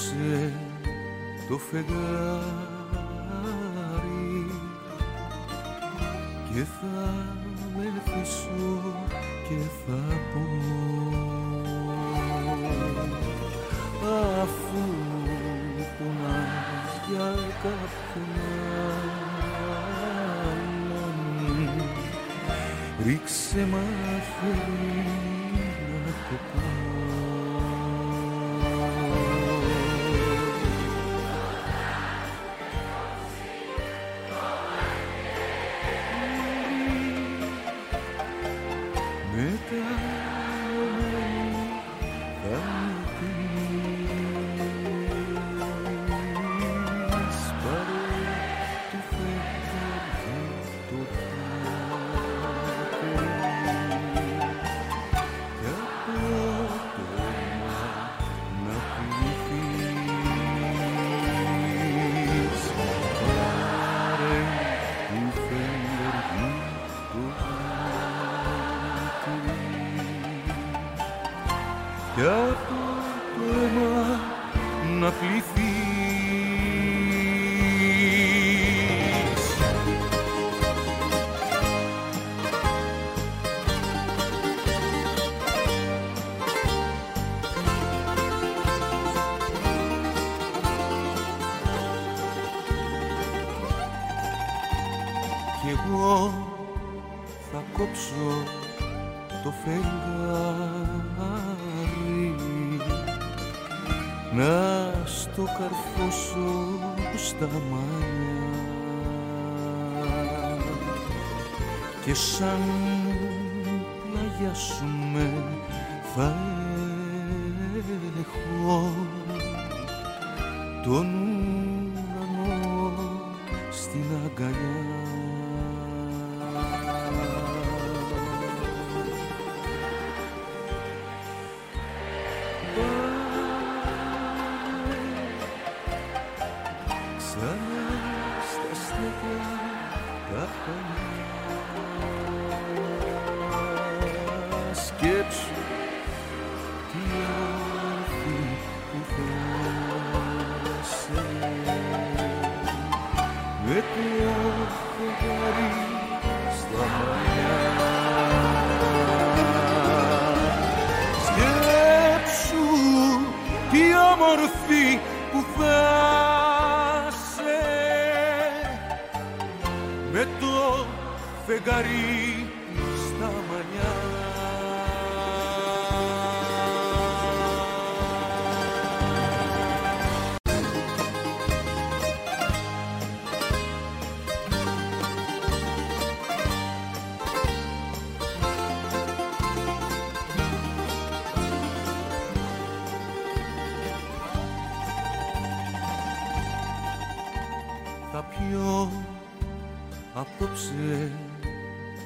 [0.00, 0.52] απόψε
[1.48, 2.40] το φεγγάρι
[6.52, 7.26] και θα
[7.76, 8.94] μεθύσω
[9.48, 10.44] και θα πω
[14.40, 14.84] αφού
[15.98, 17.30] πονάς για
[17.62, 19.10] κάποιον
[20.52, 21.16] άλλον
[23.04, 25.29] ρίξε μαχαίρι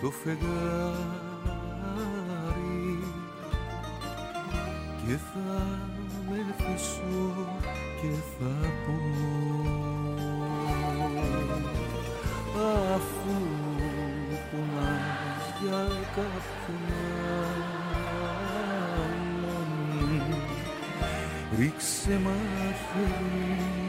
[0.04, 0.44] Το φεγγάρι
[5.06, 5.78] και θα
[6.30, 7.32] με θυσώ
[8.00, 8.54] και θα
[8.86, 8.96] πω
[12.94, 13.36] αφού
[14.50, 15.82] πονάς για
[16.14, 17.62] κάποιον
[19.04, 19.70] άλλον
[21.58, 23.83] ρίξε μαχαίρι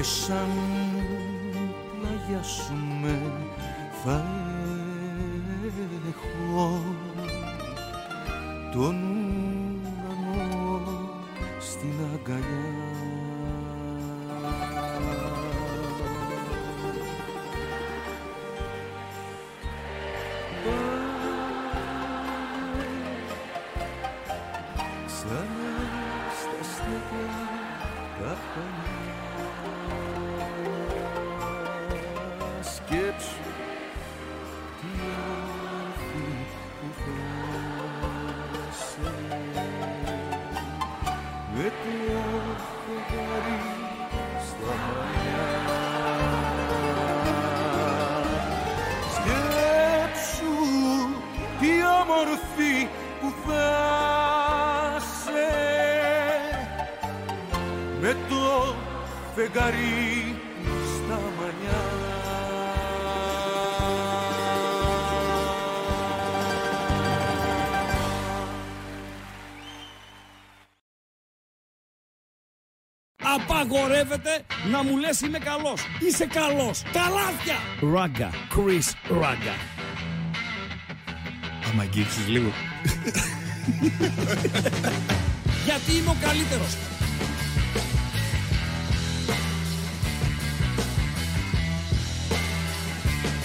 [0.00, 0.48] και σαν
[2.00, 3.22] πλαγιάσουμε
[4.04, 4.39] θα
[74.00, 75.82] Απαγορεύεται να μου λες είμαι καλός.
[76.00, 76.82] Είσαι καλός.
[76.82, 77.56] Τα λάθια.
[77.92, 78.30] Ράγκα.
[78.30, 79.54] Chris Ράγκα.
[81.70, 82.48] Άμα αγγίξεις λίγο.
[85.66, 86.76] Γιατί είμαι ο καλύτερος.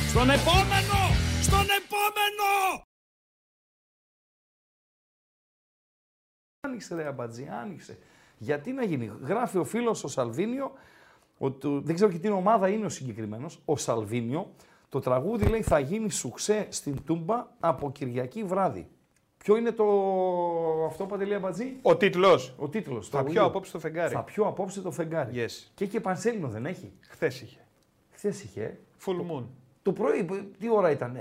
[0.10, 1.16] Στον επόμενο!
[1.42, 2.84] Στον επόμενο!
[6.62, 7.98] Άνοιξε ρε αμπατζή, άνοιξε.
[8.38, 10.72] Γιατί να γίνει; Γράφει ο φίλος ο Σαλβίνιο,
[11.38, 14.52] ότι, δεν ξέρω και τι ομάδα είναι ο συγκεκριμένος, ο Σαλβίνιο,
[14.90, 18.88] το τραγούδι λέει θα γίνει σουξέ στην Τούμπα από Κυριακή βράδυ.
[19.38, 19.86] Ποιο είναι το
[20.86, 22.54] αυτό Παντελή Αμπατζή, Ο τίτλος.
[22.58, 23.10] ο τίτλος.
[23.10, 24.14] Θα πιω απόψε το φεγγάρι.
[24.14, 25.32] Θα πιω απόψε το φεγγάρι.
[25.36, 25.70] Yes.
[25.74, 27.60] Και έχει πανσέλινο δεν έχει; Χθες είχε.
[28.12, 28.62] Χθες είχε.
[28.64, 28.78] ε.
[29.06, 29.44] Full moon.
[29.82, 30.26] Το πρωί,
[30.60, 31.18] τι ώρα ήταν,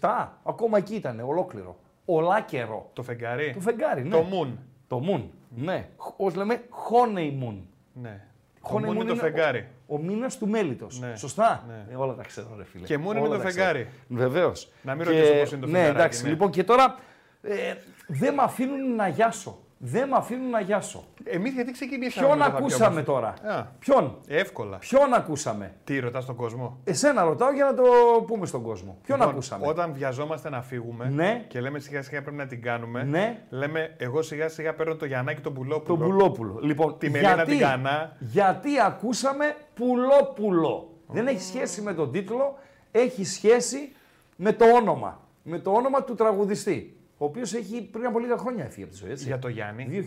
[0.00, 1.76] 7, ακόμα εκεί ήταν, ολόκληρο.
[2.04, 2.90] Ολάκερο.
[2.92, 3.52] Το φεγγάρι.
[3.54, 4.08] Το φεγγάρι, ναι.
[4.10, 4.52] Το moon.
[4.88, 5.88] Το moon, ναι.
[6.16, 7.56] Ως λέμε, honeymoon.
[7.92, 8.24] Ναι.
[8.62, 9.68] Το Honeymoon moon είναι το φεγγάρι.
[9.86, 11.00] Ο, ο μήνας του μέλιτος.
[11.00, 11.16] Ναι.
[11.16, 11.86] Σωστά; Ναι.
[11.92, 12.86] Ε, όλα τα ξέρω, ρε φίλε.
[12.86, 13.88] Και moon είναι Όλα το τα φεγγάρι.
[14.08, 14.70] Βεβαίως.
[14.82, 16.22] Να μην ρωτήσω πώς είναι το Ναι, φεγγαράκι, εντάξει.
[16.22, 16.28] ναι.
[16.28, 16.96] Λοιπόν, και τώρα
[17.42, 17.74] ε,
[18.06, 19.58] δεν με αφήνουν να γιάσω.
[19.80, 21.04] Δεν με αφήνουν να γιάσω.
[21.24, 22.26] Εμείς γιατί ξεκινήσαμε.
[22.26, 23.62] Ποιον με το θα ακούσαμε πιω τώρα; Α.
[23.78, 24.76] Ποιον; Εύκολα.
[24.78, 27.82] Ποιον ακούσαμε; Τι ρωτάς τον κόσμο; Εσένα ρωτάω για να το
[28.26, 28.98] πούμε στον κόσμο.
[29.02, 31.44] Ποιον Λοιπόν, ακούσαμε; Όταν βιαζόμαστε να φύγουμε Ναι.
[31.48, 33.02] και λέμε σιγά σιγά πρέπει να την κάνουμε.
[33.02, 33.42] Ναι.
[33.50, 35.98] Λέμε εγώ σιγά σιγά παίρνω το Γιαννάκι τον Πουλόπουλο.
[35.98, 36.58] Τον Πουλόπουλο.
[36.62, 38.16] Λοιπόν, Τη Μελίνα γιατί, την Κανά.
[38.18, 42.58] γιατί ακούσαμε Πουλόπουλο; Δεν έχει σχέση με τον τίτλο,
[42.90, 43.92] έχει σχέση
[44.36, 45.20] με το όνομα.
[45.42, 46.97] Με το όνομα του τραγουδιστή.
[47.18, 49.10] Ο οποίος έχει πριν από λίγα χρόνια έφυγε από τη ζωή.
[49.10, 49.24] Έτσι.
[49.26, 50.06] Για το Γιάννη.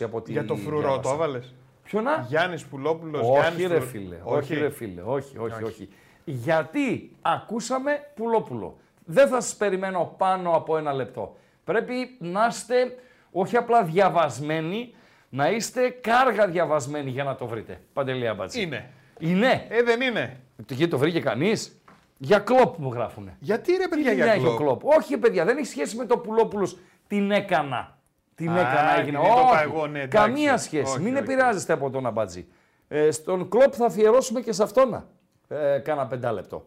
[0.00, 1.00] 2020 από τη Για το φρουρό διάβασα.
[1.00, 3.28] το έβαλες; Ποιο να; Γιάννης Πουλόπουλος.
[3.28, 5.88] Όχι ρε φίλε, όχι ρε φίλε, όχι, όχι, όχι.
[6.24, 8.76] Γιατί ακούσαμε Πουλόπουλο.
[9.04, 11.36] Δεν θα σας περιμένω πάνω από ένα λεπτό.
[11.64, 12.96] Πρέπει να είστε
[13.30, 14.94] όχι απλά διαβασμένοι,
[15.28, 17.80] να είστε κάργα διαβασμένοι για να το βρείτε.
[17.92, 18.62] Παντελή Αμπατζή.
[18.62, 18.90] Είναι.
[19.18, 19.66] Είναι.
[19.68, 20.40] Ε, δεν είναι.
[20.66, 21.77] Τι το βρήκε κανείς;
[22.18, 23.36] Για κλόπ μου γράφουνε.
[23.38, 24.58] Γιατί ρε παιδιά Τι για έχει ο κλόπ.
[24.80, 24.84] κλόπ.
[24.98, 26.78] Όχι παιδιά, δεν έχει σχέση με το Πουλόπουλος.
[27.06, 27.96] Την έκανα.
[28.34, 29.18] Την Α, έκανα, έγινε.
[29.18, 30.16] επειδή το είπα Όχι, εγώ, ναι, εντάξει.
[30.26, 30.90] καμία σχέση.
[30.92, 31.22] Όχι, Μην όχι.
[31.22, 32.46] επηρεάζεστε από τον Αμπατζή.
[32.88, 35.04] Ε, στον κλόπ θα αφιερώσουμε και σε αυτόν.
[35.48, 36.64] Ε, κάνα πεντάλεπτο.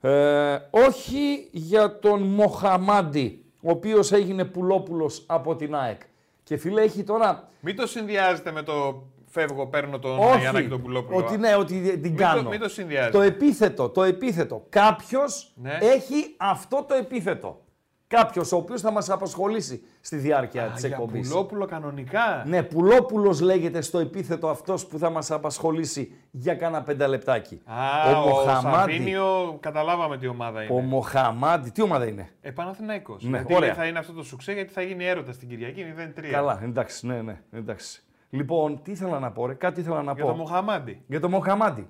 [0.00, 6.00] Ε, όχι για τον Μοχαμάντι, ο οποίος έγινε Πουλόπουλος από την ΑΕΚ.
[6.42, 7.48] Και φίλε, έχει τώρα...
[7.60, 9.02] Μην το συνδυάζετε με το
[9.40, 11.16] φεύγω, παίρνω τον Όχι, Γιαννάκη τον Πουλόπουλο.
[11.18, 12.48] ότι ναι, ότι την το- κάνω.
[12.48, 13.16] μην το συνδυάζετε.
[13.16, 14.66] Το επίθετο, το επίθετο.
[14.68, 15.78] Κάποιος Ναι.
[15.80, 17.60] έχει αυτό το επίθετο.
[18.08, 21.28] Κάποιος ο οποίος θα μας απασχολήσει στη διάρκεια Α, της για εκπομπής.
[21.28, 22.42] Πουλόπουλο κανονικά.
[22.46, 27.60] Ναι, Πουλόπουλος λέγεται στο επίθετο αυτός που θα μας απασχολήσει για κάνα πενταλεπτάκι.
[27.64, 30.72] Α, ο, Σαβίνιο, καταλάβαμε τι ομάδα είναι.
[30.74, 33.22] ο Μοχαμάντι, τι ομάδα είναι; Ε, Παναθηναϊκός.
[33.22, 33.66] Ναι, γιατί ωραία.
[33.68, 36.30] λέει, θα είναι αυτό το σουξέ, γιατί θα γίνει έρωτας στην Κυριακή 0-3.
[36.30, 38.00] Καλά, εντάξει, ναι, ναι, εντάξει.
[38.30, 40.28] Λοιπόν, τι ήθελα να πω, ρε, κάτι ήθελα να Για πω.
[40.28, 41.02] τον Μοχαμάντι.
[41.06, 41.88] Για τον Μοχαμάντι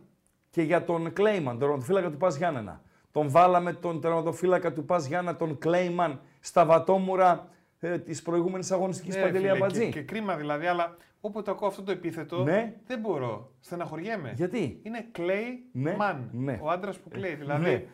[0.51, 2.81] και για τον Κλέιμαν, τον τερματοφύλακα του Πας Γιάννενα.
[3.13, 7.49] Τον βάλαμε τον τερματοφύλακα του Πας Γιάννενα, τον Κλέιμαν, στα βατόμουρα
[7.81, 9.85] ε, της προηγούμενης αγωνιστικής Ναι, Παντελή φίλε, Αμπατζή.
[9.85, 12.75] και, και κρίμα δηλαδή, αλλά όποτε ακούω αυτό το επίθετο, Ναι.
[12.87, 13.51] δεν μπορώ.
[13.61, 14.33] Στεναχωριέμαι.
[14.37, 16.17] Γιατί; Είναι Clay Ναι, Man.
[16.33, 16.59] ναι.
[16.63, 17.35] Ο άντρας που κλαίει.
[17.35, 17.85] Δηλαδή, Ναι.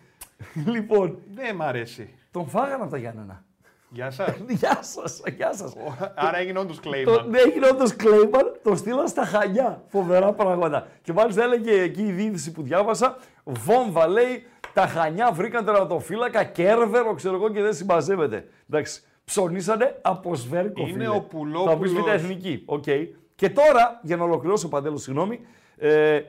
[0.72, 2.14] λοιπόν, δεν μ' αρέσει.
[2.30, 3.44] τον φάγανε από τα Γιάννενα.
[3.96, 4.36] Γεια σας.
[4.48, 5.72] Γεια σας, γεια σας.
[6.14, 7.24] Άρα έγινε όντως Clay Το, Man.
[7.28, 9.82] ναι, έγινε όντως Κλέιμαν, το στείλαν στα χανιά.
[9.86, 10.86] Φοβερά πράγματα.
[11.02, 17.14] Και μάλιστα έλεγε εκεί η διεύθυνση που διάβασα Βόμβα λέει, τα Χανιά βρήκαν τερματοφύλακα, κέρβερο,
[17.14, 18.48] ξέρω εγώ και δεν συμμαζεύεται.
[18.70, 20.86] Εντάξει, ψωνίσανε από σβέρκο.
[20.86, 21.92] Είναι ο Πουλόπουλος.
[21.92, 22.64] Θα πεις εθνική.
[22.66, 23.08] Okay.
[23.34, 25.40] Και τώρα, για να ολοκληρώσω παντέλο, συγγνώμη,
[25.76, 26.20] ε,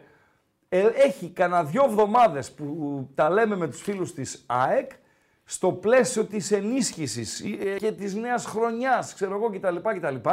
[0.69, 4.91] ε, έχει κανένα δυο εβδομάδες που τα λέμε με τους φίλους της ΑΕΚ,
[5.53, 9.75] στο πλαίσιο της ενίσχυσης ε, και της νέας χρονιάς, ξέρω εγώ κτλ.
[9.75, 10.29] κτλ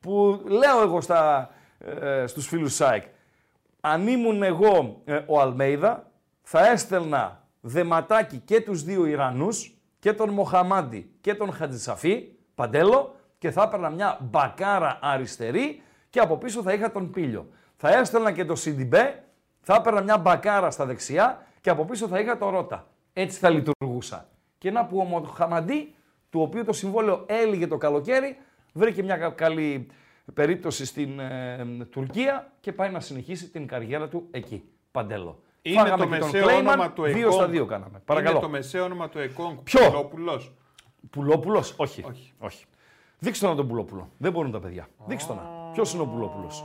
[0.00, 3.04] που λέω εγώ στα, ε, στους φίλους ΣΑΕΚ,
[3.80, 6.10] αν ήμουν εγώ ε, ο Αλμέιδα,
[6.42, 13.50] θα έστελνα δεματάκι και τους δύο Ιρανούς, και τον Μοχαμάντι και τον Χατζησαφή, παντέλο, και
[13.50, 17.48] θα έπαιρνα μια μπακάρα αριστερή και από πίσω θα είχα τον Πίλιο.
[17.76, 19.24] Θα έστελνα και το Σιντιμπέ,
[19.60, 22.86] θα έπαιρνα μια μπακάρα στα δεξιά και από πίσω θα είχα το Ρότα.
[23.12, 24.28] Έτσι θα λειτουργούσα.
[24.58, 25.94] Και να που ο Μοχαμαντή,
[26.30, 28.36] του οποίου το συμβόλαιο έλυγε το καλοκαίρι,
[28.72, 29.86] βρήκε μια καλή
[30.34, 34.62] περίπτωση στην ε, Τουρκία και πάει να συνεχίσει την καριέρα του εκεί.
[34.90, 35.40] Παντέλο.
[35.62, 38.02] Είναι Φάγαμε το μεσαίο όνομα του Δύο στα δύο κάναμε.
[38.04, 38.36] Παρακαλώ.
[38.36, 39.58] Είναι το μεσαίο όνομα του Εκόνγκ.
[39.62, 40.52] Ποιο; Πουλόπουλος.
[41.10, 42.04] Πουλόπουλος; Όχι.
[42.08, 42.32] Όχι.
[42.38, 42.64] Όχι.
[43.18, 44.10] Δείξτε τον τον Πουλόπουλο.
[44.18, 44.88] Δεν μπορούν τα παιδιά.
[45.06, 45.72] Δείξτε τον.
[45.72, 46.64] Ποιος είναι ο Πουλόπουλος;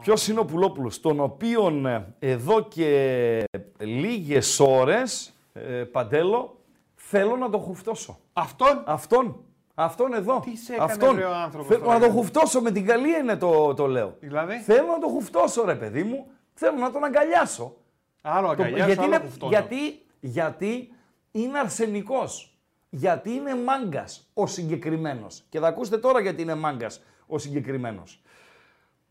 [0.00, 3.44] Ποιος είναι ο Πουλόπουλος, τον οποίον ε, εδώ και
[3.78, 6.60] λίγες ώρες, ε, Παντέλο,
[6.94, 8.18] θέλω να τον χουφτώσω.
[8.32, 9.44] Αυτόν; Αυτόν.
[9.74, 10.40] Αυτόν εδώ.
[10.40, 11.18] Τι σε έκανε Αυτόν.
[11.22, 14.16] ο άνθρωπος Θέλω να τον χουφτώσω με την καλή είναι το, το λέω.
[14.20, 16.26] Δηλαδή; Θέλω να τον χουφτώσω ρε παιδί μου.
[16.54, 17.76] Θέλω να τον αγκαλιάσω.
[18.22, 20.92] Άλλο αγκαλιάσω, γιατί, άλλο είναι, γιατί, γιατί
[21.30, 22.58] είναι αρσενικός.
[22.90, 25.44] Γιατί είναι μάγκας ο συγκεκριμένος.
[25.48, 28.22] Και θα ακούσετε τώρα γιατί είναι μάγκας ο συγκεκριμένος.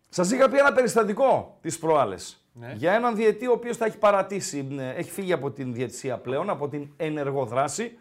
[0.09, 2.42] Σας είχα πει ένα περιστατικό τις προάλλες.
[2.53, 2.73] Ναι.
[2.77, 6.49] Για έναν διετή ο οποίος θα έχει παρατήσει, ε, έχει φύγει από την διετησία πλέον,
[6.49, 7.97] από την ενεργοδράση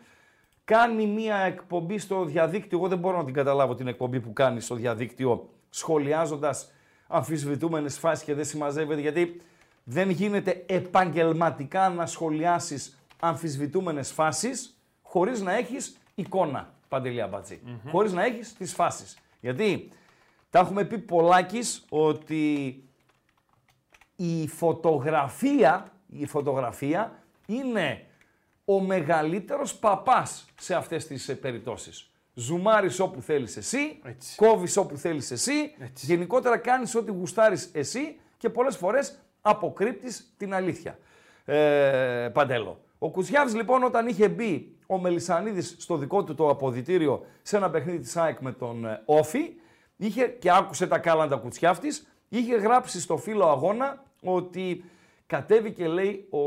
[0.64, 2.78] κάνει μία εκπομπή στο διαδίκτυο.
[2.78, 6.72] Εγώ δεν μπορώ να την καταλάβω την εκπομπή που κάνει στο διαδίκτυο, σχολιάζοντας
[7.06, 9.40] αμφισβητούμενες φάσεις και δεν συμμαζεύεται, γιατί
[9.84, 16.74] δεν γίνεται επαγγελματικά να σχολιάσεις αμφισβητούμενες φάσεις χωρίς να έχεις εικόνα.
[16.88, 17.60] Παντελή Αμπατζή.
[17.66, 17.90] Mm-hmm.
[17.90, 19.18] Χωρίς να έχεις τις φάσεις.
[19.40, 19.88] Γιατί
[20.50, 22.74] τα έχουμε πει πολλάκις ότι
[24.22, 27.12] η φωτογραφία, η φωτογραφία
[27.46, 28.06] είναι
[28.64, 32.10] ο μεγαλύτερος παπάς σε αυτές τις ε, περιπτώσεις.
[32.34, 34.36] Ζουμάρεις όπου θέλεις εσύ, Έτσι.
[34.36, 40.98] κόβεις όπου θέλεις εσύ, γενικότερα κάνεις ό,τι γουστάρεις εσύ και πολλές φορές αποκρύπτεις την αλήθεια.
[41.44, 42.80] Ε, Παντέλο.
[42.98, 47.70] Ο Κουσιάβης λοιπόν όταν είχε μπει ο Μελισανίδης στο δικό του το αποδητήριο σε ένα
[47.70, 49.52] παιχνίδι της ΑΕΚ με τον ε, Όφη,
[49.96, 54.84] είχε και άκουσε τα κάλαντα Κουτσιάφτης, είχε γράψει στο φύλλο αγώνα ότι
[55.26, 56.40] κατέβηκε λέει ο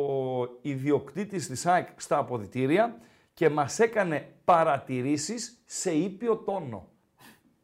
[0.62, 3.00] ιδιοκτήτης της ΑΕΚ στα αποδητήρια
[3.34, 6.90] και μας έκανε παρατηρήσεις σε ήπιο τόνο.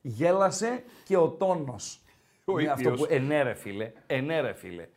[0.02, 2.02] Γέλασε και ο τόνος.
[2.46, 4.88] Ο είναι αυτό που ενέρε φίλε, ενέρε φίλε.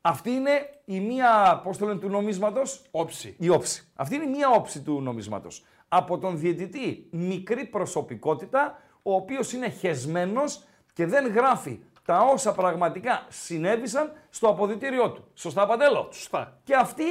[0.00, 0.50] Αυτή είναι
[0.84, 3.34] η μία, πώς το λένε, του νομίσματος; Όψη.
[3.38, 3.90] Η όψη.
[3.94, 5.64] Αυτή είναι η μία όψη του νομίσματος.
[5.88, 13.26] Από τον διαιτητή, μικρή προσωπικότητα, ο οποίος είναι χεσμένος και δεν γράφει τα όσα πραγματικά
[13.28, 15.24] συνέβησαν στο αποδητήριό του.
[15.34, 16.60] Σωστά, Παντέλο; Σωστά.
[16.64, 17.04] Και αυτή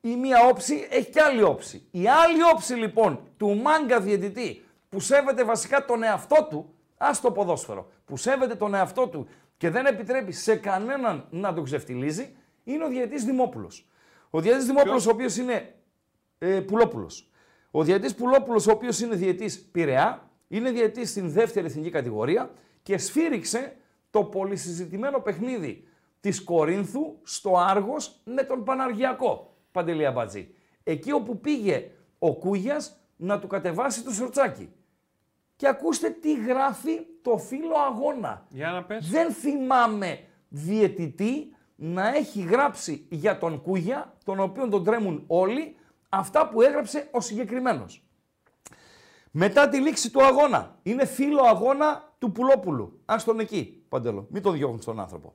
[0.00, 1.86] η μία όψη έχει και άλλη όψη.
[1.90, 7.30] Η άλλη όψη λοιπόν του μάγκα διαιτητή που σέβεται βασικά τον εαυτό του, ας το
[7.32, 12.84] ποδόσφαιρο, που σέβεται τον εαυτό του και δεν επιτρέπει σε κανέναν να τον ξεφτιλίζει, είναι
[12.84, 13.88] ο διαιτητής Δημόπουλος.
[14.30, 15.74] Ο διαιτητής Δημόπουλος, ο οποίος είναι
[16.38, 17.30] ε, Πουλόπουλος.
[17.70, 22.50] Ο διαιτητής Πουλόπουλος, ο οποίος είναι διαιτητής Πειραιά, είναι διαιτητής στην δεύτερη εθνική κατηγορία
[22.82, 23.76] και σφύριξε
[24.12, 25.88] το πολυσυζητημένο παιχνίδι
[26.20, 30.54] της Κορίνθου στο Άργος με τον Παναργιακό, Παντελία Μπατζή.
[30.82, 34.72] Εκεί όπου πήγε ο Κούγιας να του κατεβάσει το σορτσάκι.
[35.56, 38.46] Και ακούστε τι γράφει το φίλο αγώνα.
[38.48, 39.08] Για να πες.
[39.08, 45.76] Δεν θυμάμαι διαιτητή να έχει γράψει για τον Κούγια, τον οποίο τον τρέμουν όλοι,
[46.08, 48.04] αυτά που έγραψε ο συγκεκριμένος.
[49.30, 50.78] Μετά τη λήξη του αγώνα.
[50.82, 53.00] Είναι φίλο αγώνα του Πουλόπουλου.
[53.04, 54.26] Α τον εκεί, Παντέλο.
[54.30, 55.34] Μην τον διώχνουν στον άνθρωπο.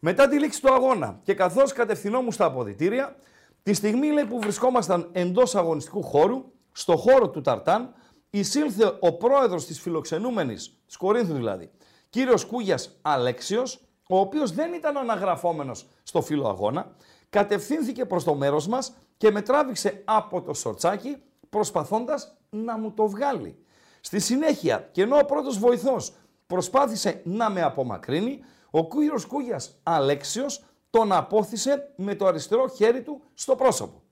[0.00, 3.16] Μετά τη λήξη του αγώνα και καθώς κατευθυνόμουν στα αποδητήρια,
[3.62, 7.92] τη στιγμή λέει, που βρισκόμασταν εντός αγωνιστικού χώρου, στο χώρο του Ταρτάν,
[8.30, 11.70] εισήλθε ο πρόεδρος της φιλοξενούμενης, της Κορίνθου δηλαδή,
[12.10, 16.94] κύριος Κούγιας Αλέξιος, ο οποίος δεν ήταν αναγραφόμενος στο φίλο αγώνα,
[17.30, 21.16] κατευθύνθηκε προς το μέρος μας και με τράβηξε από το σορτσάκι
[21.48, 23.64] προσπαθώντας να μου το βγάλει.
[24.00, 26.12] Στη συνέχεια, και ενώ ο πρώτος βοηθός
[26.46, 28.40] προσπάθησε να με απομακρύνει,
[28.70, 34.02] ο κύριος Κούγιας Αλέξιος τον απόθυσε με το αριστερό χέρι του στο πρόσωπο.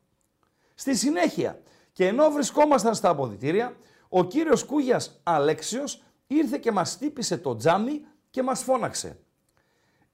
[0.75, 1.61] Στη συνέχεια,
[1.93, 3.77] και ενώ βρισκόμασταν στα αποδητήρια,
[4.09, 9.19] ο κύριος Κούγιας Αλέξιος ήρθε και μας τύπησε το τζάμι και μας φώναξε.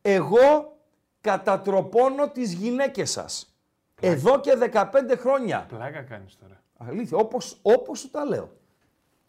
[0.03, 0.77] Εγώ
[1.21, 3.57] κατατροπώνω τις γυναίκες σας.
[4.01, 5.67] Εδώ και 15 χρόνια.
[5.69, 6.63] Πλάκα κάνεις τώρα.
[6.77, 8.51] Αλήθεια, όπως, όπως σου τα λέω.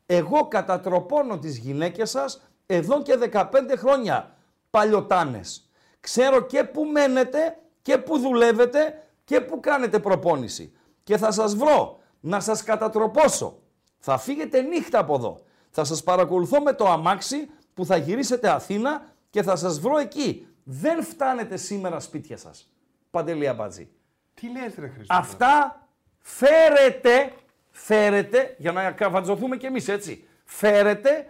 [0.06, 3.46] Εγώ κατατροπώνω τις γυναίκες σας εδώ και 15
[3.78, 4.36] χρόνια.
[4.70, 5.70] Παλιωτάνες.
[6.00, 10.74] Ξέρω και που μένετε και που δουλεύετε και που κάνετε προπόνηση.
[11.04, 13.60] Και θα σας βρω να σας κατατροπώσω.
[14.00, 15.40] Θα φύγετε νύχτα από εδώ.
[15.70, 20.48] Θα σας παρακολουθώ με το αμάξι που θα γυρίσετε Αθήνα και θα σας βρω εκεί.
[20.64, 22.70] Δεν φτάνετε σήμερα σπίτια σας.
[23.12, 23.90] Παντελία Μπατζή.
[24.34, 25.88] Τι λες ρε Χριστό; Αυτά
[26.20, 27.34] φέρετε,
[27.78, 31.30] φέρετε, για να καβατζωθούμε κι εμείς έτσι, φέρετε,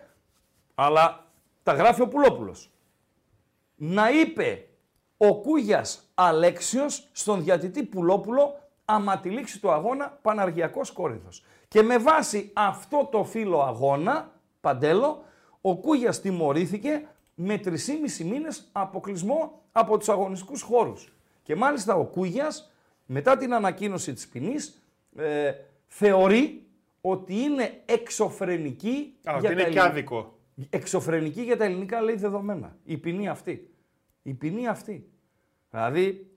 [0.76, 1.26] αλλά
[1.64, 2.72] τα γράφει ο Πουλόπουλος.
[3.76, 4.68] Να είπε
[5.18, 11.44] ο Κούγιας Αλέξιος στον διατητή Πουλόπουλο άμα τη λήξη του αγώνα Παναργιακός Κόρινθος.
[11.68, 15.24] Και με βάση αυτό το φύλλο αγώνα, Παντέλο,
[15.62, 21.14] ο Κούγιας τιμωρήθηκε με 3,5 μήνες αποκλεισμό από τους αγωνιστικούς χώρους.
[21.44, 22.72] Και μάλιστα ο Κούγιας,
[23.06, 24.82] μετά την ανακοίνωση της ποινής,
[25.18, 25.52] ε,
[25.88, 26.66] θεωρεί
[27.02, 30.40] ότι είναι εξωφρενική Α, ότι για είναι τα και ελληνικά- άδικο.
[30.70, 32.76] εξωφρενική για τα ελληνικά λέει δεδομένα.
[32.84, 33.70] Η ποινή αυτή.
[34.22, 35.10] Η ποινή αυτή.
[35.70, 36.28] Δηλαδή,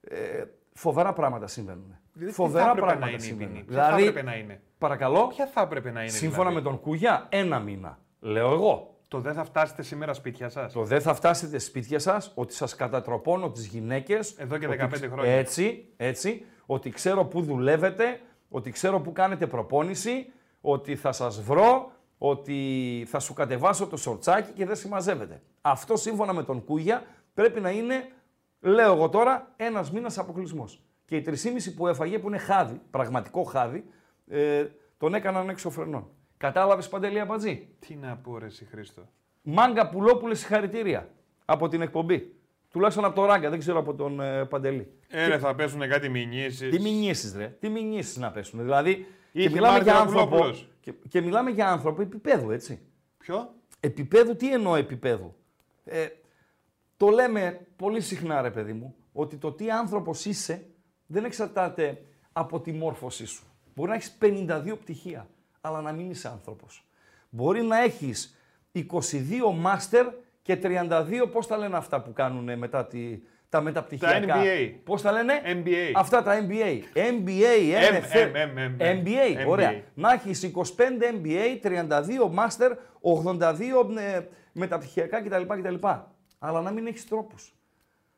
[0.00, 1.96] ε, φοβερά πράγματα συμβαίνουν.
[2.12, 3.52] Δηλαδή, τι φοβερά θα έπρεπε πράγματα να είναι η συμβαίνουν.
[3.52, 6.10] ποινή; Ποια θα Δηλαδή, έπρεπε να είναι; παρακαλώ, Ποια θα έπρεπε να είναι.
[6.10, 7.98] σύμφωνα δηλαδή; με τον Κούγια, ένα μήνα.
[8.20, 8.88] Λέω εγώ.
[9.08, 10.72] Το δεν θα φτάσετε σήμερα σπίτια σας.
[10.72, 14.30] Το δεν θα φτάσετε σπίτια σας, ότι σας κατατροπώνω τις γυναίκες.
[14.38, 15.32] Εδώ και ότι 15 ξ- χρόνια.
[15.32, 18.20] Έτσι, έτσι, ότι ξέρω πού δουλεύετε,
[18.54, 24.52] ότι ξέρω πού κάνετε προπόνηση, ότι θα σας βρω, ότι θα σου κατεβάσω το σορτσάκι
[24.52, 25.42] και δεν συμμαζεύετε.
[25.60, 27.02] Αυτό σύμφωνα με τον Κούγια
[27.34, 28.08] πρέπει να είναι,
[28.60, 30.82] λέω εγώ τώρα, ένας μήνας αποκλεισμός.
[31.04, 33.84] Και οι 3,5 που έφαγε, που είναι χάδι, πραγματικό χάδι,
[34.28, 34.64] ε,
[34.98, 36.08] τον έκαναν έξω φρενών.
[36.36, 39.02] Κατάλαβες Παντελή Αμπατζή; Τι να πω, ρε εσύ Χρήστο.
[39.42, 41.08] Μάγκα Πουλόπουλε, συγχαρητήρια
[41.44, 42.34] από την εκπομπή.
[42.74, 44.92] Τουλάχιστον από το Ράγκα, δεν ξέρω από τον ε, Παντελή.
[45.08, 46.70] Έλε, θα πέσουν κάτι μηνύσεις.
[46.70, 47.56] Τι μηνύσεις, ρε.
[47.60, 48.60] Τι μηνύσεις να πέσουν.
[48.62, 49.06] Δηλαδή.
[49.32, 50.68] Είχε και μιλάμε, Μάρτιν για άνθρωπο, Παπουλόπουλος.
[50.80, 52.80] και, και μιλάμε για άνθρωπο επίπεδου, έτσι.
[53.18, 55.34] Ποιο; Επίπεδου, τι εννοώ επίπεδου;
[55.84, 56.06] Ε,
[56.96, 60.66] το λέμε πολύ συχνά, ρε παιδί μου, ότι το τι άνθρωπος είσαι
[61.06, 63.44] δεν εξαρτάται από τη μόρφωσή σου.
[63.74, 65.28] Μπορεί να έχεις 52 πτυχία,
[65.60, 66.86] αλλά να μην είσαι άνθρωπος.
[67.30, 68.38] Μπορεί να έχεις
[68.72, 68.84] 22
[69.54, 70.06] μάστερ
[70.44, 74.74] και 32, πώς τα λένε αυτά που κάνουν μετά τη, τα μεταπτυχιακά; NBA.
[74.84, 75.92] Πώς τα λένε; NBA.
[75.94, 76.80] Αυτά τα NBA.
[76.94, 78.32] NBA, M, NFL.
[78.32, 79.04] M, M, M.
[79.04, 79.72] NBA, ωραία.
[79.72, 79.82] NBA.
[79.94, 80.60] Να έχεις 25
[81.24, 84.20] NBA, 32 μάστερ, 82 ε,
[84.52, 85.86] μεταπτυχιακά κτλ, κτλ.
[86.38, 87.54] Αλλά να μην έχεις τρόπους.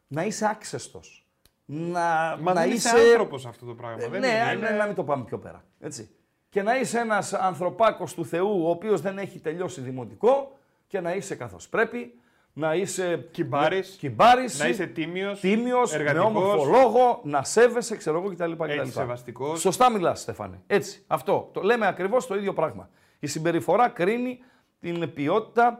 [0.06, 1.26] Να είσαι άξεστος.
[1.64, 2.96] Να, Μα να δεν είσαι...
[2.96, 4.04] είσαι άνθρωπος αυτό το πράγμα.
[4.04, 5.64] Ε, δεν ναι, είναι, ναι, είναι- να μην το πάμε πιο πέρα.
[5.80, 6.10] Έτσι.
[6.48, 10.55] Και να είσαι ένας ανθρωπάκος του Θεού, ο οποίος δεν έχει τελειώσει δημοτικό
[10.86, 12.20] και να είσαι καθώς πρέπει,
[12.52, 16.26] να είσαι Κυμπάρης, κυμπάρης, να είσαι τίμιος, τίμιος, με εργατικός.
[16.26, 18.52] όμορφο λόγο, να σέβεσαι, ξέρω εγώ κτλ.
[18.52, 18.70] κτλ.
[18.70, 19.60] Έτσι, σεβαστικός.
[19.60, 20.62] Σωστά μιλάς, Στέφανε.
[20.66, 21.04] Έτσι.
[21.06, 21.50] Αυτό.
[21.52, 22.88] Το λέμε ακριβώς το ίδιο πράγμα.
[23.18, 24.38] Η συμπεριφορά κρίνει
[24.80, 25.78] την ποιότητα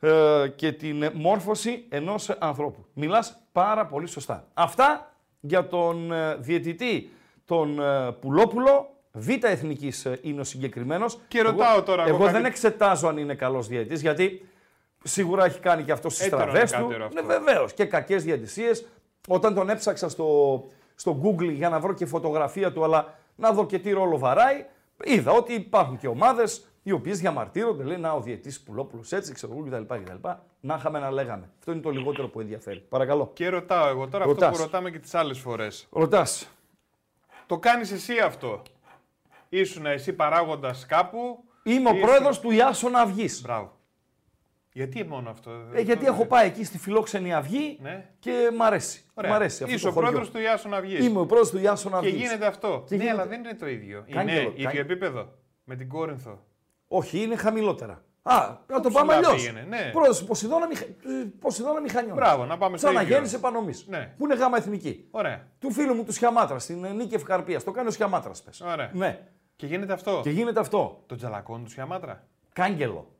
[0.00, 2.84] ε, και την μόρφωση ενός ανθρώπου.
[2.92, 4.48] Μιλάς πάρα πολύ σωστά.
[4.54, 7.10] Αυτά για τον ε, διαιτητή,
[7.44, 11.18] τον ε, Πουλόπουλο, Β' εθνικής ε, είναι ο συγκεκριμένος.
[11.28, 14.48] Και ρωτάω τώρα εγώ Εγώ κάτι- δεν εξετάζω αν είναι καλός διαιτητής, γιατί
[15.04, 16.78] σίγουρα έχει κάνει και αυτό στις Έτερον στραβές του.
[16.78, 17.20] εκάτερο αυτό.
[17.22, 17.72] Ναι, βεβαίως.
[17.72, 18.86] Και κακές διαιτησίες.
[19.28, 23.66] Όταν τον έψαξα στο, στο Google για να βρω και φωτογραφία του, αλλά να δω
[23.66, 24.64] και τι ρόλο βαράει,
[25.04, 29.52] είδα ότι υπάρχουν και ομάδες οι οποίες διαμαρτύρονται, λέει να ο διαιτής Πουλόπουλος έτσι, ξέρω
[29.52, 29.94] εγώ κτλ.
[29.94, 30.28] κτλ.
[30.60, 31.48] Να είχαμε να λέγαμε.
[31.58, 32.78] Αυτό είναι το λιγότερο που ενδιαφέρει.
[32.88, 33.30] Παρακαλώ.
[33.34, 34.56] Και ρωτάω εγώ τώρα αυτό Ρωτάς.
[34.56, 35.86] που ρωτάμε και τις άλλες φορές.
[35.90, 36.48] Ρωτάς.
[37.46, 38.62] Το κάνεις εσύ αυτό;
[39.60, 41.44] Ήσουν εσύ παράγοντας κάπου.
[41.62, 43.42] Είμαι ο ήσουν- πρόεδρος του Ιάσονα Αυγής.
[43.42, 43.74] Μπράβο.
[44.72, 48.10] Γιατί μόνο αυτό; Ε, γιατί έχω πάει εκεί στη φιλόξενη αυγή Ναι.
[48.18, 49.04] και μ' αρέσει.
[49.14, 49.30] Ωραία.
[49.30, 50.08] Μ' αρέσει αυτό Είσαι το ο χωριό.
[50.08, 51.06] πρόεδρος του Ιάσου Αυγής.
[51.06, 52.22] Είμαι ο πρόεδρος του Ιάσονα Και Αυγής.
[52.22, 52.84] γίνεται αυτό.
[52.88, 54.04] Και ναι, γίνεται- αλλά δεν είναι το ίδιο.
[54.10, 54.80] Κάγκελο, είναι ίδιο κάγκελο.
[54.82, 55.32] επίπεδο.
[55.64, 56.44] Με την Κόρινθο.
[56.88, 58.04] Όχι, είναι χαμηλότερα.
[58.22, 59.32] Α, να το ψηλά πάμε αλλιώς.
[59.34, 59.90] πήγαινε, ναι.
[59.92, 60.84] Πρόεδρος Ποσειδώνα, Μιχα...
[60.84, 60.88] ε,
[61.40, 62.14] Ποσειδώνα Μηχανιών.
[62.16, 63.14] Μπράβο, να πάμε στο Σαν να ίδιο.
[63.14, 63.72] γέννησε επανομή.
[63.86, 64.14] Ναι.
[64.18, 65.08] Που είναι γάμα εθνική.
[65.10, 65.46] Ωραία.
[65.58, 67.64] Του φίλου μου του Σιαμάτρας στην ε, νίκη Ευκαρπίας.
[67.64, 68.60] Το κάνει ο Σιαμάτρας, πες.
[68.60, 68.90] Ωραία.
[68.92, 69.18] Ναι.
[69.56, 70.20] Και γίνεται αυτό.
[70.22, 71.02] Και γίνεται αυτό.
[71.06, 72.26] Το τζαλακόν τους Σιαμάτρα.
[72.52, 73.14] Κάγκελο.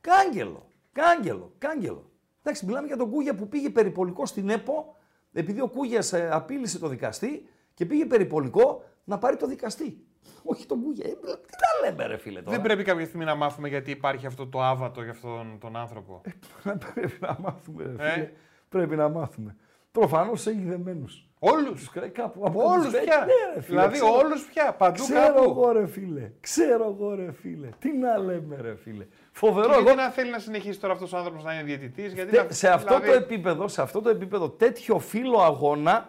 [0.00, 0.70] Κάγκελο.
[0.92, 1.52] Κάγκελο.
[1.58, 2.10] Κάγκελο.
[2.42, 4.96] Εντάξει, μιλάμε για τον Κούγια που πήγε περιπολικό στην ΕΠΟ,
[5.32, 10.06] επειδή ο Κούγιας απείλησε το δικαστή και πήγε περιπολικό να πάρει το δικαστή.
[10.42, 11.04] Όχι τον Κούγια.
[11.06, 14.26] Ε, τι τα λέμε, ρε φίλε τώρα; Δεν πρέπει κάποια στιγμή να μάθουμε γιατί υπάρχει
[14.26, 16.20] αυτό το άβατο για αυτόν τον άνθρωπο.
[16.94, 18.30] πρέπει να μάθουμε, ρε Ε; φίλε.
[18.68, 19.56] Πρέπει να μάθουμε.
[19.92, 21.22] Προφανώς έχει δεμένους.
[21.38, 21.90] Όλους.
[22.12, 23.04] Κάπου από Όλους τους δέκα.
[23.04, 23.18] πια.
[23.18, 24.16] Ναι, ρε φίλε, δηλαδή ξέρω.
[24.16, 24.72] όλους πια.
[24.72, 25.42] Παντού Ξέρω κάπου.
[25.50, 26.30] εγώ ρε φίλε.
[26.40, 27.68] Ξέρω εγώ ρε φίλε.
[27.78, 29.06] Τι να λέμε ρε φίλε.
[29.32, 29.66] Φοβερό.
[29.68, 32.30] Και Εγώ, γιατί να θέλει να συνεχίσει τώρα αυτός ο άνθρωπος να είναι διαιτητής, γιατί
[32.30, 36.08] τε- να- σε, αυτό δηλαδή, το επίπεδο, σε αυτό το επίπεδο, τέτοιο φύλλο αγώνα,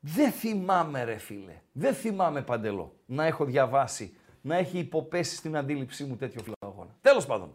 [0.00, 1.54] δεν θυμάμαι ρε φίλε.
[1.72, 6.90] Δεν θυμάμαι παντελώ να έχω διαβάσει, να έχει υποπέσει στην αντίληψή μου τέτοιο φύλλο αγώνα.
[7.00, 7.54] Τέλος πάντων.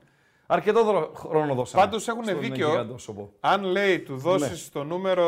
[0.53, 1.83] Αρκετό δρο- χρόνο δώσαμε.
[1.83, 2.69] Πάντως έχουν στον δίκιο.
[2.69, 3.33] γιγαντόσωπο.
[3.39, 4.81] Αν λέει του δώσεις Ναι.
[4.81, 5.27] το νούμερο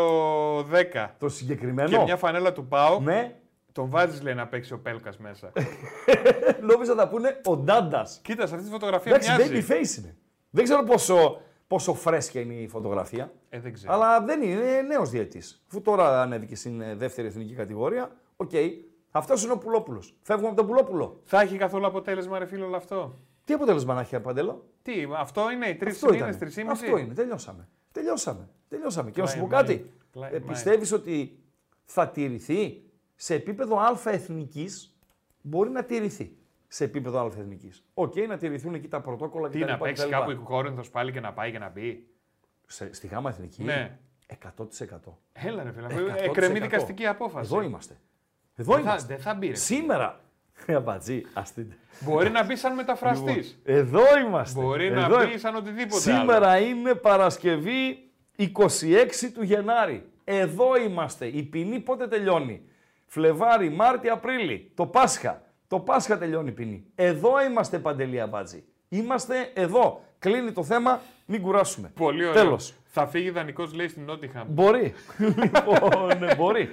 [0.64, 3.36] 10 Το συγκεκριμένο; και μια φανέλα του Πάου, Ναι,
[3.72, 5.52] τον βάζεις λέει να παίξει ο Πέλκας μέσα.
[6.72, 8.20] νόμιζα θα πούνε ο Ντάντας.
[8.24, 9.66] Κοίτας, σε αυτή τη φωτογραφία Εντάξει, baby μοιάζει.
[9.70, 10.16] face είναι.
[10.50, 13.32] Δεν ξέρω πόσο, πόσο φρέσκια είναι η φωτογραφία.
[13.50, 13.94] Ε, δεν ξέρω.
[13.94, 15.64] Αλλά δεν είναι, είναι νέος διαιτής.
[15.70, 18.52] Αφού τώρα ανέβηκε στην ε, δεύτερη εθνική κατηγορία, οκ.
[19.12, 20.16] Αυτός είναι ο Πουλόπουλος.
[20.22, 21.20] Φεύγουμε από τον Πουλόπουλο.
[21.24, 24.70] Θα έχει καθόλου αποτέλεσμα, ρε φίλο, όλο αυτό; Τι αποτέλεσμα να έχει Παντέλο.
[24.82, 26.40] Τι, αυτό είναι οι τρεις Αυτό μήνες, ήταν.
[26.40, 27.14] τρεις Αυτό είναι.
[27.14, 27.68] Τελειώσαμε.
[27.92, 28.50] Τελειώσαμε.
[28.70, 29.12] Τελειώσαμε.
[29.12, 29.92] Και να σου πω Κλάι, κάτι.
[30.12, 30.50] κλάι, Ε, κλάι.
[30.52, 31.40] Πιστεύεις ότι
[31.86, 32.84] θα τηρηθεί;
[33.16, 34.68] Σε επίπεδο Α εθνική.
[35.42, 37.72] Μπορεί να τηρηθεί σε επίπεδο Α εθνική.
[37.94, 39.70] Οκ, να τηρηθούν εκεί τα πρωτόκολλα Τι κτλ.
[39.70, 40.12] να παίξει κτλ.
[40.12, 42.08] κάπου η Κόρινθος πάλι και να πάει και να μπει;
[42.68, 43.64] Σε- Στη Γάμμα εθνική.
[43.64, 44.00] Ναι.
[44.28, 45.18] 100%.
[45.34, 45.88] Έλα, ρε φίλε.
[45.88, 46.24] 100%.
[46.24, 47.54] Εκκρεμεί δικαστική απόφαση.
[47.54, 48.00] Εδώ είμαστε.
[48.56, 49.14] Εδώ Δεν θα, είμαστε.
[49.14, 49.48] δεν θα μπει.
[49.48, 49.56] Ρε.
[49.56, 50.24] Σήμερα.
[50.68, 51.78] Αμπατζή, αστείτε.
[52.00, 53.60] Μπορεί να μπει σαν μεταφραστής.
[53.66, 54.62] Λοιπόν, Εδώ είμαστε.
[54.62, 55.26] Μπορεί Εδώ να είμαι.
[55.32, 56.66] μπει σαν οτιδήποτε Σήμερα άλλο.
[56.66, 60.10] είναι Παρασκευή 26 του Γενάρη.
[60.24, 61.26] Εδώ είμαστε.
[61.26, 62.62] Η ποινή πότε τελειώνει;
[63.06, 64.72] Φλεβάρι, Μάρτι, Απρίλη.
[64.76, 65.42] Το Πάσχα.
[65.68, 66.86] Το Πάσχα τελειώνει η ποινή.
[66.96, 68.64] Εδώ είμαστε Παντελή Αμπάτζη.
[68.90, 70.04] Είμαστε εδώ.
[70.20, 71.92] Κλείνει το θέμα, μην κουράσουμε.
[71.96, 72.44] Πολύ ωραίο.
[72.44, 72.74] Τέλος.
[72.86, 74.48] Θα φύγει δανεικός, λέει στην Νότιχαμ.
[74.50, 74.94] Μπορεί.
[75.42, 76.70] λοιπόν, ναι, μπορεί.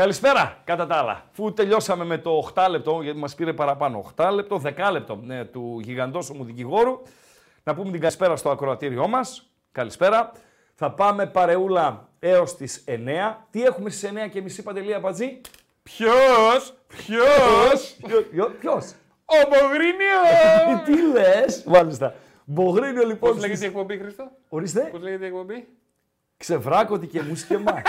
[0.00, 1.24] Καλησπέρα, κατά τα άλλα.
[1.32, 5.44] Φου τελειώσαμε με το 8 λεπτό, γιατί μας πήρε παραπάνω 8 λεπτό, 10 λεπτό ναι,
[5.44, 7.02] του γιγαντόσωμου δικηγόρου.
[7.62, 9.50] Να πούμε την καλησπέρα στο ακροατήριό μας.
[9.72, 10.32] Καλησπέρα.
[10.74, 13.46] Θα πάμε παρεούλα έως τις 9.
[13.50, 15.40] Τι έχουμε στις 9 και μισή παντελή Πατζή;
[15.82, 17.96] Ποιος, ποιος,
[18.60, 20.20] Ποιος; ο Μπογρίνιο!
[20.86, 22.14] Τι λες; Μάλιστα.
[22.44, 23.30] Μπογρίνιο Πώς λοιπόν.
[23.30, 24.80] λέγεται η στις- εκπομπή, Χριστό, Ορίστε.
[24.80, 25.68] πώς λέγεται η εκπομπή;
[26.36, 27.82] Ξεβράκωτη και μουσκεμά.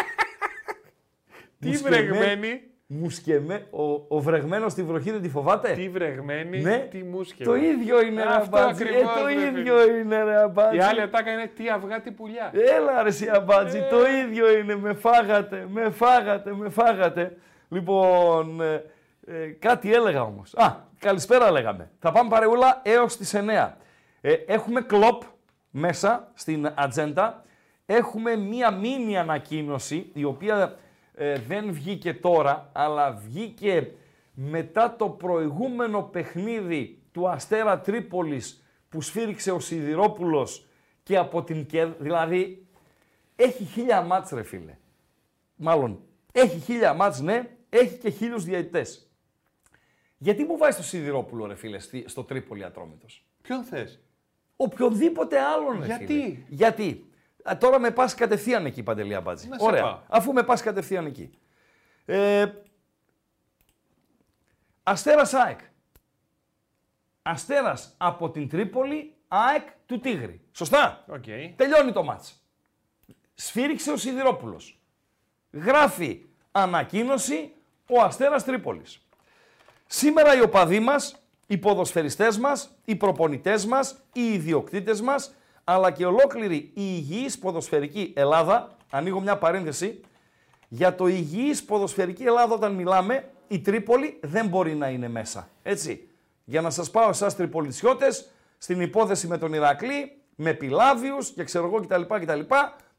[1.60, 3.68] Τι Μουσκεμέ- βρεγμένη, Μουσκεμέ.
[3.72, 3.84] Ο,
[4.16, 6.88] ο βρεγμένος στη βροχή δεν τη φοβάται; τι βρεγμένη, Ναι.
[6.92, 7.44] τι μουσκε.
[7.44, 8.84] Το ίδιο είναι ρε Αυτό αμπάτζι.
[8.84, 10.78] Ε, ακριβώς, το ρε ίδιο είναι ρε αμπάτζι.
[10.78, 12.52] Η άλλη ατάκα είναι τι αυγά, τι πουλιά.
[12.78, 14.76] Έλα ρε εσύ αμπάτζι, το ίδιο είναι.
[14.76, 17.38] Με φάγατε, με φάγατε, με φάγατε.
[17.70, 18.84] Λοιπόν, ε,
[19.28, 20.54] ε, κάτι έλεγα όμως.
[20.56, 21.90] Α, καλησπέρα λέγαμε.
[22.00, 23.78] Θα πάμε παρεούλα έως τις 9.
[24.22, 25.22] Ε, έχουμε κλοπ
[25.70, 27.44] μέσα στην ατζέντα.
[27.86, 30.76] Έχουμε μία μίνι ανακοίνωση, η οποία
[31.20, 33.92] ε, δεν βγήκε τώρα, αλλά βγήκε
[34.34, 40.66] μετά το προηγούμενο παιχνίδι του Αστέρα Τρίπολης που σφύριξε ο Σιδηρόπουλος
[41.04, 42.68] και από την ΚΕΔ, δηλαδή
[43.36, 44.78] έχει χίλια μάτς ρε φίλε.
[45.56, 46.00] Μάλλον,
[46.32, 49.12] έχει χίλια μάτς ναι, έχει και χίλιους διαιτητές.
[50.18, 54.00] Γιατί μου βάζεις το Σιδηρόπουλο ρε φίλε στη- στο Τρίπολη Ατρόμητος; Ποιον θες;
[54.56, 56.38] Οποιονδήποτε άλλον ρε Γιατί; φίλε.
[56.50, 57.10] Γιατί;
[57.50, 59.48] Α, τώρα με πας κατευθείαν εκεί Παντελή Αμπάτζη.
[59.48, 59.82] Να σε Ωραία.
[59.82, 60.00] πάω.
[60.08, 61.32] Αφού με πας κατευθείαν εκεί.
[62.06, 62.46] Ε,
[64.84, 65.60] Αστέρας ΑΕΚ.
[67.22, 70.42] Αστέρας από την Τρίπολη, ΑΕΚ του Τίγρη.
[70.52, 71.24] Σωστά; Οκ.
[71.56, 72.42] Τελειώνει το ματς.
[73.34, 74.80] Σφύριξε ο Σιδηρόπουλος.
[75.52, 77.54] Γράφει ανακοίνωση
[77.90, 79.02] ο Αστέρας Τρίπολης.
[79.86, 81.16] Σήμερα οι οπαδοί μας,
[81.48, 85.34] οι ποδοσφαιριστές μας, οι προπονητές μας, οι ιδιοκτήτες μας,
[85.70, 90.02] αλλά και ολόκληρη η υγιής ποδοσφαιρική Ελλάδα, ανοίγω μια παρένθεση,
[90.68, 95.50] για το υγιής ποδοσφαιρική Ελλάδα όταν μιλάμε, η Τρίπολη δεν μπορεί να είναι μέσα.
[95.64, 96.08] Έτσι.
[96.44, 101.66] Για να σας πάω εσάς τριπολιτσιώτες, στην υπόθεση με τον Ηρακλή, με Πιλάβιους και ξέρω
[101.66, 102.02] εγώ κτλ.
[102.02, 102.40] κτλ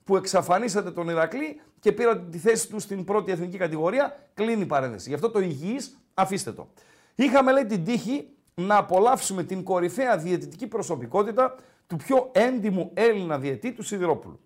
[0.05, 4.67] που εξαφανίσατε τον Ηρακλή και πήρατε τη θέση του στην πρώτη εθνική κατηγορία, κλείνει η
[4.67, 5.09] παρένθεση.
[5.09, 6.69] Γι' αυτό το υγιής αφήστε το.
[7.15, 11.55] Είχαμε λέει την τύχη να απολαύσουμε την κορυφαία διαιτητική προσωπικότητα
[11.89, 14.41] του πιο έντιμου Έλληνα διαιτή του Σιδηρόπουλου.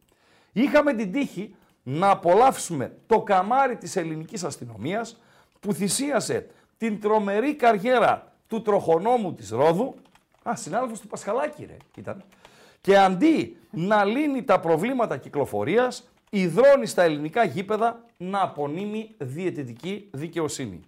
[0.53, 5.21] Είχαμε την τύχη να απολαύσουμε το καμάρι της ελληνικής αστυνομίας
[5.61, 6.47] που θυσίασε
[6.79, 9.95] την τρομερή καριέρα του τροχονόμου της Ρόδου,
[10.43, 12.25] α, συνάδελφος του Πασχαλάκη ρε, ήταν,
[12.81, 20.81] και αντί να λύνει τα προβλήματα κυκλοφορίας, υδρώνει στα ελληνικά γήπεδα να απονείμει διαιτητική δικαιοσύνη.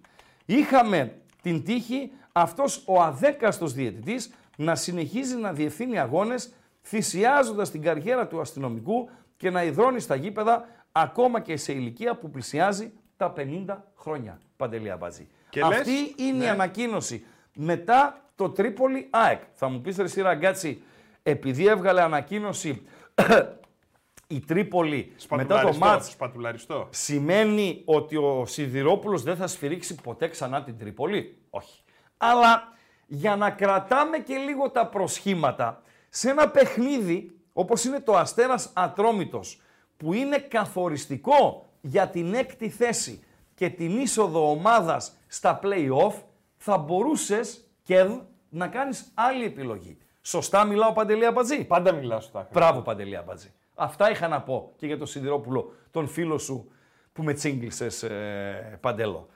[0.45, 8.27] Είχαμε την τύχη αυτός ο αδέκαστος διαιτητής να συνεχίζει να διευθύνει αγώνες θυσιάζοντας την καριέρα
[8.27, 13.65] του αστυνομικού και να υδρώνει στα γήπεδα ακόμα και σε ηλικία που πλησιάζει τα 50
[13.97, 14.39] χρόνια.
[14.57, 15.27] Παντελή Αμπατζή.
[15.49, 16.49] Και Αυτή λες, είναι η ναι.
[16.49, 19.41] ανακοίνωση μετά το Τρίπολη ΑΕΚ.
[19.53, 20.81] Θα μου πεις ρε εσύ Ραγκάτσι,
[21.23, 22.81] επειδή έβγαλε ανακοίνωση
[24.27, 26.87] η Τρίπολη μετά το Σπατουλαριστό, μάτς Σπατουλαριστό.
[26.89, 31.81] σημαίνει ότι ο Σιδηρόπουλος δεν θα σφυρίξει ποτέ ξανά την Τρίπολη; Όχι.
[32.17, 32.73] Αλλά
[33.07, 39.61] για να κρατάμε και λίγο τα προσχήματα, σε ένα παιχνίδι όπως είναι το Αστέρας Ατρόμητος
[39.97, 43.23] που είναι καθοριστικό για την έκτη θέση
[43.55, 46.13] και την είσοδο ομάδας στα play-off
[46.57, 48.07] θα μπορούσες και
[48.49, 49.97] να κάνεις άλλη επιλογή.
[50.21, 51.63] Σωστά μιλάω Παντελή Αμπατζή.
[51.63, 52.47] Πάντα μιλάω σωστά.
[52.51, 53.53] Μπράβο Παντελή Αμπατζή.
[53.75, 56.71] Αυτά είχα να πω και για τον Σιδηρόπουλο, τον φίλο σου
[57.13, 59.27] που με τσίγκλισες ε, Παντέλο.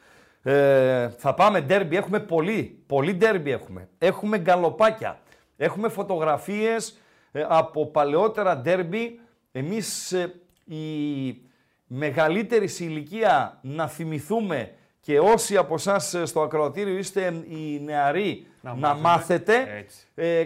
[0.43, 3.89] Ε, θα πάμε ντέρμπι, έχουμε πολύ, πολύ ντέρμπι έχουμε.
[3.97, 5.19] Έχουμε γκαλοπάκια,
[5.57, 6.99] έχουμε φωτογραφίες
[7.31, 9.19] ε, από παλαιότερα ντέρμπι.
[9.51, 10.33] Εμείς ε,
[10.65, 11.41] η
[11.87, 18.93] μεγαλύτερη σε ηλικία να θυμηθούμε και όσοι από εσάς στο ακροατήριο είστε οι νεαροί να,
[18.93, 19.85] μάθετε,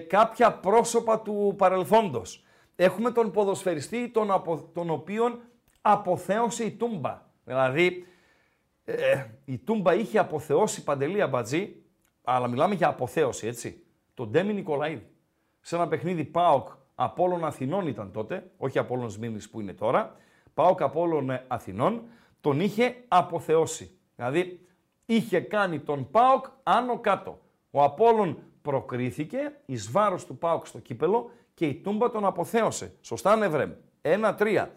[0.08, 2.44] κάποια πρόσωπα του παρελθόντος.
[2.76, 5.40] Έχουμε τον ποδοσφαιριστή τον, απο, τον οποίον
[5.82, 7.22] αποθέωσε η Τούμπα.
[7.44, 8.06] Δηλαδή
[8.86, 11.76] ε, η Τούμπα είχε αποθεώσει παντελή αμπατζή,
[12.24, 13.84] αλλά μιλάμε για αποθέωση, έτσι.
[14.14, 15.08] Τον Ντέμι Νικολαίδη.
[15.62, 20.16] Σε ένα παιχνίδι ΠΑΟΚ Απόλλων Αθηνών ήταν τότε, όχι Απόλλων Σμύρνης που είναι τώρα.
[20.54, 22.02] ΠΑΟΚ Απόλλων Αθηνών,
[22.42, 23.98] τον είχε αποθεώσει.
[24.16, 24.60] Δηλαδή
[25.06, 27.40] είχε κάνει τον ΠΑΟΚ άνω κάτω.
[27.72, 32.96] Ο Απόλλων προκρίθηκε εις βάρος του ΠΑΟΚ στο κύπελο και η Τούμπα τον αποθέωσε.
[33.02, 33.72] Σωστά Νευρέμ.
[34.02, 34.72] Ένα-τρία.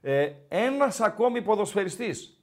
[0.00, 2.35] Ε, ένας ακόμη ποδοσφαιριστής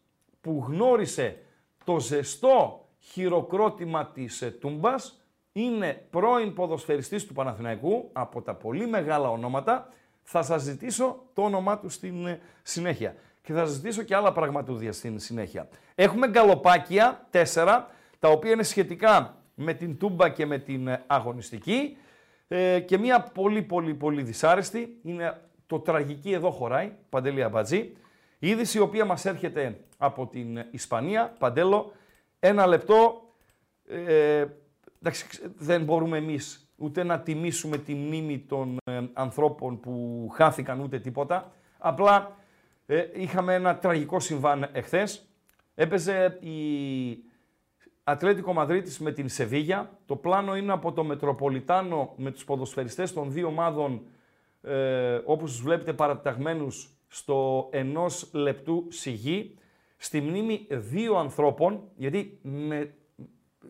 [0.44, 1.38] που γνώρισε
[1.84, 9.30] το ζεστό χειροκρότημα της ε, Τούμπας είναι πρώην ποδοσφαιριστής του Παναθηναϊκού από τα πολύ μεγάλα
[9.30, 9.88] ονόματα.
[10.24, 14.32] Θα σας ζητήσω το όνομά του στην ε, συνέχεια και θα σας ζητήσω και άλλα
[14.32, 15.68] πραγματούδια στην συνέχεια.
[15.96, 17.88] Έχουμε γκαλοπάκια, τέσσερα,
[18.20, 21.98] τα οποία είναι σχετικά με την Τούμπα και με την ε, αγωνιστική
[22.86, 27.94] και μία πολύ πολύ πολύ δυσάρεστη, είναι το τραγική εδώ χωράει, Παντελή Αμπατζή,
[28.44, 31.92] η είδηση η οποία μας έρχεται από την Ισπανία, Παντέλο,
[32.40, 33.22] ένα λεπτό,
[33.88, 34.46] ε,
[35.02, 35.26] εντάξει,
[35.58, 41.52] δεν μπορούμε εμείς ούτε να τιμήσουμε τη μνήμη των ε, ανθρώπων που χάθηκαν ούτε τίποτα.
[41.78, 42.38] Απλά
[42.86, 45.28] ε, είχαμε ένα τραγικό συμβάν εχθές.
[45.76, 46.58] Έπαιζε η
[48.04, 50.00] Ατλέτικο Μαδρίτης με την Σεβίγια.
[50.06, 54.02] Το πλάνο είναι από το Μετροπολιτάνο με τους ποδοσφαιριστές των δύο ομάδων
[54.62, 59.58] ε, όπως τους βλέπετε παραταγμένους στο ενός λεπτού σιγή
[59.98, 62.94] στη μνήμη δύο ανθρώπων, γιατί με,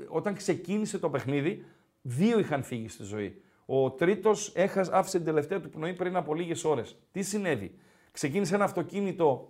[0.08, 1.66] όταν ξεκίνησε το παιχνίδι,
[2.02, 3.42] δύο είχαν φύγει στη ζωή.
[3.66, 6.96] Ο τρίτος έχασε, άφησε την τελευταία του πνοή πριν από λίγες ώρες.
[7.12, 7.76] Τι συνέβη;
[8.12, 9.50] Ξεκίνησε ένα αυτοκίνητο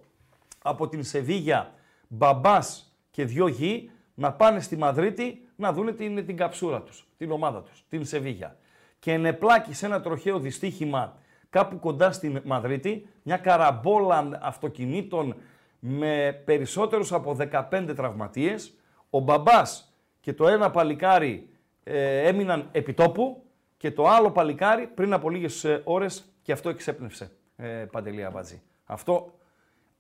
[0.61, 1.73] από την Σεβίγια,
[2.07, 7.31] μπαμπάς και δυο γη, να πάνε στη Μαδρίτη να δουν την, την καψούρα τους, την
[7.31, 8.57] ομάδα τους, την Σεβίγια.
[8.99, 11.17] Και ενεπλάκη σε ένα τροχαίο δυστύχημα
[11.53, 15.35] κάπου κοντά στην Μαδρίτη, μια καραμπόλα αυτοκινήτων
[15.79, 17.37] με περισσότερους από
[17.71, 18.73] 15 τραυματίες.
[19.09, 21.49] Ο μπαμπάς και το ένα παλικάρι
[21.83, 23.43] ε, έμειναν επιτόπου
[23.77, 28.61] και το άλλο παλικάρι πριν από λίγες ε, ώρες και αυτό εξέπνευσε, ε, Παντελή Αβατζή.
[28.85, 29.33] Αυτό,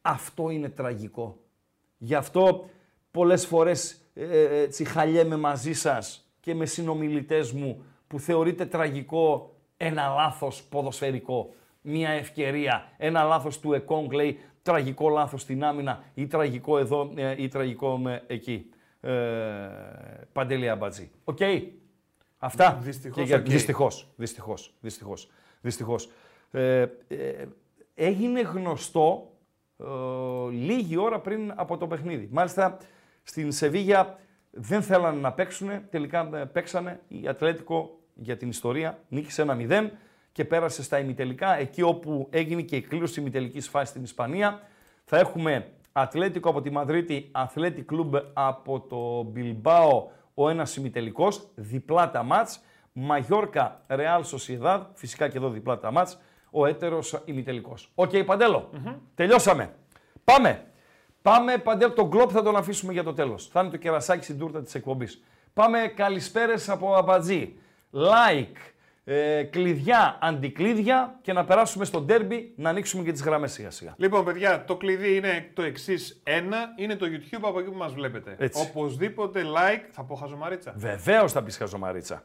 [0.01, 1.37] αυτό είναι τραγικό.
[1.97, 2.69] Γι' αυτό
[3.11, 9.52] πολλές φορές ε, τσιχαλιέμαι μαζί σας και με συνομιλητές μου που θεωρείται τραγικό
[9.83, 16.27] ένα λάθος ποδοσφαιρικό, μια ευκαιρία, ένα λάθος του Εκόνγκ λέει τραγικό λάθος στην άμυνα ή
[16.27, 18.69] τραγικό εδώ ε, ή τραγικό εκεί.
[19.01, 19.11] Ε,
[20.33, 21.11] Παντελή Αμπατζή.
[21.23, 21.37] Οκ.
[22.37, 22.79] Αυτά.
[22.81, 25.29] Δυστυχώς, και δυστυχώς, δυστυχώς, δυστυχώς,
[25.61, 26.09] δυστυχώς.
[26.51, 27.45] Ε, ε,
[27.95, 29.31] έγινε γνωστό
[29.77, 29.85] ε,
[30.51, 32.29] λίγη ώρα πριν από το παιχνίδι.
[32.31, 32.77] Μάλιστα
[33.23, 34.19] στην Σεβίγια
[34.51, 37.01] δεν θέλανε να παίξουν, τελικά παίξανε.
[37.07, 39.89] Η Ατλέτικο για την ιστορία νίκησε ένα 0
[40.31, 44.61] και πέρασε στα ημιτελικά, εκεί όπου έγινε και η κλήρωση ημιτελικής φάσης στην Ισπανία.
[45.05, 52.11] Θα έχουμε Ατλέτικο από τη Μαδρίτη, Αθλέτικ Κλουμπ από το Μπιλμπάο, ο ένας ημιτελικός, διπλά
[52.11, 52.61] τα ματς.
[52.95, 56.19] Μαγιόρκα, Ρεάλ Σοσιεδάδ, φυσικά και εδώ διπλά τα ματς,
[56.51, 57.91] ο έτερος ημιτελικός.
[57.95, 58.69] Οκ, okay, Παντέλο
[59.15, 59.73] τελειώσαμε.
[60.23, 60.65] Πάμε.
[61.21, 63.47] Πάμε, Παντέλο, τον Κλοπ θα τον αφήσουμε για το τέλος.
[63.47, 65.23] Θα είναι το κερασάκι στην τούρτα της εκπομπής.
[65.53, 67.55] Πάμε καλησπέρες από Αμπατζή.
[67.93, 68.73] Like,
[69.05, 73.93] ε, κλειδιά, αντικλείδια και να περάσουμε στο ντέρμπι να ανοίξουμε και τις γραμμές σιγά σιγά.
[73.97, 76.21] Λοιπόν, παιδιά, το κλειδί είναι το εξής.
[76.23, 78.35] Ένα είναι το YouTube από εκεί που μας βλέπετε.
[78.37, 78.67] Έτσι.
[78.69, 79.87] Οπωσδήποτε like.
[79.91, 80.73] Θα πω χαζομαρίτσα.
[80.75, 82.23] Βεβαίως θα πεις χαζομαρίτσα.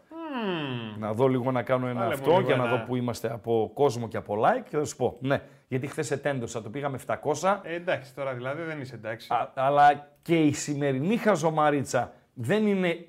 [0.98, 4.16] Να δω λίγο να κάνω ένα αυτό για να δω που είμαστε από κόσμο και
[4.16, 5.16] από like και θα σου πω.
[5.20, 7.60] Ναι, γιατί χθες ετέντωσα, το πήγαμε 700.
[7.62, 9.28] Ε, εντάξει, τώρα δηλαδή δεν είσαι εντάξει.
[9.54, 13.06] αλλά και η σημερινή χαζομαρίτσα δεν είναι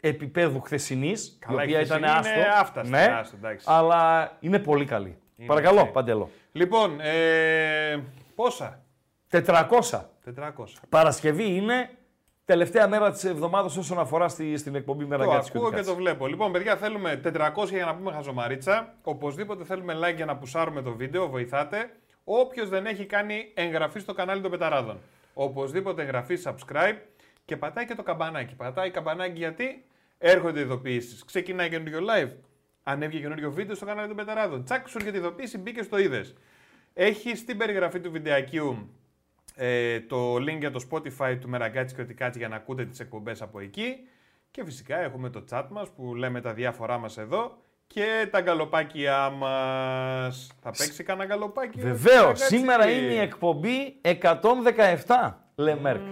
[0.00, 2.34] επίπεδου χθεσινής, η οποία ήταν άστο.
[2.34, 5.18] Είναι άφταστη, ναι, άστο, αλλά είναι πολύ καλή.
[5.46, 5.92] Παρακαλώ, okay.
[5.92, 6.30] Παντελό.
[6.52, 8.02] Λοιπόν, ε,
[8.34, 8.82] πόσα;
[9.30, 9.44] 400.
[10.24, 10.64] 400.
[10.88, 11.90] Παρασκευή είναι
[12.44, 16.26] τελευταία μέρα της εβδομάδας όσον αφορά στη, στην εκπομπή Το Μεραγκάτσι ακούω και το βλέπω.
[16.26, 18.94] Λοιπόν, παιδιά, θέλουμε 400 για να πούμε χαζομαρίτσα.
[19.02, 21.28] Οπωσδήποτε θέλουμε like για να πουσάρουμε το βίντεο.
[21.28, 21.90] Βοηθάτε.
[22.24, 24.98] Όποιος δεν έχει κάνει εγγραφή στο κανάλι των Πεταράδων.
[25.34, 26.96] Οπωσδήποτε εγγραφή, subscribe
[27.44, 28.54] και πατάει και το καμπανάκι.
[28.54, 29.84] Πατάει καμπανάκι γιατί
[30.18, 31.24] έρχονται ειδοποιήσεις.
[31.24, 32.30] Ξεκινάει καινούριο live.
[32.82, 34.64] Ανέβηκε καινούριο βίντεο στο κανάλι των Πεταράδων.
[34.64, 36.34] Τσακ, σου έρχεται ειδοποίηση, μπήκες το είδες.
[36.94, 38.90] Έχει στην περιγραφή του βιντεακίου
[39.54, 42.84] ε, το link για το Spotify του Με Ραγκάτση κι ό,τι Κάτσει για να ακούτε
[42.84, 43.96] τις εκπομπές από εκεί.
[44.50, 49.30] Και φυσικά έχουμε το chat μας που λέμε τα διάφορά μας εδώ και τα γκαλοπάκια
[49.30, 50.50] μας.
[50.60, 51.80] Θα παίξει κανένα γκαλοπάκι.
[51.80, 56.02] Βεβαίως, Μεραγκάτσι; σήμερα είναι η εκπομπή 117, λέει Μέρκ.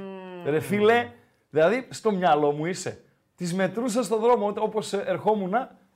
[0.45, 1.11] Ρε φίλε,
[1.51, 3.01] δηλαδή στο μυαλό μου είσαι.
[3.37, 5.51] Τη μετρούσα στον δρόμο όπως ερχόμουν,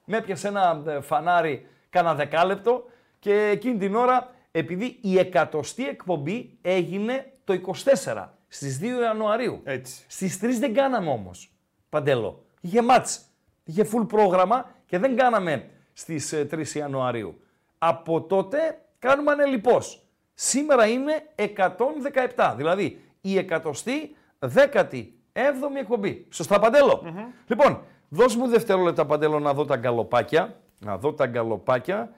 [0.04, 2.84] με έπιασε ένα ε, φανάρι κάνα δεκάλεπτο
[3.18, 7.60] και εκείνη την ώρα, επειδή η εκατοστή εκπομπή έγινε το
[8.04, 9.60] 24, στις 2 Ιανουαρίου.
[9.64, 10.04] Έτσι.
[10.08, 11.52] Στις 3 δεν κάναμε όμως,
[11.88, 12.44] Παντέλο.
[12.60, 13.20] Είχε μάτς,
[13.64, 17.40] είχε full πρόγραμμα και δεν κάναμε στις ε, 3 Ιανουαρίου.
[17.78, 20.02] Από τότε κάνουμε ανελιπώς.
[20.34, 21.22] Σήμερα είναι
[22.36, 23.48] 117, δηλαδή η
[25.32, 26.26] 117η εκπομπή.
[26.30, 27.02] Σωστά, Παντέλο;
[27.46, 30.54] Λοιπόν, δώσ' μου δευτερόλεπτα, Παντέλο, να δω τα γκαλοπάκια.
[30.78, 32.10] Να δω τα γκαλοπάκια.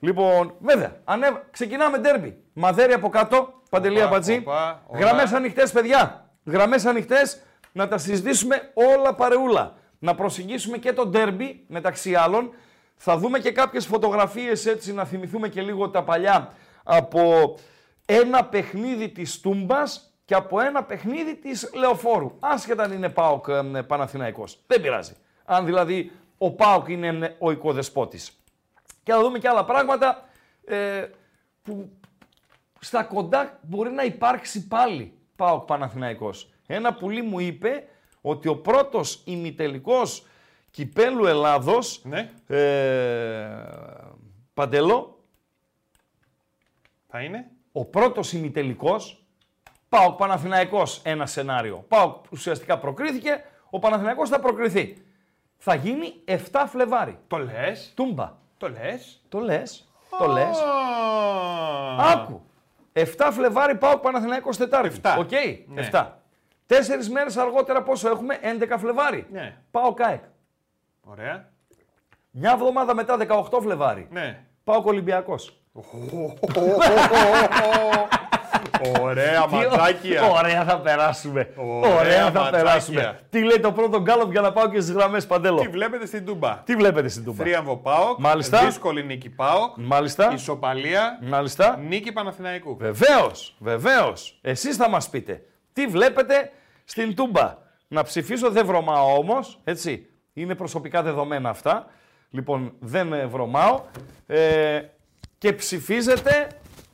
[0.00, 1.46] Λοιπόν, βέβαια, ανέβα...
[1.50, 2.36] ξεκινάμε ντέρμπι.
[2.52, 4.36] Μαδέρι από κάτω, Παντελή Οπα, Αμπατζή.
[4.38, 5.00] οπα, όλα.
[5.00, 6.30] Γραμμές ανοιχτές, παιδιά.
[6.44, 9.74] Γραμμές ανοιχτές, να τα συζητήσουμε όλα παρεούλα.
[9.98, 12.50] Να προσεγγίσουμε και το ντέρμπι, μεταξύ άλλων.
[12.96, 16.52] Θα δούμε και κάποιες φωτογραφίες έτσι, να θυμηθούμε και λίγο τα παλιά
[16.84, 17.54] από
[18.06, 22.36] ένα παιχνίδι της Τούμπας και από ένα παιχνίδι της Λεωφόρου.
[22.40, 24.62] Άσχετα αν είναι ΠΑΟΚ ε, Παναθηναϊκός.
[24.66, 25.12] Δεν πειράζει.
[25.44, 28.42] Αν δηλαδή ο ΠΑΟΚ είναι ε, ο οικοδεσπότης.
[29.02, 30.28] Και θα δούμε και άλλα πράγματα
[30.64, 31.06] ε,
[31.62, 31.90] που
[32.80, 36.50] στα κοντά μπορεί να υπάρξει πάλι ΠΑΟΚ Παναθηναϊκός.
[36.66, 37.88] Ένα πουλί μου είπε
[38.20, 40.26] ότι ο πρώτος ημιτελικός
[40.70, 43.48] κυπέλου Ελλάδος Ναι, ε,
[44.54, 45.24] Παντελό,
[47.06, 49.22] θα είναι; ο πρώτος ημιτελικός
[49.88, 51.84] ΠΑΟΚ Παναθηναϊκός ένα σενάριο.
[51.88, 55.02] ΠΑΟΚ ουσιαστικά προκρίθηκε, ο Παναθηναϊκός θα προκριθεί.
[55.56, 57.18] Θα γίνει 7 Φλεβάρι.
[57.26, 58.32] Το λες, Τούμπα.
[58.56, 60.58] το λες; Το λες, το λες.
[60.60, 62.12] Α.
[62.12, 62.42] Άκου.
[62.92, 64.88] 7 Φλεβάρη ΠΑΟΚ Παναθηναϊκός Τετάρτη.
[64.88, 65.16] Εφτά.
[65.16, 65.30] Οκ.
[65.66, 65.88] Ναι.
[65.92, 66.06] 7.
[66.66, 69.26] Τέσσερις μέρες αργότερα πόσο έχουμε, 11 Φλεβάρη.
[69.32, 69.56] Ναι.
[69.70, 70.22] ΠΑΟΚ ΑΕΚ.
[71.04, 71.48] Ωραία.
[72.30, 74.08] Μια εβδομάδα μετά, 18 Φλεβάρη.
[74.10, 74.44] Ναι.
[74.64, 75.60] ΠΑΟΚ Ολυμπιακός.
[79.00, 80.22] Ωραία ματσάκια.
[80.22, 81.48] Ωραία θα περάσουμε.
[81.56, 82.50] Ωραία θα ματσάκια.
[82.50, 83.20] περάσουμε.
[83.30, 85.60] Τι λέει το πρώτο γκάλωπ για να πάω και στις γραμμές Παντέλο.
[85.60, 88.18] Τι βλέπετε στην Τούμπα; Τι βλέπετε στην Τούμπα; Θρίαμβο ΠΑΟΚ.
[88.18, 88.64] Μάλιστα.
[88.64, 89.72] Δύσκολη νίκη ΠΑΟΚ.
[89.76, 90.32] Μάλιστα.
[90.32, 91.18] Ισοπαλία.
[91.22, 91.76] Μάλιστα.
[91.88, 92.76] Νίκη Παναθηναϊκού.
[92.76, 94.38] Βεβαίως, βεβαίως.
[94.42, 96.50] Εσείς θα μας πείτε τι βλέπετε
[96.84, 97.56] στην Τούμπα;
[97.88, 100.06] Να ψηφίσω δεν βρωμάω όμως, έτσι.
[100.32, 101.86] Είναι προσωπικά δεδομένα αυτά.
[102.30, 103.80] Λοιπόν, δεν ε, βρωμάω.
[104.26, 104.80] Ε,
[105.38, 106.48] και ψηφίζετε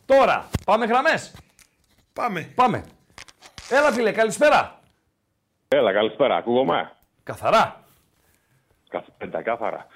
[0.07, 0.49] τώρα.
[0.65, 1.33] Πάμε γραμμές.
[2.15, 2.53] Πάμε.
[2.55, 2.85] Πάμε.
[3.71, 4.79] Έλα, φίλε, καλησπέρα.
[5.69, 6.37] Έλα, καλησπέρα.
[6.37, 7.85] Ακούγομαι; Καθαρά.
[8.89, 9.87] Καθ- Πεντακάθαρα.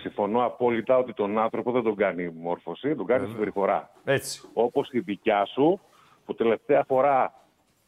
[0.00, 3.90] Συμφωνώ απόλυτα ότι τον άνθρωπο δεν τον κάνει η μόρφωση, τον κάνει συμπεριφορά.
[4.04, 4.40] Έτσι.
[4.52, 5.80] Όπως η δικιά σου,
[6.26, 7.32] που τελευταία φορά,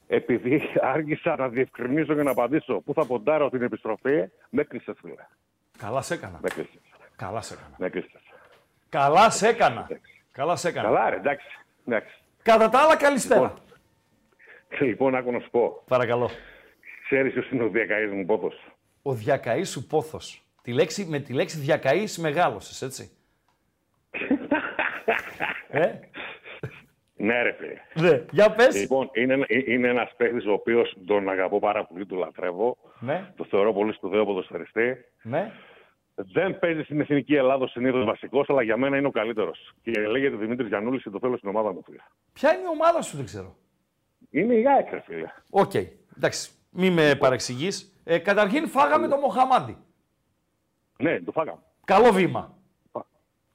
[0.06, 0.62] επειδή
[0.94, 5.26] άργησα να διευκρινίσω και να απαντήσω πού θα ποντάρω την επιστροφή, με κλείσες, φίλε.
[5.78, 6.38] Καλά σε έκανα.
[6.42, 6.80] Με κλείσες.
[7.16, 7.74] Καλά σε έκανα.
[7.78, 8.20] Με κλείσες.
[8.88, 9.88] Καλά σε έκανα.
[10.32, 10.88] Καλά σε έκανα.
[10.88, 11.46] Καλά, ρε, εντάξει.
[11.86, 12.14] εντάξει.
[12.42, 13.40] Κατά τα άλλα, καλησπέρα.
[13.40, 13.58] Λοιπόν,
[15.16, 15.82] άκου να σου πω.
[15.88, 16.30] Παρακαλώ.
[17.04, 18.54] Ξέρεις ποιος είναι ο διακαής μου πόθος;
[19.02, 20.42] Ο διακαής σου πόθος.
[20.62, 23.10] Τη λέξη, με τη λέξη διακαής μεγάλωσες, έτσι.
[25.68, 25.92] ε,
[27.16, 28.08] Ναι, ρε, φίλε.
[28.10, 28.24] ναι.
[28.30, 28.80] Για πες.
[28.80, 32.76] Λοιπόν, είναι, ένα- είναι ένας παίχτης ο οποίος τον αγαπώ πάρα πολύ, τον λατρεύω.
[33.00, 34.96] Ναι, Το θεωρώ πολύ σπουδαίο ποδοσφαιριστή.
[35.22, 35.52] ναι.
[36.32, 39.74] Δεν παίζει στην εθνική Ελλάδα συνήθως βασικός, αλλά για μένα είναι ο καλύτερος.
[39.82, 41.98] Και λέγεται Δημήτρης Γιανούλης και το θέλω στην ομάδα μου, φίλε.
[42.32, 43.56] Ποια είναι η ομάδα σου, δεν ξέρω.
[44.30, 45.32] Είναι η ΑΕΚ, ρε, φίλε.
[45.50, 45.72] Οκ,
[46.16, 46.50] εντάξει.
[46.70, 47.92] Μη με παρεξηγείς.
[48.04, 49.76] Ε, καταρχήν φάγαμε το Μοχαμαντί.
[50.96, 51.58] Ναι, το φάγαμε.
[51.84, 52.58] Καλό βήμα.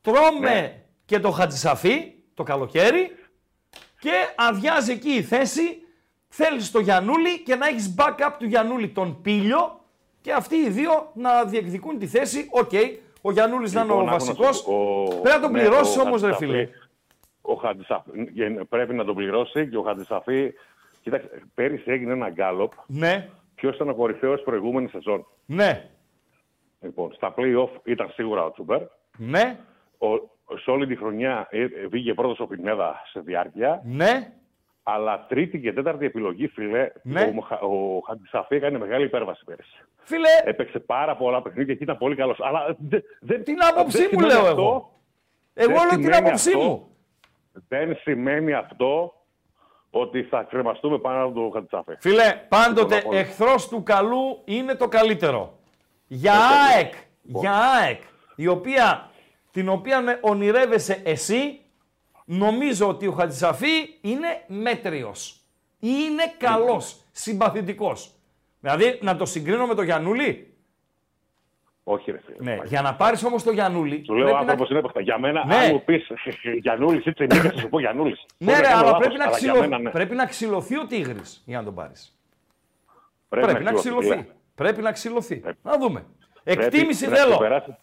[0.02, 0.84] Τρώμε Ναι.
[1.06, 3.16] και το Χατζησαφή το καλοκαίρι
[4.00, 5.80] και αδειάζει εκεί η θέση.
[6.28, 9.80] Θέλεις το Γιανούλη και να έχεις backup του Γιανούλη τον Πίλιο
[10.22, 12.48] και αυτοί οι δύο να διεκδικούν τη θέση.
[12.52, 12.72] Οκ,
[13.22, 14.64] ο Γιανούλης να είναι ο Λοιπόν, άκου να σου βασικός.
[14.64, 16.70] πω, ο- Πρέπει να τον ναι, πληρώσεις ο όμως ρε Χατζησαφή- φίλε.
[17.48, 18.10] Ο Χατζησαφή
[18.70, 20.54] πρέπει να τον πληρώσει και ο Χατζησαφή.
[21.02, 22.72] Κοίταξε, πέρυσι έγινε ένα γκάλοπ.
[22.88, 25.90] Ναι, Ποιος ήταν ο κορυφαίος προηγούμενης σεζόν; ναι,
[26.82, 28.82] Λοιπόν, στα playoff ήταν σίγουρα ο Τσούμπερ.
[29.18, 29.58] ναι,
[29.98, 30.08] Ο,
[30.64, 33.82] σε όλη τη χρονιά ε, ε, βγήκε πρώτος ο Πινέδα σε διάρκεια.
[33.86, 34.34] ναι,
[34.84, 37.22] Αλλά τρίτη και τέταρτη επιλογή, φίλε, Ναι.
[37.24, 39.84] ο, Μοχα- ο Χαντισαφή έκανε μεγάλη υπέρβαση πέρυσι.
[40.04, 42.40] Φίλε, Έπαιξε πάρα πολλά παιχνίδια και ήταν πολύ καλός.
[42.42, 43.44] Αλλά δε- δεν.
[43.44, 44.94] την άποψή δεν μου σημαίνει λέω αυτό- εγώ.
[45.54, 46.95] Εγώ δεν λέω την σημαίνει άποψή αυτό μου.
[47.68, 49.14] Δεν σημαίνει αυτό
[49.90, 51.96] ότι θα κρεμαστούμε πάνω από τον Χαντισαφή.
[52.00, 55.60] Φίλε, πάντοτε Λοιπόν, εχθρός του καλού είναι το καλύτερο.
[56.08, 58.02] Για ΑΕΚ, για ΑΕΚ,
[58.36, 59.10] η οποία,
[59.52, 61.60] την οποία με ονειρεύεσαι εσύ,
[62.26, 65.40] νομίζω ότι ο Χατζησαφή είναι μέτριος.
[65.80, 68.12] Είναι καλός, συμπαθητικός.
[68.60, 70.55] Δηλαδή, να το συγκρίνω με τον Γιαννούλη.
[71.88, 72.38] Όχι, ρε φίλε.
[72.40, 74.02] Ναι, για να πάρεις όμως τον Γιαννούλη...
[74.02, 74.76] Του λέω πρέπει άνθρωπος να...
[74.78, 75.02] είναι παιχτά.
[75.02, 75.56] Για μένα, Ναι.
[75.56, 76.08] αν μου πεις
[76.62, 78.26] Γιανούλης ή Τσενίκα, θα σου πω Γιανούλης.
[78.38, 79.66] Ναι, ρε, αλλά πρέπει να, ξυλω...
[79.66, 79.90] ναι.
[79.90, 82.18] πρέπει να ξυλωθεί ο Τίγρης για να τον πάρεις.
[83.30, 84.22] Πρέπει, Πρέπει να ξυλωθεί, ξυλωθεί.
[84.24, 84.36] φίλε.
[84.56, 85.36] Πρέπει να ξυλωθεί.
[85.36, 85.58] Πρέπει.
[85.64, 86.06] Να δούμε.
[86.44, 87.30] Πρέπει Εκτίμηση να θέλω.
[87.30, 87.76] ξεπεράσει.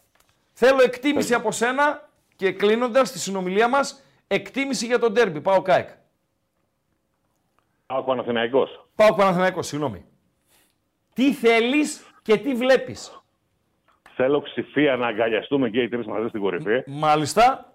[0.53, 5.40] Θέλω εκτίμηση από σένα και κλείνοντας τη συνομιλία μας, εκτίμηση για τον τέρμπι.
[5.40, 5.88] Πάω ΚΑΕΚ.
[7.86, 8.88] Πάω Παναθηναϊκός.
[8.94, 10.05] Πάω Παναθηναϊκός, συγγνώμη.
[11.14, 13.21] Τι θέλεις και τι βλέπεις;
[14.14, 16.82] Θέλω ψηφία να αγκαλιαστούμε και οι τρεις μαζί στην κορυφή.
[16.86, 17.72] Μάλιστα.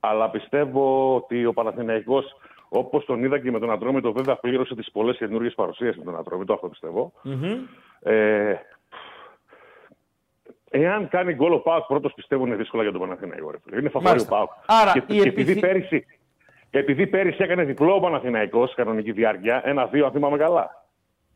[0.00, 2.36] Αλλά πιστεύω ότι ο Παναθηναϊκός,
[2.68, 6.16] όπως τον είδα και με τον Ατρόμητο, βέβαια πλήρωσε τις πολλές καινούργιες παρουσίες με τον
[6.18, 6.52] Ατρόμητο.
[6.52, 7.12] Αυτό πιστεύω.
[8.02, 8.54] Ε,
[10.70, 13.50] εάν κάνει γκολ ο Πάουκ πρώτος, πιστεύω είναι δύσκολα για τον Παναθηναϊκό.
[13.50, 13.56] Ρε.
[13.64, 13.78] φίλε.
[13.80, 14.36] Είναι φαβορή ο Μάλιστα.
[14.36, 14.50] Πάουκ.
[14.66, 16.06] Άρα, και, η και επιθυ- επειδή, πέρυσι,
[16.70, 20.86] επειδή πέρυσι έκανε διπλό ο Παναθηναϊκός κανονική διάρκεια, ένα-δύο αν θυμάμαι καλά.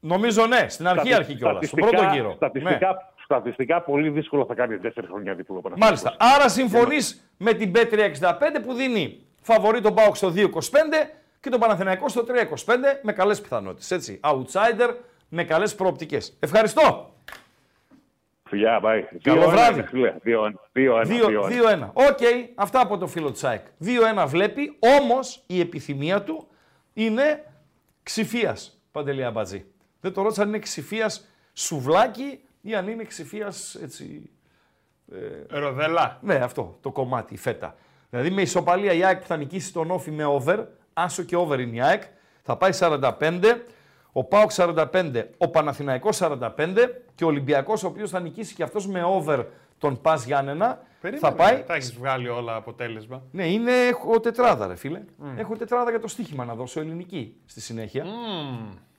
[0.01, 1.67] Νομίζω ναι, στην αρχή Στατι- αρχή κιόλας.
[1.67, 2.33] Στον στατιστικά- πρώτο γύρο.
[2.33, 2.97] Στατιστικά, Ναι.
[3.33, 6.03] Στατιστικά πολύ δύσκολο θα κάνει τέσσερις χρόνια διπλό ο Παναθηναϊκός.
[6.03, 6.35] Μάλιστα.
[6.35, 10.49] Άρα συμφωνείς με την B365 που δίνει φαβορή τον Πάουκ στο 2,25
[11.41, 13.91] και τον Παναθηναϊκό στο 3,25 με καλές πιθανότητες.
[13.91, 14.21] Έτσι.
[14.23, 14.95] Outsider
[15.29, 16.37] με καλές προοπτικές.
[16.41, 17.15] Ευχαριστώ.
[18.49, 19.03] Φιλιά, πάει.
[19.23, 19.79] Καλό Δύο-ένα βράδυ.
[19.79, 20.15] είναι, φίλε.
[20.23, 20.61] Δύο-ένα.
[20.73, 21.47] Δύο-ένα.
[21.47, 21.93] Δύο-ένα.
[21.95, 22.09] 2-1.
[22.11, 22.19] Οκ,
[22.55, 23.61] αυτά από το φίλο Τσάικ.
[23.85, 26.47] 2-1 βλέπει, όμως η επιθυμία του
[26.93, 27.45] είναι
[28.03, 28.57] ξηφία.
[28.93, 29.65] Παντελή Αμπατζή.
[30.01, 31.11] Δεν το ρώτησα αν είναι ξηφία
[31.53, 34.31] σουβλάκι ή αν είναι ξηφίας έτσι.
[35.49, 36.19] Ροδέλα.
[36.23, 37.75] Ναι, αυτό το κομμάτι, η φέτα.
[38.11, 41.61] Δηλαδή με ισοπαλία η ΑΕΚ που θα νικήσει τον ΟΦΗ με over, άσσο και over
[41.61, 42.03] είναι η ΑΕΚ,
[42.43, 43.41] θα πάει 45,
[44.13, 46.49] ο ΠΑΟΚ 45, ο Παναθηναϊκός 45
[47.15, 49.47] και ο Ολυμπιακός ο οποίος θα νικήσει και αυτός με over
[49.79, 51.65] τον Πας Γιάννενα, Περίμενε, θα πάει...
[51.67, 53.23] Τα έχεις βγάλει όλα αποτέλεσμα.
[53.31, 55.03] Ναι, είναι, έχω τετράδα ρε φίλε.
[55.37, 58.05] Έχω τετράδα για το στοίχημα να δώσω ελληνική στη συνέχεια.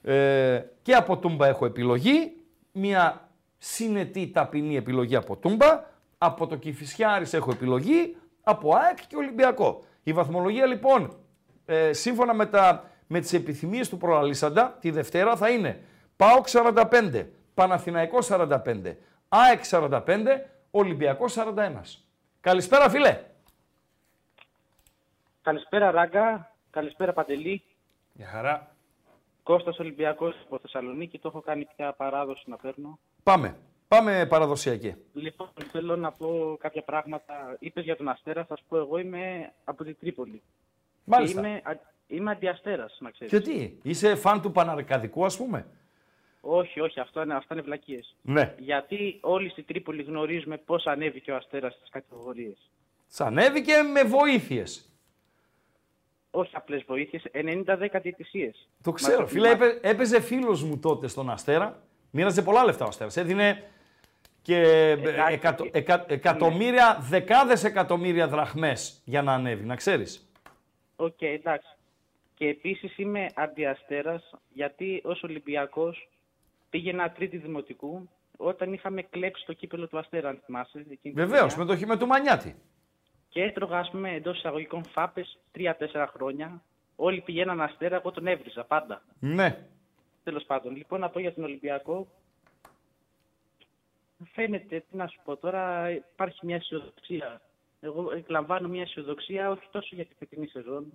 [0.02, 2.36] Ε, και από Τούμπα έχω επιλογή,
[2.72, 3.30] μια
[3.64, 5.84] συνετή ταπεινή επιλογή από Τούμπα,
[6.18, 9.84] από το Κηφισιάρης έχω επιλογή, από ΑΕΚ και Ολυμπιακό.
[10.04, 11.18] Η βαθμολογία λοιπόν,
[11.66, 15.84] ε, σύμφωνα με, τα, με τις επιθυμίες του προαλήσαντα, τη Δευτέρα θα είναι
[16.16, 18.96] ΠΑΟΚ 45, Παναθηναϊκό 45,
[19.30, 20.02] ΑΕΚ 45,
[20.72, 21.72] Ολυμπιακό 41.
[22.42, 23.24] Καλησπέρα φίλε.
[25.42, 27.64] Καλησπέρα Ράγκα, καλησπέρα Παντελή.
[28.14, 28.76] Για χαρά.
[29.44, 33.00] Κώστας Ολυμπιακός από Θεσσαλονίκη, το έχω κάνει πια παράδοση να παίρνω.
[33.24, 33.58] Πάμε.
[33.88, 34.96] Πάμε παραδοσιακή.
[35.14, 37.56] Λοιπόν, θέλω να πω κάποια πράγματα.
[37.60, 40.42] Είπες για τον Αστέρας, θα σου πω εγώ είμαι από την Τρίπολη.
[41.04, 41.42] Μάλιστα.
[41.42, 43.34] Και είμαι, α- είμαι αντιαστέρας, να ξέρεις.
[43.34, 45.66] Και τι, είσαι φαν του Παναρκαδικού ας πούμε;
[46.42, 48.16] Όχι, όχι, αυτό είναι, αυτά είναι βλακίες.
[48.22, 48.56] Ναι.
[48.60, 52.70] Γιατί όλοι στην Τρίπολη γνωρίζουμε πώς ανέβηκε ο Αστέρας στις κατηγορίες.
[53.08, 54.88] Σανέβηκε με βοήθειες.
[56.32, 58.68] Όχι απλές βοήθειες, 90-10 διαιτησίες.
[58.84, 59.18] Το Μας ξέρω.
[59.22, 59.66] το Φίλε, θυμάται.
[59.70, 61.84] έπαι- έπαιζε φίλος μου τότε στον Αστέρα.
[62.16, 63.18] Μοίραζε πολλά λεφτά ο Αστέρας.
[63.18, 63.64] Έδινε
[64.42, 64.58] και
[64.90, 65.34] Εντάξει.
[65.34, 70.32] εκατο, εκα- εκατομμύρια, δεκάδες εκατομμύρια δραχμές για να ανέβει, να ξέρεις.
[70.96, 71.68] Οκ, εντάξει.
[72.34, 76.10] Και επίσης είμαι αντιαστέρας γιατί ως Ολυμπιακός
[76.70, 80.78] πήγαινα τρίτη δημοτικού όταν είχαμε κλέψει το κύπελο του Αστέρα, αν θυμάσαι.
[80.80, 81.74] εκείνη τη Βεβαίως, χρονιά.
[81.74, 82.56] με το χ με του Μανιάτη.
[83.30, 86.62] Και έτρωγα, ας πούμε, εντός εισαγωγικών φάπες τρία-τέσσερα χρόνια.
[86.96, 89.02] Όλοι πηγαίναν Αστέρα, εγώ τον έβριζα πάντα.
[89.20, 89.58] Ναι.
[90.24, 92.08] Τέλος πάντων, λοιπόν, να πω για τον Ολυμπιακό.
[94.34, 97.42] Φαίνεται, τι να σου πω τώρα, υπάρχει μια αισιοδοξία.
[97.82, 100.94] Εγώ εκλαμβάνω μια αισιοδοξία όχι τόσο για την φετινή σεζόν,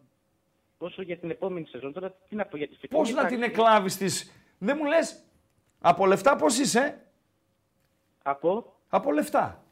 [0.78, 1.92] όσο για την επόμενη σεζόν.
[1.92, 3.00] Τώρα τι να πω για τη φετινή.
[3.00, 4.32] Πώς να εντάξει, την εκλάβεις της...
[4.58, 5.22] Δεν μου λες,
[5.80, 7.06] από λεφτά πώς είσαι,
[8.22, 9.64] Από, από λεφτά.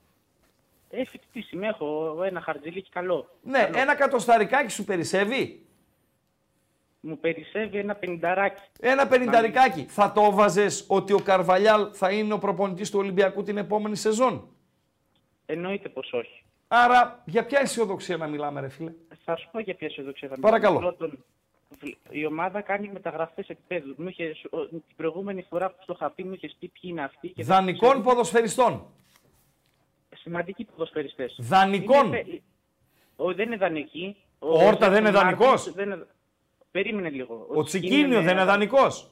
[0.91, 3.31] ε, φοιτητής είμαι, έχω ένα χαρτζηλίκι καλό.
[3.43, 3.79] Ναι, Καλό.
[3.79, 5.66] ένα κατοσταρικάκι σου περισσεύει.
[7.09, 8.63] Μου περισσεύει ένα πενηνταράκι.
[8.81, 9.85] Ένα πενηνταρικάκι.
[9.89, 14.49] Θα το βάζες ότι ο Καρβαλιάλ θα είναι ο προπονητής του Ολυμπιακού την επόμενη σεζόν;
[15.47, 16.43] Εννοείται πως όχι.
[16.69, 18.93] Άρα, για ποια αισιοδοξία να μιλάμε, ρε φίλε;
[19.25, 20.79] Θα σου πω για ποια αισιοδοξία θα Παρακαλώ.
[20.79, 20.97] μιλήσω.
[20.97, 21.25] Πρώτον,
[22.11, 23.95] η ομάδα κάνει μεταγραφές επίπεδου.
[23.97, 27.03] Μου είχες, ο- την προηγούμενη φορά που στο είχα πει, μου είχε πει ποιοι είναι
[27.03, 27.29] αυτοί.
[27.29, 28.05] Και δεν Δανεικών ξέρω.
[28.05, 28.87] ποδοσφαιριστών.
[30.15, 31.37] Σημαντικοί ποδοσφαιριστές.
[31.41, 32.07] Δανεικών.
[32.07, 32.43] Είναι-
[33.17, 34.17] Ο, δεν είναι δανεική.
[34.39, 36.07] Ο Όρτα δεν είναι Μάρτινς δανεικός; Δεν είναι,
[36.77, 37.47] Περίμενε λίγο.
[37.55, 39.11] Ο Τσικίνιο δεν είναι δανεικός.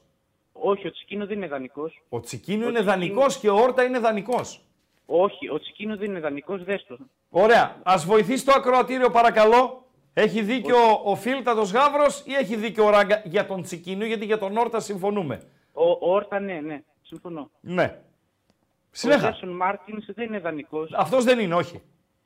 [0.53, 2.03] Όχι, ο Τσικίνιο δεν είναι δανεικός.
[2.09, 4.61] Ο Τσικίνιο είναι δανεικός και ο Όρτα είναι δανεικός.
[5.07, 6.97] Όχι, ο Τσικίνιο δεν είναι δανεικός, δες το.
[7.31, 7.81] Ωραία.
[7.83, 9.87] Α βοηθήσει το ακροατήριο, παρακαλώ.
[10.15, 14.25] Έχει δίκιο ο, ο Φίλτατος Γάβρο ή έχει δίκιο ο Ράγκα; Για τον Τσικίνιο, γιατί
[14.25, 15.43] για τον Όρτα συμφωνούμε.
[15.73, 17.51] Ο, ο Όρτα, ναι, ναι, συμφωνώ.
[17.61, 17.85] Ναι.
[17.85, 19.31] Ο Συνέχισε.
[19.31, 20.91] Τζέσον Μάρτινς δεν είναι δανεικός.
[20.93, 21.83] Αυτός δεν είναι, όχι.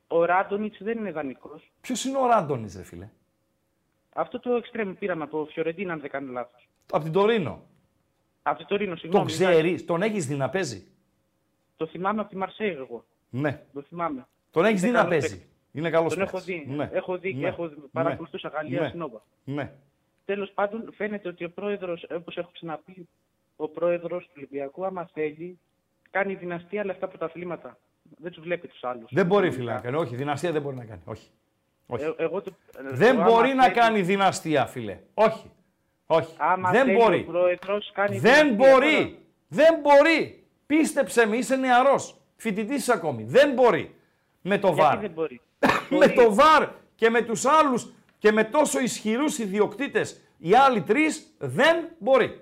[0.07, 1.73] Ο Ράντονιτς δεν είναι δανεικός.
[1.81, 3.09] Ποιος είναι ο Ράντονη, ρε φίλε;
[4.19, 6.69] Αυτό το εξτρέμ πήραμε από Φιωρεντίνα, αν δεν κάνω λάθος.
[6.91, 7.63] Από την Τωρίνο.
[8.43, 9.27] Από το Ρήνο, Τον συγγνώμη.
[9.27, 10.87] ξέρεις, τον έχεις δει να παίζει;
[11.77, 13.05] Το θυμάμαι από τη Μαρσέη εγώ.
[13.31, 13.63] Ναι.
[13.73, 14.27] Το θυμάμαι.
[14.51, 15.53] Τον έχεις δει Είναι να καλός παίζει; παίκτης.
[15.73, 16.89] Είναι καλός Τον έχω δει.
[16.93, 18.89] Έχω δει και έχω παρακολουθούσα Γαλλία ναι.
[18.89, 19.23] Συνόβα.
[19.45, 19.73] Ναι.
[20.25, 23.09] Τέλος πάντων, φαίνεται ότι ο πρόεδρος, όπως έχω ξαναπεί,
[23.57, 25.59] ο πρόεδρος του Ολυμπιακού, άμα θέλει,
[26.11, 27.79] κάνει δυναστεία αλλά αυτά από τα αθλήματα.
[28.19, 29.11] Δεν τους βλέπει τους άλλους.
[29.13, 29.97] Δεν μπορεί, φίλε, να κάνει.
[29.97, 31.03] Όχι, δυναστεία δεν μπορεί να κάνει.
[31.05, 31.31] Όχι.
[31.91, 32.05] Όχι.
[32.05, 34.99] Ε, εγώ το, δεν το άμα μπορεί να θέλει- κάνει δυναστεία, φίλε.
[35.15, 35.51] Όχι.
[36.07, 36.35] Όχι.
[36.39, 37.25] Άμα δεν θέλει μπορεί.
[37.29, 38.95] Ο πρόεδρος κάνει Δεν δυναστεία, μπορεί.
[38.97, 39.09] τώρα.
[39.49, 40.43] Δεν μπορεί.
[40.67, 42.17] Πίστεψε με, είσαι νεαρός.
[42.37, 43.25] Φοιτητής ακόμη.
[43.25, 43.95] Δεν μπορεί.
[44.43, 44.99] Με το Γιατί βαρ.
[44.99, 45.41] δεν μπορεί;
[46.01, 51.35] με το βαρ και με τους άλλους και με τόσο ισχυρούς ιδιοκτήτες οι άλλοι τρεις
[51.39, 52.41] δεν μπορεί.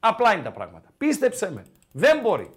[0.00, 0.88] Απλά είναι τα πράγματα.
[0.98, 1.64] Πίστεψε με.
[1.92, 2.50] Δεν μπορεί.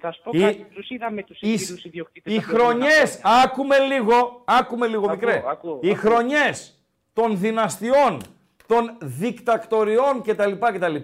[0.00, 2.32] Θα σου πω Οι- κάτι, τους είδαμε τους Οι, ισχυρούς ιδιοκτήτες.
[2.34, 3.42] οι τα προηγούμενα χρονιές, χρόνια.
[3.42, 5.42] άκουμε λίγο, άκουμε λίγο Ακούω, μικρέ.
[5.48, 6.00] ακούω, οι ακούω.
[6.00, 6.78] χρονιές
[7.12, 8.20] των δυναστιών,
[8.66, 10.52] των δικτακτοριών κτλ.
[10.58, 10.94] κτλ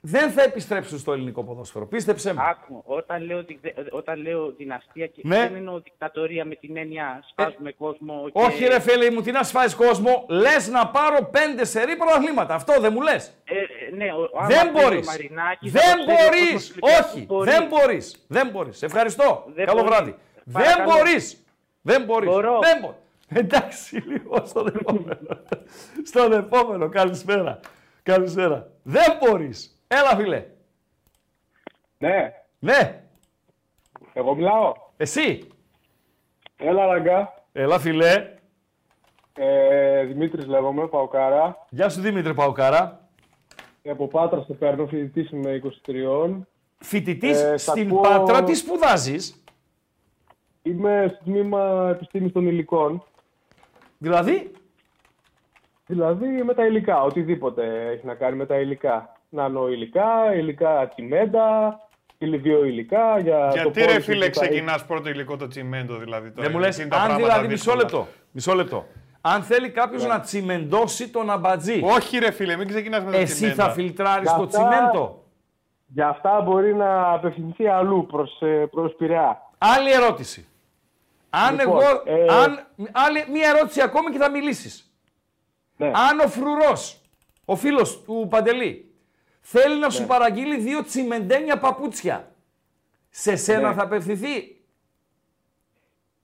[0.00, 1.86] δεν θα επιστρέψουν στο ελληνικό ποδόσφαιρο.
[1.86, 2.42] Πίστεψέ με.
[2.48, 5.36] Άκου, όταν λέω, δι- δε- όταν λέω δυναστεία και Ναι.
[5.38, 8.40] δεν εννοώ δικτατορία με την έννοια σπάζουμε κόσμο και...
[8.42, 12.54] Όχι ρε φίλε μου, τι να σφάζει κόσμο, λες να πάρω πέντε σερή πρωταθλήματα.
[12.54, 13.32] Αυτό δεν μου λες.
[13.44, 15.06] Ε, ε, ναι, ο, άμα Δεν θέλει ο μπορείς.
[15.06, 16.50] Μαρινάκης, θα Δεν το ξέρει ο μπορείς.
[16.50, 17.26] κόσμος του Ολυμπιακού, Όχι.
[17.26, 17.50] μπορεί.
[17.50, 18.24] Δεν μπορείς.
[18.28, 18.82] Δεν μπορείς.
[18.82, 19.44] Ευχαριστώ.
[19.54, 19.96] Δεν Καλό μπορείς.
[19.96, 20.14] βράδυ.
[20.44, 20.92] Δεν Παρακαλώ.
[20.92, 21.44] μπορείς.
[21.82, 22.28] Δεν μπορείς.
[22.28, 22.58] Μπορώ.
[22.62, 22.94] Δεν μπο...
[23.28, 25.40] Εντάξει, λίγο στον επόμενο.
[26.04, 26.88] στον επόμενο.
[26.88, 27.60] Καλησπέρα.
[28.02, 28.70] Καλησπέρα.
[28.82, 29.72] Δεν μπορείς.
[29.88, 30.44] Έλα, φίλε.
[31.98, 33.02] Ναι, Ναι.
[34.12, 34.72] εγώ μιλάω.
[34.96, 35.48] Εσύ.
[36.56, 37.34] Έλα, Ραγκά.
[37.52, 38.36] Έλα, φιλέ.
[39.34, 41.66] Ε, Δημήτρης λέγομαι, Παοκάρα.
[41.70, 43.08] Γεια σου, Δημήτρη Παουκάρα.
[43.82, 46.46] Ε, Από Πάτρα σε παίρνω, φοιτητής είμαι 23.
[46.78, 49.42] Φοιτητής Ε, θα στην πω- Πάτρα, τι σπουδάζεις;
[50.62, 53.04] Είμαι στο τμήμα επιστήμης των υλικών.
[53.98, 54.52] Δηλαδή,
[55.86, 59.16] Δηλαδή με τα υλικά, οτιδήποτε έχει να κάνει με τα υλικά.
[59.28, 61.78] Νανοηλικά, υλικά τσιμέντα,
[62.18, 66.30] ηλιβιοηλικά για Γιατί το ρε πόρισμα φίλε που θα ξεκινάς πρώτο υλικό το τσιμέντο δηλαδή.
[66.30, 67.76] Τώρα, δεν μου γιατί λες, είναι τα αν πράγματα δηλαδή, μισό δύσκολα.
[67.76, 68.86] λεπτό, μισό λεπτό.
[69.20, 73.34] Αν θέλει κάποιος να τσιμεντώσει τον αμπατζή, Όχι ρε φίλε, μην ξεκινάς με το εσύ
[73.34, 73.62] τσιμέντο.
[73.62, 75.22] θα φιλτράρεις Για το αυτά- τσιμέντο.
[75.86, 79.42] Γι' αυτά μπορεί να απευθυνθεί αλλού προς, ε, προς Πειραιά.
[79.58, 80.46] Άλλη ερώτηση.
[81.30, 84.92] Αν Λοιπόν, εγώ, ε, αν, άλλη, μία ερώτηση ακόμη και θα μιλήσεις.
[85.76, 85.86] Ναι.
[85.86, 87.00] Αν ο Φρουρός,
[87.44, 88.87] ο φίλος του Παντελή,
[89.50, 89.92] θέλει να Ναι.
[89.92, 92.28] σου παραγγείλει δύο τσιμεντένια παπούτσια,
[93.10, 93.74] σε σένα Ναι.
[93.74, 94.52] θα απευθυνθεί;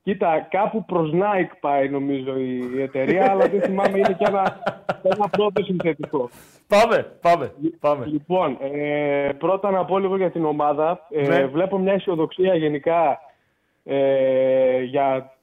[0.03, 4.63] Κοίτα, κάπου προς Nike πάει νομίζω η εταιρεία, αλλά δεν θυμάμαι είναι και ένα,
[5.03, 6.31] ένα πρώτο συνθετικό.
[6.67, 8.07] Πάμε, πάμε, πάμε.
[8.07, 11.07] Λοιπόν, ε, πρώτα να πω λίγο για την ομάδα.
[11.11, 11.47] Ε, Ναι.
[11.47, 13.19] Βλέπω μια αισιοδοξία γενικά
[13.85, 15.34] ε, για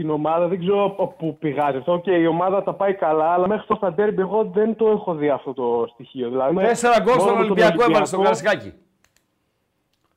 [0.00, 0.46] την ομάδα.
[0.48, 1.98] Δεν ξέρω πού πηγάζει αυτό.
[1.98, 5.14] Και η ομάδα τα πάει καλά, αλλά μέχρι τώρα στα ντέρμπι εγώ δεν το έχω
[5.14, 6.28] δει αυτό το στοιχείο.
[6.28, 8.72] Δηλαδή, με- Τέσσερα γκολ μόνο στον με τον Ολυμπιακό έβαλε στον Ολυμπιακό- Καρασκάκη.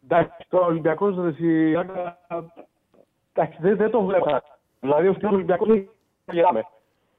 [0.04, 1.36] Εντάξει, το Ολυμπιακό δεν
[3.34, 4.40] Εντάξει, δεν, δεν το βλέπω.
[4.80, 5.90] Δηλαδή, ο Ολυμπιακός δεν
[6.32, 6.66] γελάμε.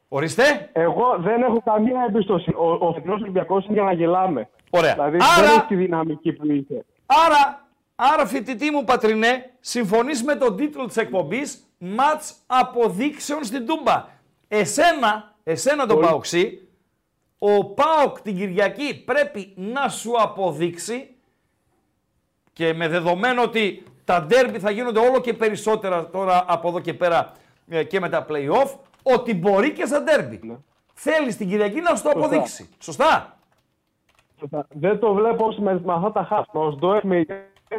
[0.09, 0.43] Ορίστε.
[0.73, 2.57] Εγώ δεν έχω καμία εμπιστοσύνη.
[2.59, 4.49] Ο, ο φετινό Ολυμπιακός είναι για να γελάμε.
[4.71, 4.93] Ωραία.
[4.93, 6.85] Δηλαδή, Άρα- δεν έχει τη δυναμική που είχε.
[7.07, 14.07] Άρα, άρα φοιτητή μου Πατρινέ, συμφωνείς με τον τίτλο της εκπομπής «Μάτς αποδείξεων στην Τούμπα».
[14.49, 16.09] Εσένα, εσένα τον Πολύ.
[16.09, 16.69] Παοξή,
[17.39, 21.15] ο Πάοκ την Κυριακή πρέπει να σου αποδείξει
[22.53, 26.95] και με δεδομένο ότι τα ντέρμπι θα γίνονται όλο και περισσότερα τώρα από εδώ και
[26.95, 27.33] πέρα
[27.69, 30.41] ε, και με τα play-off, ότι μπορεί και στα ντέρμπι.
[30.43, 30.57] Ναι.
[30.95, 32.69] Θέλεις την Κυριακή να σου το αποδείξει.
[32.79, 33.37] Σωστά.
[34.69, 36.47] Δεν το βλέπω ως με, με αυτά τα χαφ.
[36.53, 37.27] Με ως Ντόεφ με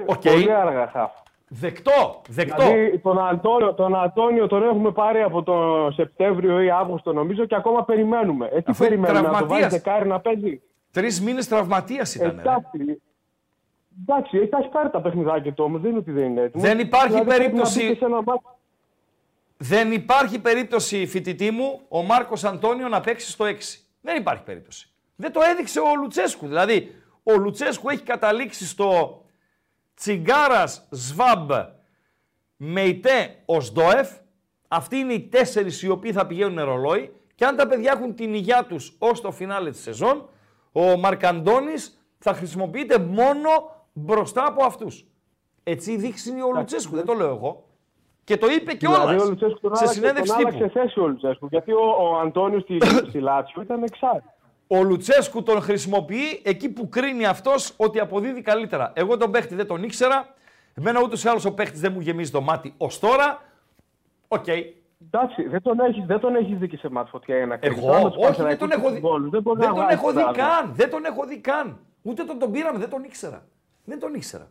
[0.06, 0.22] Οκ.
[0.22, 1.12] πολύ αργά χαφ.
[1.56, 2.64] Δεκτό, δεκτό.
[2.64, 7.56] Δηλαδή τον Αντώνιο, τον Αντώνιο τον έχουμε πάρει από τον Σεπτέμβριο ή Αύγουστο νομίζω και
[7.56, 8.46] ακόμα περιμένουμε.
[8.54, 9.70] Ε, τι Αφού είναι περιμένουμε, να το τραυματίας.
[9.72, 12.34] βάλει δεκάρι να παίζει; Τρεις μήνες τραυματίας ήταν.
[12.36, 12.42] ρε.
[12.42, 13.02] Εντάξει.
[14.02, 16.68] Εντάξει, έχει τα πάρει τα παιχνιδάκια του όμως, δεν είναι ότι δεν είναι έτοιμος.
[16.68, 18.44] Δεν υπάρχει δηλαδή, πρέπει περίπτωση- Να μπει και σε ένα μάτι.
[19.58, 23.80] Δεν υπάρχει περίπτωση, φοιτητή μου, ο Μάρκος Αντώνιο να παίξει στο 6.
[24.02, 24.90] Δεν υπάρχει περίπτωση.
[25.16, 26.48] Δεν το έδειξε ο Λουτσέσκου.
[26.48, 29.18] Δηλαδή, ο Λουτσέσκου έχει καταλήξει στο
[30.08, 31.52] Τσιγκάρας Σβάμπ
[32.58, 34.10] Μεϊτέ Οσντόεφ.
[34.68, 38.34] Αυτοί είναι οι τέσσερις οι οποίοι θα πηγαίνουν ρολόι Και αν τα παιδιά έχουν την
[38.34, 40.30] υγεία τους ως το φινάλε της σεζόν,
[40.72, 43.50] ο Μαρκαντώνης θα χρησιμοποιείται μόνο
[43.94, 45.06] μπροστά από αυτούς.
[45.64, 47.64] Έτσι δείχνει ο Λουτσέσκου, δεν το λέω εγώ.
[48.24, 50.80] Και το είπε και Δηλαδή, ο όλα Λουτσέσκου τον σε άλλαξε- συνέντευξη τον άλλαξε τύπου.
[50.80, 51.48] θέση ο Λουτσέσκου.
[51.50, 52.78] Γιατί ο, ο Αντώνιος στη,
[53.08, 54.32] στη Λάτσιο ήταν εξάρτητος.
[54.80, 58.92] Ο Λουτσέσκου τον χρησιμοποιεί εκεί που κρίνει αυτός ότι αποδίδει καλύτερα.
[58.96, 60.28] Εγώ τον παίχτη δεν τον ήξερα.
[60.74, 63.42] Εμένα ούτως ή άλλως ο παίχτης δεν μου γεμίζει το μάτι ως τώρα.
[64.28, 64.48] Οκ.
[64.48, 67.78] Εντάξει, δεν τον έχει δεν τον έχεις δει και σε μάτς φωτιά για να κρίνεις.
[67.78, 69.00] Εγώ, Τώρα με τους όχι, δεν τον Παναθηναϊκούς έχω δει.
[69.00, 70.48] τους γκολους, Δεν, μπορεί Δεν να τον βγάλεις έχω δει πράγματα.
[70.48, 70.74] καν.
[70.76, 71.80] Δεν τον έχω δει καν.
[72.02, 73.44] Ούτε τον, τον πήραμε, δεν τον ήξερα.
[73.86, 74.48] Δεν τον ήξερα.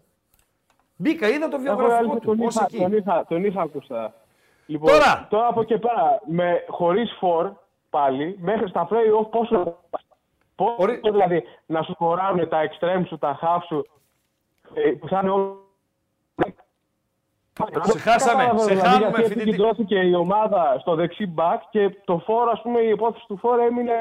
[0.97, 2.27] Μπήκα, είδα το Εγώ, βιογραφικό αλήθεια, του.
[2.27, 2.79] τον, Πώς είχα, εκεί.
[2.79, 4.15] τον, είχα, τον είχα ακουστά.
[4.67, 5.27] Λοιπόν, Τώρα.
[5.31, 7.53] τώρα από εκεί πέρα, με, χωρίς φορ
[7.91, 9.79] πάλι, μέχρι στα play-off πόσο...
[10.65, 13.87] Πόσο Ορι- δηλαδή, να σου χωράνε τα extreme σου, τα half σου,
[14.75, 15.57] ε, που θα είναι όλοι...
[17.83, 19.41] Σε χάσαμε, Κατάλαβα, σε δηλαδή, χάνουμε, γιατί φοιτητή.
[19.41, 23.61] επικεντρώθηκε η ομάδα στο δεξί back και το φόρ, ας πούμε, η υπόθεση του φόρ
[23.61, 23.93] έμεινε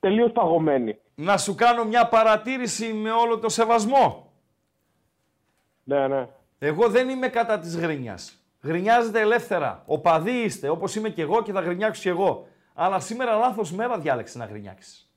[0.00, 0.98] τελείως παγωμένη.
[1.14, 4.32] Να σου κάνω μια παρατήρηση με όλο το σεβασμό.
[5.84, 6.28] Ναι, ναι.
[6.58, 8.42] Εγώ δεν είμαι κατά της γρίνιας.
[8.62, 9.82] Γρινιάζετε ελεύθερα.
[9.86, 12.46] Οπαδοί είστε, όπως είμαι και εγώ και θα γρινιάξω και εγώ.
[12.74, 15.07] Αλλά σήμερα λάθος μέρα διάλεξε να γρινιάξεις.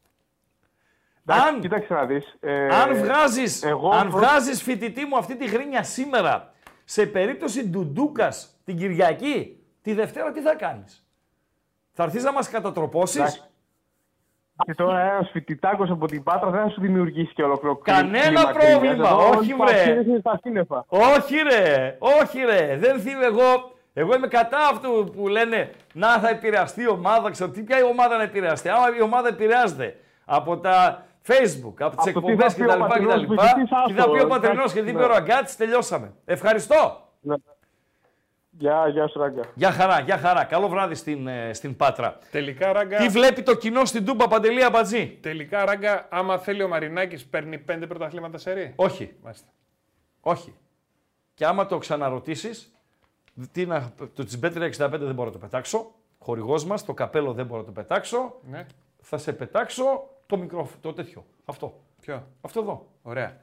[1.25, 2.37] Εντάξει, Αν, Κοίταξε να δεις.
[2.39, 6.51] ε, αν βγάζεις, εγώ αν προ- βγάζεις φοιτητή μου αυτή τη γρίνια σήμερα,
[6.83, 11.05] σε περίπτωση ντουντούκας την Κυριακή, τη Δευτέρα τι θα κάνεις;
[11.93, 13.41] Θα έρθεις να μας κατατροπώσεις; Εντάξει.
[14.65, 18.21] Και τώρα ένας φοιτητάκος από την Πάτρα δεν θα σου δημιουργήσει και ολόκληρο κλι- Κανένα
[18.21, 19.07] κλίμα πρόβλημα, κρίνιας.
[19.09, 19.63] Εδώ όχι, όλοι βρε.
[19.65, 20.85] πασχίνες είναι στα σύννεφα.
[20.87, 23.71] Όχι ρε, όχι ρε, δεν θυμάμαι εγώ.
[23.93, 27.83] Εγώ είμαι κατά αυτού που λένε να θα επηρεαστεί η ομάδα, ξέρω τι, ποια η
[27.83, 28.69] ομάδα να επηρεαστεί.
[28.69, 32.63] Άμα η ομάδα επηρεάζεται από τα Facebook, από τις Από το τι εκπομπές θα πει
[32.63, 32.79] ο κτλ.
[32.79, 33.33] πατρινός κτλ.
[33.35, 35.05] ποιητής, Τι θα πει ο άστο, πατρινός εντάξει, και τι είπε ναι.
[35.05, 36.13] ο Ραγκάτση, τελειώσαμε.
[36.25, 37.07] Ευχαριστώ.
[37.21, 37.35] Ναι.
[38.49, 39.41] Γεια, γεια σου Ράγκα.
[39.55, 40.43] Γεια χαρά, γεια χαρά.
[40.43, 42.17] Καλό βράδυ στην, ε, στην Πάτρα.
[42.31, 46.67] Τελικά, ράγκα, Τι βλέπει το κοινό στην Τούμπα Παντελή Αμπατζή; τελικά, ράγκα, άμα θέλει ο
[46.67, 48.73] Μαρινάκης παίρνει πέντε πρωταθλήματα σε ρί.
[48.75, 49.47] Όχι, Μάλιστα.
[50.21, 50.55] όχι.
[51.33, 52.71] Και άμα το ξαναρωτήσεις,
[53.51, 55.91] τι να, το Τσιμπέτρια 65 δεν μπορώ να το πετάξω.
[56.19, 58.33] Χορηγός μας, το καπέλο δεν μπορώ να το πετάξω.
[58.49, 58.65] Ναι.
[59.01, 61.25] Θα σε πετάξω το μικρόφωνο, το τέτοιο.
[61.45, 61.81] Αυτό.
[62.01, 62.87] Ποιο; Αυτό εδώ.
[63.01, 63.37] Ωραία.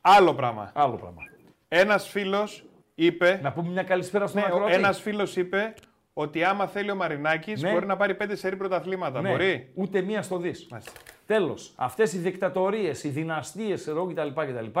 [0.00, 0.70] Άλλο πράγμα.
[0.74, 1.22] Άλλο πράγμα.
[1.68, 2.64] Ένας φίλος
[2.94, 3.40] είπε...
[3.42, 4.72] Να πούμε μια καλησπέρα στον Ναι, ακροατή.
[4.72, 5.74] ένας φίλος είπε
[6.12, 7.72] ότι άμα θέλει ο Μαρινάκης Ναι.
[7.72, 9.20] μπορεί να πάρει πέντε σερή πρωταθλήματα.
[9.20, 10.66] Ναι, Μπορεί; Ούτε μία στο δις.
[10.70, 10.92] Μάλιστα.
[11.26, 11.72] Τέλος.
[11.76, 14.28] Αυτές οι δικτατορίες, οι δυναστείες εδώ κτλ.
[14.28, 14.78] κτλ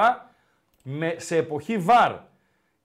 [0.82, 2.12] με, σε εποχή βαρ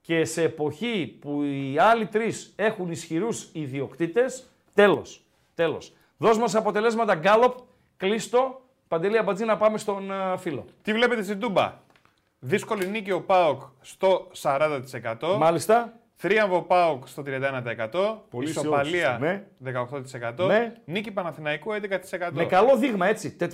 [0.01, 5.25] και σε εποχή που οι άλλοι τρεις έχουν ισχυρούς ιδιοκτήτες, τέλος.
[5.55, 5.93] Τέλος.
[6.17, 7.57] Δώσ' μας αποτελέσματα γκάλοπ,
[7.97, 8.61] κλείστο.
[8.87, 10.65] Παντελή Αμπατζή να πάμε στον ε, φίλο.
[10.81, 11.73] Τι βλέπετε στην Τούμπα;
[12.39, 14.81] Δύσκολη νίκη ο Πάοκ στο 40%.
[15.37, 15.93] Μάλιστα.
[16.15, 18.17] Θρίαμβο Πάοκ στο 31%.
[18.29, 19.19] Πολύ Ισοπαλία
[19.61, 20.47] αισιόδοξος, 18%.
[20.47, 20.73] Ναι.
[20.85, 21.77] Νίκη Παναθηναϊκού 11%.
[22.31, 23.37] Με καλό δείγμα έτσι.
[23.39, 23.45] 456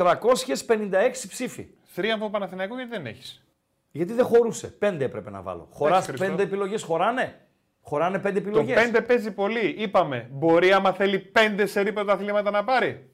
[1.27, 1.67] ψήφοι.
[1.83, 3.45] Θρίαμβο Παναθηναϊκού γιατί δεν έχεις;
[3.91, 4.67] Γιατί δεν χωρούσε.
[4.67, 5.67] Πέντε έπρεπε να βάλω.
[5.71, 6.25] Χωράς Χριστό.
[6.25, 7.39] πέντε επιλογές, χωράνε.
[7.81, 8.91] Χωράνε πέντε Το επιλογές.
[8.93, 9.75] 5 παίζει πολύ.
[9.77, 13.10] Είπαμε, μπορεί άμα θέλει 5 σερή πρωταθλήματα να πάρει.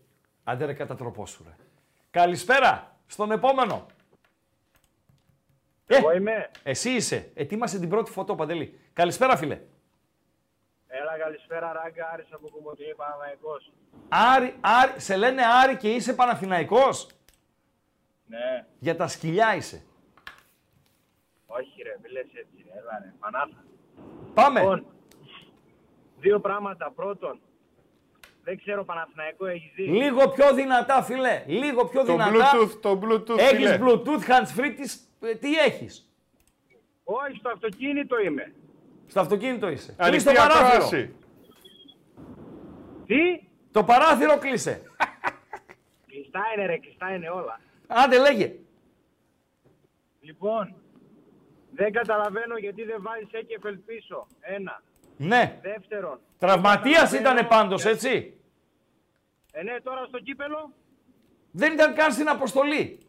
[0.49, 1.55] Άντε ρε κατατροπό σου ρε.
[2.11, 3.85] Καλησπέρα στον επόμενο.
[5.87, 6.51] Ε, Εγώ είμαι.
[6.63, 7.31] εσύ είσαι.
[7.33, 8.79] Ετοίμασε την πρώτη φωτό, Παντελή.
[8.93, 9.61] Καλησπέρα, φίλε.
[10.87, 12.09] Έλα, καλησπέρα, Ράγκα.
[12.13, 13.71] Άρης από Κομωτινή, Παναμαϊκός.
[14.09, 17.07] Άρη, Άρη, σε λένε Άρη και είσαι Παναθηναϊκός;
[18.25, 19.85] Ναι, Για τα σκυλιά είσαι.
[21.45, 22.79] όχι ρε, μη λες έτσι, ρε.
[22.79, 23.63] έλα ρε, πανάθα.
[24.33, 24.59] Πάμε.
[24.59, 24.85] Λοιπόν,
[26.19, 26.91] δύο πράγματα.
[26.91, 27.39] Πρώτον,
[28.47, 31.43] δεν ξέρω Παναθηναϊκό έχεις δει; Λίγο πιο δυνατά, φίλε.
[31.47, 32.31] Λίγο πιο Το δυνατά.
[32.53, 33.37] Bluetooth, το Bluetooth.
[33.39, 33.79] Έχεις φίλε.
[33.81, 36.09] Bluetooth, hands free, τις- ε, τι έχεις;
[37.03, 38.53] Όχι, στο αυτοκίνητο είμαι.
[39.07, 39.93] Στο αυτοκίνητο είσαι.
[39.97, 40.67] Κλείς Ανοιχτή το παράθυρο.
[40.73, 41.15] ακρόαση.
[43.05, 44.81] Τι; Το παράθυρο κλείσε.
[46.07, 47.59] Κλειστά είναι ρε, κλειστά είναι όλα.
[47.87, 48.55] Άντε λέγε.
[50.21, 50.75] Λοιπόν,
[51.71, 54.27] δεν καταλαβαίνω γιατί δεν βάζεις Έκεφελ πίσω.
[54.39, 54.81] Ένα.
[55.17, 55.59] Ναι.
[55.61, 56.19] Δεύτερον.
[56.37, 58.36] Τραυματίας δεν καταλαβαίνω ήταν πάντως, για- έτσι;
[59.59, 60.73] Ε, ναι, τώρα στο κύπελο.
[61.51, 62.99] Δεν ήταν καν στην αποστολή.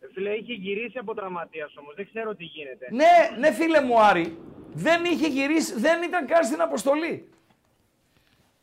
[0.00, 1.94] Ε, φίλε, είχε γυρίσει από τραυματίας όμως.
[1.94, 2.88] Δεν ξέρω τι γίνεται.
[2.90, 4.38] Ναι, ναι φίλε μου Άρη.
[4.72, 7.28] Δεν είχε γυρίσει, δεν ήταν καν στην αποστολή.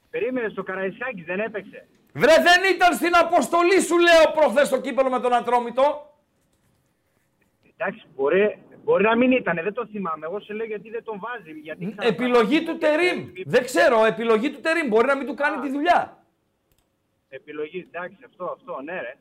[0.10, 1.88] Περίμενες, στο Καραϊσκάκης δεν έπαιξε.
[2.14, 6.16] Βρε δεν ήταν στην αποστολή σου λέω προχθές το κύπελο με τον Ατρόμητο.
[7.78, 10.26] Εντάξει, μπορεί, μπορεί να μην ήταν, δεν το θυμάμαι.
[10.26, 11.52] Εγώ σε λέω γιατί δεν τον βάζει.
[11.60, 13.28] Γιατί ξαναπά- Επιλογή του Τερίμ.
[13.46, 14.88] Δεν ξέρω, επιλογή του Τερίμ.
[14.88, 16.26] Μπορεί να μην του κάνει τη δουλειά.
[17.30, 19.14] Επιλογή, εντάξει, αυτό, αυτό, ναι, ρε.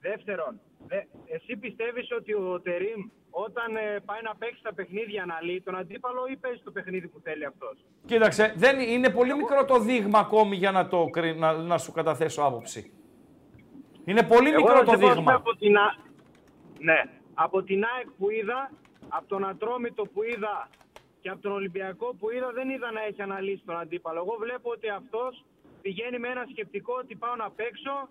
[0.00, 0.96] Δεύτερον, δε,
[1.26, 3.00] εσύ πιστεύεις ότι ο Τερίμ
[3.30, 7.20] όταν ε, πάει να παίξει τα παιχνίδια αναλύει τον αντίπαλο ή παίζει το παιχνίδι που
[7.22, 11.52] θέλει αυτός; Κοίταξε, δεν, είναι πολύ μικρό το δείγμα ακόμη για να, το, κρι- να,
[11.52, 12.92] να σου καταθέσω άποψη.
[14.04, 15.34] Είναι πολύ Εγώ μικρό να το σε πω, δείγμα.
[15.34, 15.96] Από την, Α-
[16.78, 17.00] ναι,
[17.34, 18.70] από την ΑΕΚ που είδα,
[19.16, 20.68] από τον Ατρόμητο που είδα
[21.20, 24.18] και από τον Ολυμπιακό που είδα δεν είδα να έχει αναλύσει τον αντίπαλο.
[24.18, 25.44] Εγώ βλέπω ότι αυτός
[25.82, 28.08] πηγαίνει με ένα σκεπτικό ότι πάω να παίξω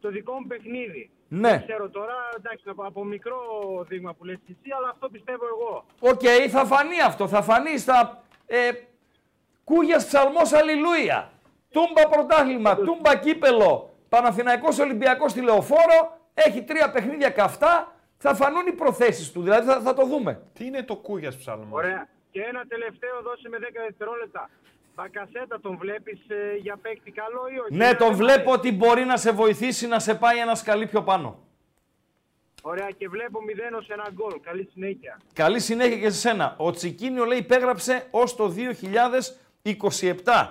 [0.00, 1.10] το δικό μου παιχνίδι.
[1.28, 1.50] Ναι.
[1.50, 3.38] Δεν ξέρω τώρα, εντάξει, από, από μικρό
[3.88, 5.84] δείγμα που λες εσύ, αλλά αυτό πιστεύω εγώ.
[6.00, 7.28] Οκ, θα φανεί αυτό.
[7.28, 8.22] Θα φανεί στα.
[8.46, 8.70] Ε,
[9.64, 11.30] Κούγιας ψάλλω αλληλούια.
[11.70, 13.90] Τούμπα πρωτάθλημα, τούμπα κύπελο.
[14.08, 16.18] Παναθηναϊκός Ολυμπιακός στη Λεωφόρο.
[16.34, 17.95] Έχει τρία παιχνίδια καυτά.
[18.18, 19.42] Θα φανούν οι προθέσεις του.
[19.42, 20.42] Δηλαδή θα, θα το δούμε.
[20.52, 21.66] Τι είναι το Κούγιας ψάλλω.
[21.70, 22.08] Ωραία.
[22.30, 24.50] Και ένα τελευταίο δώσε με 10 δευτερόλεπτα.
[24.94, 28.54] Μπακασέτα τον βλέπεις ε, για παίκτη καλό ή όχι; Ναι, Είναι τον θέμα, βλέπω ε.
[28.54, 31.38] ότι μπορεί να σε βοηθήσει να σε πάει ένα σκαλί πιο πάνω.
[32.62, 33.38] Ωραία και βλέπω
[33.72, 34.40] 0 ως ένα γκολ.
[34.40, 35.20] Καλή συνέχεια.
[35.32, 36.54] Καλή συνέχεια και σε σένα.
[36.58, 38.54] Ο Τσικίνιο λέει υπέγραψε ως το
[39.62, 40.48] 2027.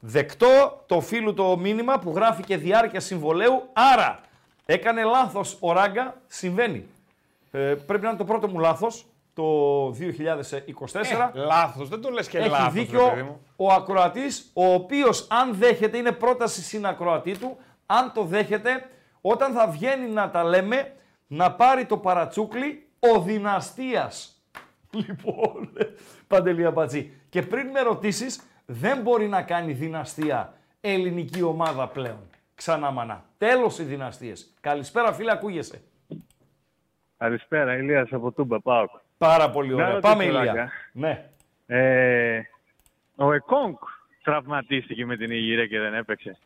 [0.00, 3.68] Δεκτό το φίλου το μήνυμα που γράφει και διάρκεια συμβολέου.
[3.72, 4.20] Άρα
[4.66, 6.20] έκανε λάθος ο Ράγκα.
[6.26, 6.88] Συμβαίνει.
[7.50, 9.44] Ε, πρέπει να είναι το πρώτο μου λάθος το
[9.90, 11.30] 2024.
[11.34, 13.40] Ε, λάθος, δεν το λες και Έχει λάθος, ρε δίκιο παιδί μου.
[13.56, 18.88] ο ακροατής, ο οποίος αν δέχεται, είναι πρόταση συνακροατή του, αν το δέχεται,
[19.20, 20.92] όταν θα βγαίνει να τα λέμε,
[21.26, 24.42] να πάρει το παρατσούκλι ο δυναστείας.
[24.90, 25.72] Λοιπόν,
[26.26, 27.12] Παντελή Αμπατζή.
[27.28, 32.30] Και πριν με ρωτήσεις, δεν μπορεί να κάνει δυναστεία ελληνική ομάδα πλέον.
[32.54, 33.24] Ξανά μανά.
[33.38, 34.54] Τέλος οι δυναστείες.
[34.60, 35.82] Καλησπέρα φίλε, ακούγεσαι.
[37.18, 38.90] Καλησπέρα, Ηλίας από Τούμπα, Πάοκ.
[39.18, 39.86] Πάρα πολύ Να ωραία.
[39.88, 40.38] ρωτήσω, Πάμε Ηλία.
[40.44, 40.70] Ράγκα.
[40.92, 41.28] Ναι.
[41.66, 42.40] Ε,
[43.16, 43.74] ο Εκόνγκ
[44.22, 46.38] τραυματίστηκε με την Ιγυρία και δεν έπαιξε.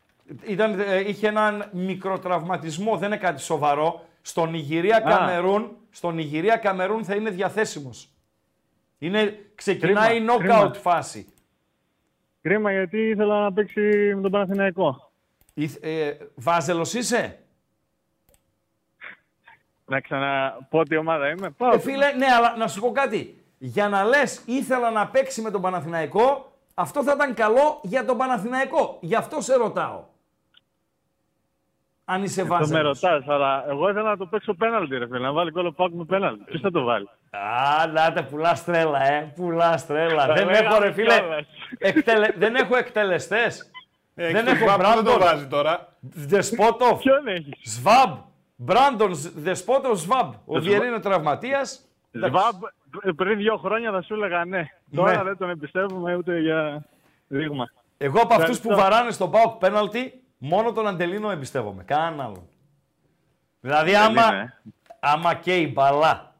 [0.46, 4.04] Ήταν, ε, είχε έναν μικροτραυματισμό, δεν είναι κάτι σοβαρό.
[4.22, 8.08] Στον Νιγηρία Καμερούν, στον Νιγηρία Καμερούν θα είναι διαθέσιμος.
[8.98, 10.72] Είναι, ξεκινάει Κρίμα, knockout κρίμα.
[10.74, 11.26] φάση.
[12.42, 15.12] Κρίμα γιατί ήθελα να παίξει με τον Παναθηναϊκό.
[15.54, 17.41] Ήθ- Ε, βάζελος είσαι;
[19.84, 21.46] Να ξαναπώ τι ομάδα είμαι.
[21.46, 21.78] Ε, Πάω.
[21.80, 23.44] φίλε, ναι, αλλά να σου πω κάτι.
[23.58, 28.16] Για να λες ήθελα να παίξει με τον Παναθηναϊκό, αυτό θα ήταν καλό για τον
[28.16, 28.98] Παναθηναϊκό.
[29.00, 30.04] Γι' αυτό σε ρωτάω.
[32.04, 33.00] Αν είσαι το με βάζελος.
[33.00, 35.18] ρωτάς, αλλά εγώ ήθελα να το παίξω πέναλτι, ρε φίλε.
[35.18, 36.44] Να βάλει κόλλο Πάοκ με πέναλτι.
[36.44, 39.32] Ποιος θα το βάλει; Α, να πουλάς τρέλα, ε.
[39.36, 40.26] Πουλάς τρέλα.
[40.26, 41.18] Τα δεν λέγαμε έχω, ρε φίλε.
[41.18, 41.46] κιόλας.
[41.78, 42.28] Εκτελε...
[42.36, 43.70] δεν έχω εκτελεστές.
[44.14, 45.18] Έχεις δεν τον έχω Σβάμπ, Δεν το Μπράντον.
[45.18, 45.88] βάζει τώρα.
[46.00, 46.98] Δεσπότοφ.
[47.02, 48.16] Ποιον έχεις; Σβάμπ.
[48.56, 50.32] Μπράντον, Δεσπότοφ, Σβάμπ.
[50.46, 51.64] Ο Το Βιερή είναι τραυματία.
[52.12, 52.62] Σβάμπ,
[53.16, 54.66] πριν δύο χρόνια θα σου έλεγα ναι.
[54.94, 55.22] Τώρα Ναι.
[55.22, 56.84] δεν τον εμπιστεύομαι ούτε για
[57.28, 57.70] δείγμα.
[57.98, 58.90] Εγώ από αυτούς που Ευχαριστώ.
[58.90, 61.82] βαράνε στον Πάοκ πέναλτι, μόνο τον Αντελίνο εμπιστεύομαι.
[61.84, 62.48] Κανέναν άλλον.
[63.60, 64.54] Δηλαδή, άμα, Αντελίνο, ε.
[65.00, 66.34] άμα καίει μπαλά.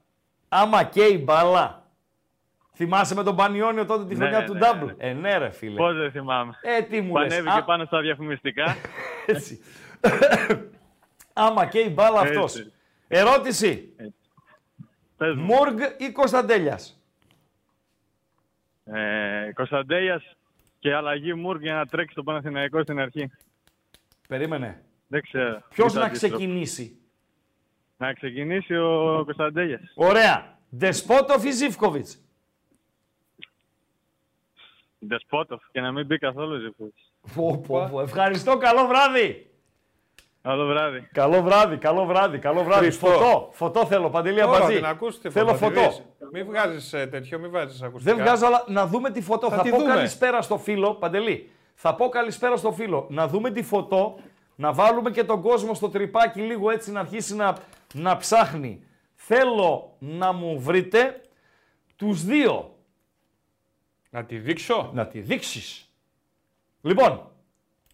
[0.49, 1.83] Άμα καίει μπαλά.
[2.75, 4.85] Θυμάσαι με τον Πανιόνιο τότε τη Ναι, χρονιά ναι, του ναι, Ντάμπλ.
[4.85, 4.93] ναι.
[4.99, 5.77] Ε, ναι, ρε φίλε.
[5.77, 6.53] Πώς δεν θυμάμαι.
[6.63, 7.33] Ε, τι μου Που λες.
[7.33, 8.77] ανέβηκε Α, πάνω στα διαφημιστικά.
[9.27, 9.61] Έτσι.
[11.33, 12.35] Άμα και η μπάλα Έτσι.
[12.35, 12.67] αυτός.
[13.09, 13.97] Ερώτηση.
[15.17, 15.43] Πες μου.
[15.45, 17.01] Μούργ ή Κωνσταντέλιας;
[18.85, 20.37] Ε, Κωνσταντέιας
[20.79, 23.31] και αλλαγή Μουρκ για να τρέξει το Παναθηναϊκό στην αρχή.
[24.29, 24.83] Περίμενε.
[25.07, 25.63] Δεν ξέρω.
[25.69, 26.35] Ποιος Τι να θα αντίστροφο.
[26.37, 26.97] ξεκινήσει;
[27.97, 29.81] Να ξεκινήσει ο Κωνσταντέιας.
[29.95, 30.59] Ωραία.
[30.69, 32.21] Δεσπότοφ ή Ζιβκοβιτς.
[34.99, 37.13] Δεσπότοφ και να μην μπει καθόλου Ζήφκοβιτς.
[37.35, 38.01] Πω, πω, πω.
[38.01, 38.59] Ευχαριστώ.
[38.59, 39.51] Καλό βράδυ.
[40.43, 41.09] Καλό βράδυ.
[41.13, 42.85] Καλό βράδυ, καλό βράδυ, καλό βράδυ.
[42.85, 43.07] Χριστό.
[43.07, 44.75] Φωτό, φωτό θέλω, Παντελή Τώρα Αμπατζή.
[44.77, 45.93] την ακούσετε Θέλω φωτό.
[46.33, 48.15] Μην βγάζεις ε, τέτοιο, μην βάζεις ακουστικά.
[48.15, 49.49] Δεν βγάζω, αλλά να δούμε τη φωτό.
[49.51, 49.95] Θα Θα, τη πω δούμε.
[49.95, 51.51] καλησπέρα στο φίλο, Παντελή.
[51.75, 53.07] Θα πω καλησπέρα στο φίλο.
[53.11, 54.19] Να δούμε τη φωτό,
[54.55, 57.57] να βάλουμε και τον κόσμο στο τρυπάκι λίγο έτσι να αρχίσει να,
[57.95, 58.85] να ψάχνει.
[59.15, 61.21] Θέλω να μου βρείτε
[61.97, 62.77] τους δύο.
[64.11, 64.91] Να τη δείξω.
[64.95, 65.89] Να τη δείξεις.
[66.81, 67.31] Λοιπόν,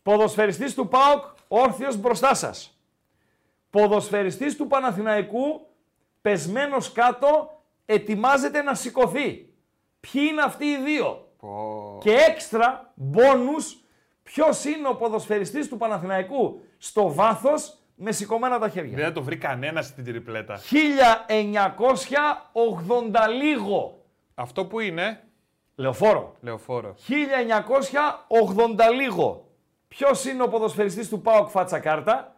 [0.03, 2.79] ποδοσφαιριστής του ΠΑΟΚ, όρθιος μπροστά σας.
[3.71, 5.67] Ποδοσφαιριστής του Παναθηναϊκού,
[6.21, 9.49] πεσμένος κάτω, ετοιμάζεται να σηκωθεί.
[10.01, 11.29] Ποιοι είναι αυτοί οι δύο;
[12.01, 13.77] Και έξτρα, μπόνους,
[14.23, 18.97] ποιος είναι ο ποδοσφαιριστής του Παναθηναϊκού; Στο βάθος με σηκωμένα τα χέρια.
[18.97, 20.61] Δεν θα το βρει κανένας στην τριπλέτα.
[22.53, 24.03] 1980 λίγο.
[24.35, 25.23] Αυτό που είναι,
[25.75, 26.37] Λεωφόρο.
[26.41, 26.95] λεωφόρο.
[27.09, 29.48] 1980 λίγο.
[29.89, 32.37] Ποιος είναι ο ποδοσφαιριστής του ΠΑΟΚ φάτσα κάρτα;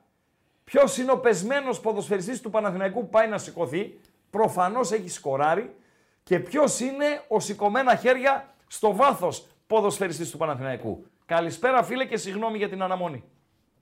[0.65, 3.99] Ποιος είναι ο πεσμένος ποδοσφαιριστής του Παναθηναϊκού που πάει να σηκωθεί;
[4.31, 5.75] Προφανώς έχει σκοράρει.
[6.23, 12.59] Και ποιος είναι ο σηκωμένα χέρια στο βάθος ποδοσφαιριστής του Παναθηναϊκού; Καλησπέρα φίλε και συγγνώμη
[12.59, 13.25] για την αναμονή.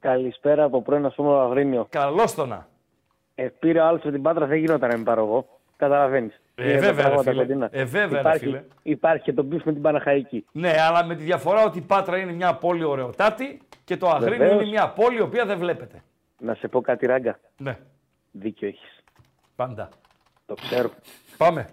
[0.00, 1.86] Καλησπέρα από πρώην Ασπρόμαυρο Αγρίνιο.
[1.90, 2.68] Καλώς το να.
[3.34, 5.60] Ε, πήρε ο άλλο από την Πάτρα, δεν γινόταν να μην πάρω εγώ.
[5.76, 6.40] Καταλαβαίνεις.
[6.60, 7.68] Ε, βέβαια, ρε φίλε.
[7.70, 8.64] Ε, βέβαια, υπάρχει, ρε φίλε.
[8.82, 10.44] υπάρχει και το beef με την Παναχαϊκή.
[10.52, 14.38] Ναι, αλλά με τη διαφορά ότι η Πάτρα είναι μια πόλη ωραιοτάτη και το Αγρίνιο
[14.38, 14.60] Βεβαίως.
[14.60, 16.02] είναι μια πόλη η οποία δεν βλέπετε.
[16.38, 17.38] Να σε πω κάτι, Ράγκα.
[17.56, 17.78] Ναι,
[18.30, 19.02] Δίκιο έχεις.
[19.56, 19.88] πάντα.
[20.46, 20.90] Το ξέρω.
[21.36, 21.66] Πάμε.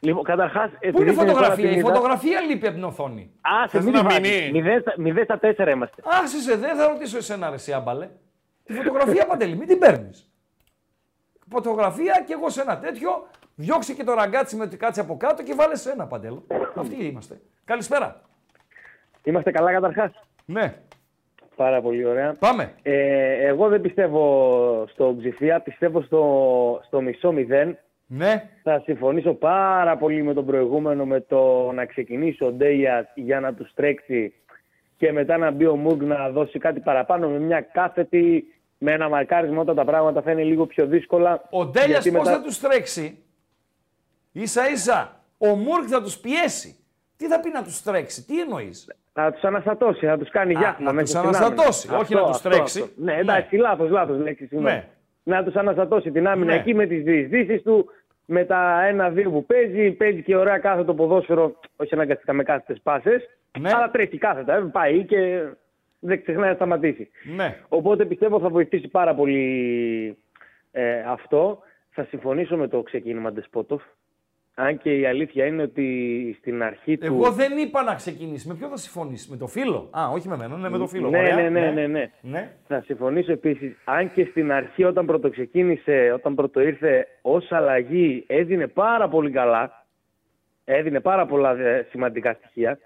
[0.00, 0.70] Λοιπόν, καταρχάς.
[0.92, 3.30] Πού είναι η φωτογραφία, η φωτογραφία λείπει από την οθόνη.
[3.40, 4.62] Α, σε Θες μην να να μείνει;
[4.96, 6.02] 0 στα 4 είμαστε.
[6.22, 8.08] Άσυσε, δεν θα ρωτήσω εσένα ρε εσύ, άμπαλε.
[8.64, 10.30] Τη φωτογραφία παντελή, μην την παίρνεις.
[11.50, 13.28] Φωτογραφία και εγώ σε ένα τέτοιο,
[13.60, 16.44] διώξε και το ραγκάτσι με την κάτσε από κάτω και βάλε σε ένα παντέλο.
[16.74, 17.40] Αυτοί είμαστε.
[17.64, 18.20] Καλησπέρα.
[19.24, 20.10] Είμαστε καλά καταρχάς;
[20.44, 20.74] Ναι,
[21.56, 22.34] Πάρα πολύ ωραία.
[22.38, 22.74] πάμε.
[22.82, 27.78] Ε, εγώ δεν πιστεύω στο ψηφία, πιστεύω στο, στο μισό μηδέν.
[28.06, 33.40] Ναι, Θα συμφωνήσω πάρα πολύ με τον προηγούμενο με το να ξεκινήσει ο Ντέιας για
[33.40, 34.34] να τους τρέξει
[34.96, 38.44] και μετά να μπει ο Μούγκ να δώσει κάτι παραπάνω με μια κάθετη,
[38.78, 41.42] με ένα μαρκάρισμα όταν τα πράγματα θα είναι λίγο πιο δύσκολα.
[41.50, 43.18] ο Ντέλια Γιατί πώς μετά- θα τους τρέξει;
[44.46, 46.74] Σα ίσα ο Μούρκ θα τους πιέσει.
[47.16, 50.58] Τι θα πει να τους τρέξει, τι εννοείς; Θα τους αναστατώσει, θα τους κάνει Α,
[50.58, 51.38] γιάχμα να μέσα τους στην άμυνα.
[51.38, 52.80] αναστατώσει, όχι Αυτό, να τους αυτό, τρέξει.
[52.80, 52.92] αυτό.
[52.96, 54.46] Ναι, εντάξει, λάθος, λάθος λέξη.
[54.46, 54.74] συγγνώμη.
[54.74, 54.88] Ναι.
[55.22, 56.58] Να τους αναστατώσει την άμυνα Ναι.
[56.60, 57.86] εκεί με τις διεισδύσεις του,
[58.24, 59.90] με τα ένα-δύο που παίζει.
[59.90, 63.28] Παίζει και ωραία κάθετο ποδόσφαιρο, όχι αναγκαστικά με κάθετες πάσες.
[63.60, 63.70] Ναι.
[63.74, 64.54] Αλλά τρέχει κάθετα.
[64.56, 65.42] ε, Πάει και
[65.98, 67.10] δεν ξεχνάει να σταματήσει.
[67.36, 67.56] Ναι.
[67.68, 70.16] Οπότε πιστεύω θα βοηθήσει πάρα πολύ
[70.70, 71.58] ε, αυτό.
[71.90, 73.82] Θα συμφωνήσω με το ξεκίνημα Ντεσπότοφ.
[74.54, 77.06] Αν και η αλήθεια είναι ότι στην αρχή του.
[77.06, 78.48] Εγώ δεν είπα να ξεκινήσει.
[78.48, 81.10] Με ποιο θα συμφωνήσει, με το φίλο; Α, όχι με μένα, ναι, με το φίλο.
[81.10, 81.34] Ναι, Ωραία.
[81.34, 82.10] ναι, ναι, ναι, ναι.
[82.20, 82.52] ναι.
[82.66, 83.76] Θα συμφωνήσω επίσης.
[83.84, 89.30] Αν και στην αρχή, όταν πρώτο ξεκίνησε, όταν πρώτο ήρθε ως αλλαγή, έδινε πάρα πολύ
[89.30, 89.84] καλά.
[90.64, 92.78] Έδινε πάρα πολλά ε, σημαντικά στοιχεία.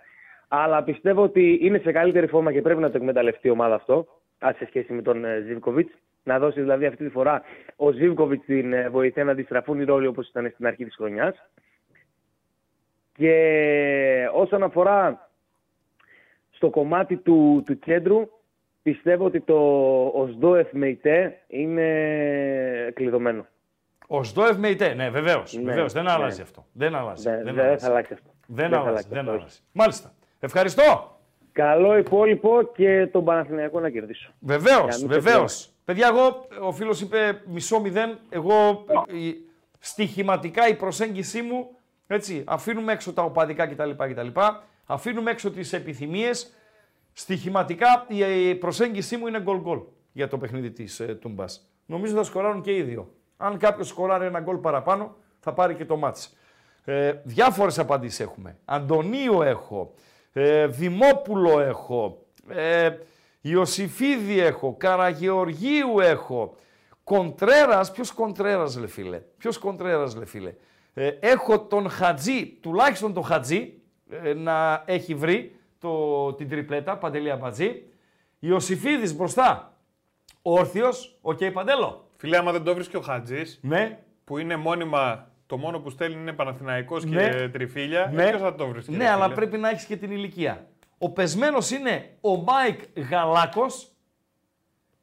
[0.49, 4.07] Αλλά πιστεύω ότι είναι σε καλύτερη φόρμα και πρέπει να το εκμεταλλευτεί η ομάδα αυτό.
[4.39, 5.89] Α, σε σχέση με τον Ζιβκοβιτ.
[6.25, 7.43] Να δώσει δηλαδή αυτή τη φορά
[7.77, 11.49] ο Ζιβκοβιτ την ε, βοηθεία να αντιστραφούν οι ρόλοι όπως ήταν στην αρχή της χρονιάς.
[13.13, 15.29] Και όσον αφορά
[16.51, 18.29] στο κομμάτι του, του κέντρου,
[18.83, 19.57] πιστεύω ότι το
[20.15, 23.47] ΟΣΔΟΕΦ με ΙΤΕ είναι κλειδωμένο.
[24.07, 25.55] Ο Σδόεφ με ΙΤΕ, ναι, βεβαίως.
[25.55, 26.11] Ναι, Βεβαίως, δεν ναι.
[26.11, 26.67] αλλάζει αυτό.
[26.73, 27.23] Δεν αλλάζει.
[27.23, 27.85] Δεν, δεν δεν αλλάζει.
[27.85, 28.31] θα αλλάξει αυτό.
[28.47, 29.07] Δεν θα αλλάζει.
[29.09, 29.41] Δεν αυτό, όχι.
[29.41, 29.59] αλλάζει.
[29.73, 30.15] Μάλιστα.
[30.41, 31.19] Ευχαριστώ.
[31.53, 34.33] Καλό υπόλοιπο και τον Παναθηναϊκό να κερδίσω.
[34.41, 35.74] Βεβαίως, Για να μην βεβαίως.
[35.85, 36.09] Ξεχνάμε.
[36.09, 38.19] Παιδιά, εγώ, ο φίλος είπε μισό μηδέν.
[38.29, 41.69] Εγώ ε, η- στοιχηματικά η προσέγγιση μου,
[42.07, 43.91] έτσι, αφήνουμε έξω τα οπαδικά κτλ.
[43.91, 44.41] κτλ
[44.87, 46.53] αφήνουμε έξω τις επιθυμίες.
[47.13, 49.81] Στοιχηματικά η, η προσέγγιση μου είναι γκολ γκολ
[50.13, 51.69] για το παιχνίδι της ε, Τούμπας.
[51.87, 53.15] Νομίζω θα σκοράρουν και οι δύο.
[53.37, 56.37] Αν κάποιος σκοράρει ένα γκολ παραπάνω, θα πάρει και το μάτς.
[56.85, 58.59] Ε, διάφορες απαντήσεις έχουμε.
[58.65, 59.95] Αντωνίου έχω,
[60.33, 62.91] ε, Δημόπουλο έχω, ε,
[63.47, 66.57] Ιωσήφιδη έχω, Καραγεωργίου έχω,
[67.05, 70.55] Κοντρέρας, ποιος Κοντρέρας λε φίλε, ποιος Κοντρέρας λε φίλε.
[70.95, 73.75] Ε, έχω τον Χατζή, τουλάχιστον τον Χατζή,
[74.11, 77.83] ε, να έχει βρει το, την τριπλέτα, Παντελή Αμπατζή.
[78.39, 79.77] Ιωσήφιδης μπροστά,
[80.43, 82.09] όρθιος, οκ Παντέλο.
[82.17, 85.91] Φίλε, άμα δεν το βρεις και ο Χατζής, Ναι, που είναι μόνιμα το μόνο που
[85.91, 87.29] στέλνει είναι Παναθηναϊκός Ναι.
[87.29, 88.29] και τριφύλια, Ναι.
[88.29, 88.89] ποιος θα το βρεις.
[88.89, 90.67] Ναι, αλλά πρέπει να έχεις και την ηλικία.
[91.05, 92.81] Ο πεσμένος είναι ο Μάικ
[93.11, 93.93] Γαλάκος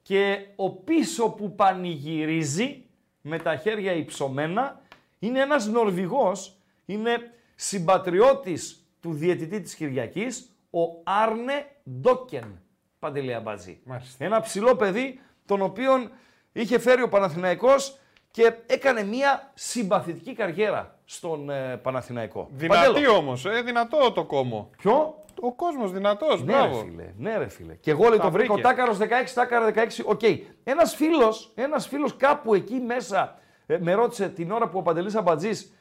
[0.01, 2.85] και ο πίσω που πανηγυρίζει
[3.21, 4.81] με τα χέρια υψωμένα
[5.19, 7.17] είναι ένας Νορβηγός, είναι
[7.55, 12.61] συμπατριώτης του διαιτητή της Κυριακής, ο Άρνε Ντόκεν,
[12.99, 13.79] Παντελή Αμπατζή.
[13.83, 14.25] Μάλιστα.
[14.25, 16.11] Ένα ψηλό παιδί, τον οποίον
[16.51, 17.99] είχε φέρει ο Παναθηναϊκός
[18.31, 22.47] και έκανε μια συμπαθητική καριέρα στον ε, Παναθηναϊκό.
[22.51, 23.17] Δυνατή Παντέλος.
[23.17, 24.69] όμως, ε, δυνατό το κόμμο.
[24.77, 26.79] Ποιο; Ο κόσμος δυνατός, Ναι, ρε μπράβο.
[26.79, 27.13] φίλε.
[27.17, 27.73] Ναι, ρε φίλε.
[27.73, 28.51] Και εγώ λέει Τα το βρήκα.
[28.51, 28.67] Ο βρήκε.
[28.67, 30.03] Τάκαρος 16, Τάκαρο 16.
[30.05, 30.21] Οκ.
[30.63, 35.15] Ένας φίλος ένας φίλος κάπου εκεί μέσα ε, με ρώτησε την ώρα που ο Παντελής
[35.15, 35.73] Αμπατζής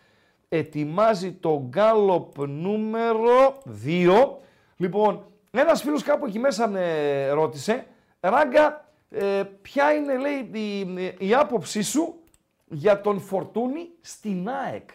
[0.49, 4.29] ετοιμάζει το γκάλοπ νούμερο 2.
[4.77, 7.87] Λοιπόν, ένας φίλος κάπου εκεί μέσα με ρώτησε,
[8.21, 12.15] Ράγκα, ε, ποια είναι λέει η, η άποψή σου
[12.73, 14.89] για τον Φορτούνη στην ΑΕΚ.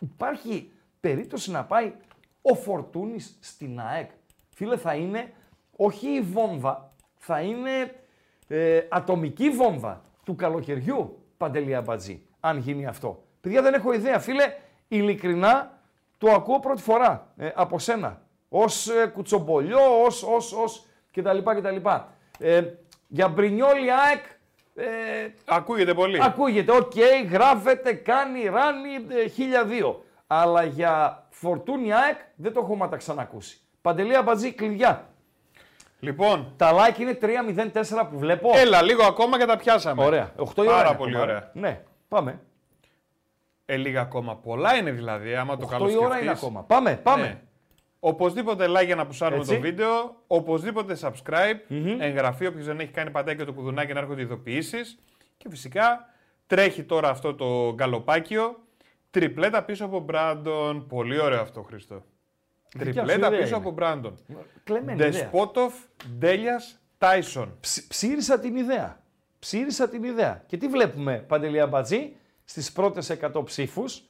[0.00, 0.70] Υπάρχει
[1.00, 1.92] περίπτωση να πάει
[2.42, 4.10] ο Φορτούνης στην ΑΕΚ.
[4.48, 5.32] Φίλε, θα είναι
[5.76, 7.94] όχι η βόμβα, θα είναι
[8.48, 13.24] ε, ατομική βόμβα του καλοκαιριού, Παντελή Αμπατζή, αν γίνει αυτό.
[13.40, 14.18] Παιδιά, δεν έχω ιδέα.
[14.18, 14.52] Φίλε,
[14.88, 15.80] ειλικρινά
[16.18, 18.22] το ακούω πρώτη φορά ε, από σένα.
[18.48, 21.38] Ως ε, κουτσομπολιό, ως, ως, ως κτλ.
[21.38, 21.88] κτλ.
[22.38, 22.62] Ε,
[23.08, 24.24] για Μπρινιόλι ΑΕΚ,
[24.76, 26.18] ε, Ακούγεται πολύ.
[26.22, 26.92] Ακούγεται, οκ,
[27.30, 29.28] γράφεται, κάνει, ράνει, ε,
[29.90, 29.94] 1002.
[30.26, 33.60] Αλλά για Φορτούνι ΑΕΚ δεν το έχω ματαξανακούσει.
[33.82, 35.08] Παντελή Αμπατζή, κλειδιά.
[36.00, 38.50] Λοιπόν, Τα like είναι 3-0-4 που βλέπω.
[38.54, 40.04] έλα λίγο ακόμα και τα πιάσαμε.
[40.04, 40.32] Ωραία.
[40.36, 40.70] 8 η ώρα.
[40.76, 41.50] Πάρα είναι πολύ ακόμα, ωραία.
[41.54, 41.58] ε.
[41.58, 42.40] Ναι, πάμε.
[43.66, 44.36] Ε, λίγα ακόμα.
[44.36, 46.62] Πολλά είναι δηλαδή, άμα το 8 καλό η ώρα είναι ακόμα.
[46.62, 47.22] Πάμε, πάμε.
[47.22, 47.40] Ναι.
[48.08, 49.54] Οπωσδήποτε like για να πουσάρουμε Έτσι.
[49.54, 50.22] το βίντεο.
[50.26, 51.74] Οπωσδήποτε subscribe.
[51.98, 52.46] Εγγραφή.
[52.46, 54.98] Όποιος δεν έχει κάνει πατάκι το κουδουνάκι να έρχονται ειδοποιήσεις.
[55.36, 56.06] Και φυσικά
[56.46, 58.58] τρέχει τώρα αυτό το γκαλοπάκιο.
[59.10, 60.86] Τριπλέτα πίσω από Μπράντον.
[60.86, 62.02] Πολύ ωραίο αυτό, Χρήστο.
[62.74, 63.56] Δικιά σου Τριπλέτα ιδέα πίσω είναι.
[63.56, 64.18] από Μπράντον.
[64.64, 65.10] Κλεμμένη ιδέα.
[65.10, 65.74] Δεσπότοφ,
[66.18, 66.60] Ντέλια,
[66.98, 67.56] Τάισον.
[67.60, 69.00] Ψ- ψήρισα την ιδέα.
[69.38, 70.42] Ψήφισα την ιδέα.
[70.46, 74.02] Και τι βλέπουμε, Παντελή Αμπατζή, στις πρώτες 100 ψήφους.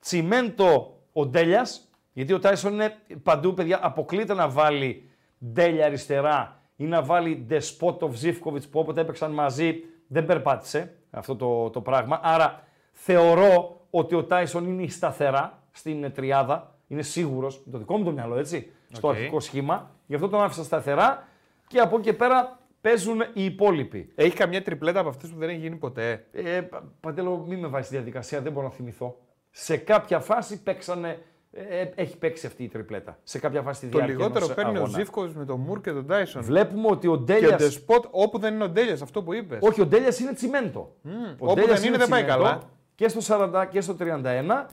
[0.00, 1.89] Τσιμέντο ο Ντέλιας,
[2.20, 5.10] γιατί ο Τάισον είναι παντού, παιδιά, αποκλείται να βάλει
[5.52, 11.70] Ντέλια αριστερά ή να βάλει Ντεσπότοφ Ζήφκοβιτς που όποτε έπαιξαν μαζί δεν περπάτησε αυτό το,
[11.70, 12.20] το πράγμα.
[12.22, 16.74] Άρα θεωρώ ότι ο Τάισον είναι σταθερά στην τριάδα.
[16.88, 19.14] Είναι σίγουρος, με το δικό μου το μυαλό, έτσι, στο Οκ.
[19.14, 19.90] αρχικό σχήμα.
[20.06, 21.28] Γι' αυτό τον άφησα σταθερά
[21.66, 24.12] και από εκεί και πέρα παίζουν οι υπόλοιποι.
[24.14, 27.66] Έχει καμιά τριπλέτα από αυτές που δεν έχει γίνει ποτέ; Ε, Πα- Παντέλο, μην με
[27.66, 29.16] βάζεις στη διαδικασία, δεν μπορώ να θυμηθώ.
[29.50, 31.22] Σε κάποια φάση παίξανε,
[31.52, 33.18] ε, ε, έχει παίξει αυτή η τριπλέτα.
[33.22, 34.98] Σε κάποια φάση στη Το διάρκεια λιγότερο ενός παίρνει ο αγώνα.
[34.98, 36.42] Ζήφκοβιτ με τον Μουρ και τον Τάισον.
[36.42, 37.62] Βλέπουμε ότι ο Και ο Ντέλιας...
[37.62, 39.58] Ντεσπότ όπου δεν είναι ο Ντέλιας, αυτό που είπες.
[39.62, 40.96] Όχι, ο Ντέλιας είναι τσιμέντο.
[41.04, 42.62] Ο όπου Ντέλιας δεν είναι, δεν πάει τσιμέντο καλά.
[42.94, 44.66] Και στο 40 και στο 31,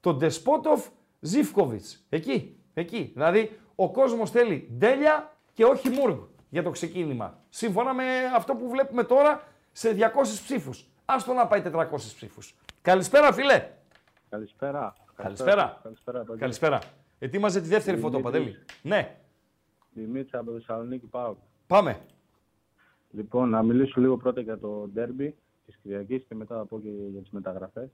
[0.00, 0.86] τον Ντεσπότοφ
[1.20, 2.04] Ζήφκοβιτς.
[2.08, 3.10] Εκεί, εκεί.
[3.14, 6.16] Δηλαδή, ο κόσμος θέλει Ντέλια και όχι Μούργ
[6.48, 7.38] για το ξεκίνημα.
[7.48, 8.04] Σύμφωνα με
[8.36, 10.86] αυτό που βλέπουμε τώρα σε 200 ψήφους.
[11.04, 12.54] Άστο να πάει 400 ψήφους.
[12.82, 13.68] Καλησπέρα, φίλε.
[14.28, 14.94] Καλησπέρα.
[15.16, 15.80] Καλησπέρα.
[15.82, 16.18] Καλησπέρα.
[16.18, 16.38] Παντελή.
[16.38, 16.78] Καλησπέρα.
[17.18, 18.42] Ετοίμαζε τη δεύτερη φωτό, Δημήτρης.
[18.42, 18.64] Παντέλη.
[18.82, 19.16] Ναι,
[19.92, 21.36] Δημήτρη από Θεσσαλονίκη πάω.
[21.66, 22.00] πάμε.
[23.10, 25.36] Λοιπόν, να μιλήσω λίγο πρώτα για το ντέρμπι
[25.66, 27.90] της Κυριακής και μετά θα πω και για τις μεταγραφές.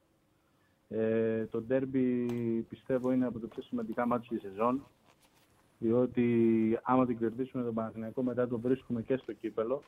[0.89, 2.27] Ε, το ντέρμπι
[2.69, 4.87] πιστεύω είναι από τα πιο σημαντικά μάτια της σεζόν
[5.79, 9.83] διότι άμα την κερδίσουμε τον Παναθηναϊκό μετά το βρίσκουμε και στο κύπελο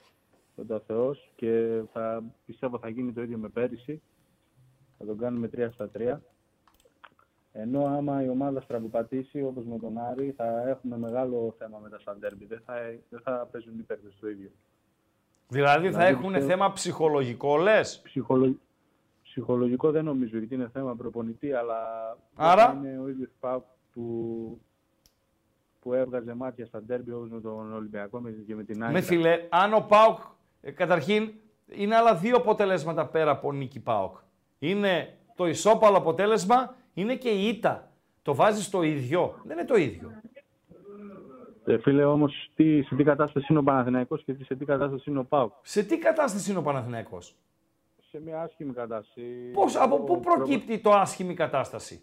[0.67, 4.03] τον Θεός και θα, πιστεύω θα γίνει το ίδιο με πέρυσι
[4.99, 6.17] θα τον κάνουμε 3 στα 3
[7.53, 12.17] ενώ άμα η ομάδα στραβοπατήσει όπως με τον Άρη θα έχουμε μεγάλο θέμα μετά στα
[12.17, 12.75] ντέρμπι δεν θα,
[13.09, 14.51] δεν θα παίζουν οι παίκτες το ίδιο
[15.49, 18.57] Δηλαδή θα Δηλαδή, έχουν πιστεύω- θέμα ψυχολογικό, λες; Ψυχολο...
[19.23, 21.77] Ψυχολογικό δεν νομίζω γιατί είναι θέμα προπονητή, αλλά
[22.35, 24.61] Άρα; δεν είναι ο ίδιος ΠΑΟΚ που,
[25.81, 28.93] που έβγαζε μάτια στα ντέρμπι όπως με τον Ολυμπιακό με- και με την Άγια.
[28.93, 30.19] Με φίλε, αν ο Πάουκ,
[30.61, 31.33] ε, καταρχήν,
[31.67, 34.17] είναι άλλα δύο αποτελέσματα πέρα από νίκη Πάουκ.
[34.59, 37.91] Είναι το ισόπαλο αποτέλεσμα, είναι και η ήττα.
[38.23, 39.41] Το βάζεις το ίδιο.
[39.45, 40.13] Δεν είναι το ίδιο.
[41.65, 45.11] Ε, φίλε όμως, τι, σε τι κατάσταση είναι ο Παναθηναϊκός και τι- σε τι κατάσταση
[45.11, 45.53] είναι ο ΠΑΟΚ.
[45.63, 47.35] Σε τι κατάσταση είναι ο Παναθηναϊκός;
[48.11, 49.23] Σε μια άσχημη κατάσταση.
[49.53, 52.03] Πώς, από πού Ο- προκύπτει το άσχημη κατάσταση;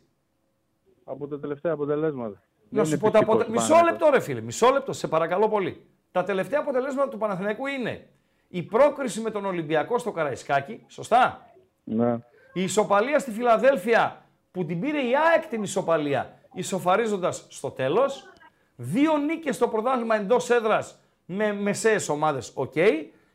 [1.03, 2.29] Από τα τελευταία αποτελέσματα.
[2.69, 3.49] Να Δεν σου είναι πω τα φυσικός αποτε...
[3.49, 3.99] ο Μισό Παναθηναϊκός.
[4.01, 5.85] λεπτό ρε φίλε, μισό λεπτό, σε παρακαλώ πολύ.
[6.11, 8.07] Τα τελευταία αποτελέσματα του Παναθηναϊκού είναι
[8.47, 11.51] η πρόκριση με τον Ολυμπιακό στο Καραϊσκάκι, σωστά;
[11.83, 12.13] Ναι.
[12.53, 18.29] Η ισοπαλία στη Φιλαδέλφια που την πήρε η ΑΕΚ την ισοπαλία, ισοφαρίζοντας στο τέλος.
[18.75, 22.73] Δύο νίκες στο πρωτάθλημα εντός έδρας με μεσαίες ομάδες, οκ.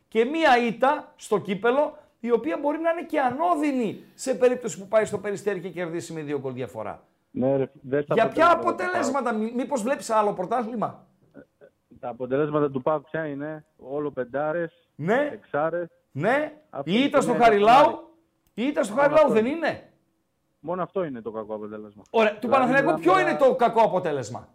[0.09, 4.89] Και μία ήττα στο κύπελλο, η οποία μπορεί να είναι και ανώδυνη σε περίπτωση που
[4.89, 7.03] πάει στο Περιστέρι και κερδίσει με δύο γκολ διαφορά.
[7.31, 11.45] Ναι, ρε, δες τα Για ποια αποτελέσματα του αποτελέσματα, μη- μήπως βλέπεις άλλο πρωτάθλημα; ΠΑΟΚ.
[12.01, 15.89] Τα αποτελέσματα του ΠΑΟΚ ποια είναι, όλο πεντάρες, Ναι, εξάρες.
[16.12, 16.53] ναι.
[16.71, 18.05] Αυτό Η ήττα είναι στο ένα Χαριλάου, κομμάτι.
[18.55, 19.91] η ήττα στο Μόνο Χαριλάου αυτό δεν είναι;
[20.67, 22.03] Μόνο αυτό είναι το κακό αποτέλεσμα.
[22.11, 24.49] Ωραία, του Δηλαδή, Παναθηναϊκού ποιο μιλάμε είναι για- το κακό αποτέλεσμα;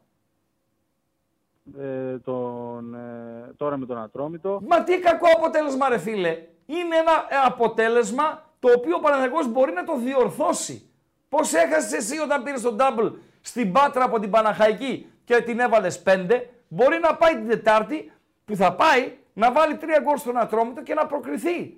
[1.79, 4.61] ε, τον, ε, τώρα με τον Ατρόμητο.
[4.67, 6.29] Μα τι κακό αποτέλεσμα, ρε φίλε.
[6.65, 10.89] Είναι ένα ε, αποτέλεσμα το οποίο ο Παναθηναϊκός μπορεί να το διορθώσει.
[11.29, 16.03] Πώς έχασες εσύ όταν πήρες τον double στην Πάτρα από την Παναχαϊκή και την έβαλες
[16.05, 18.11] 5, μπορεί να πάει την Τετάρτη
[18.45, 21.77] που θα πάει να βάλει τρία γκολ στον Ατρόμητο και να προκριθεί.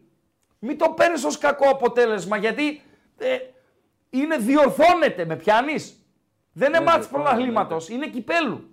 [0.59, 2.81] Μην το παίρνεις ως κακό αποτέλεσμα γιατί
[3.17, 3.37] ε,
[4.11, 5.25] είναι διορθώνεται.
[5.25, 5.95] Με πιάνεις;
[6.53, 8.63] Δεν είναι Ναι, μάτς διορθώνεται, πρωταθλήματο, είναι κυπέλου.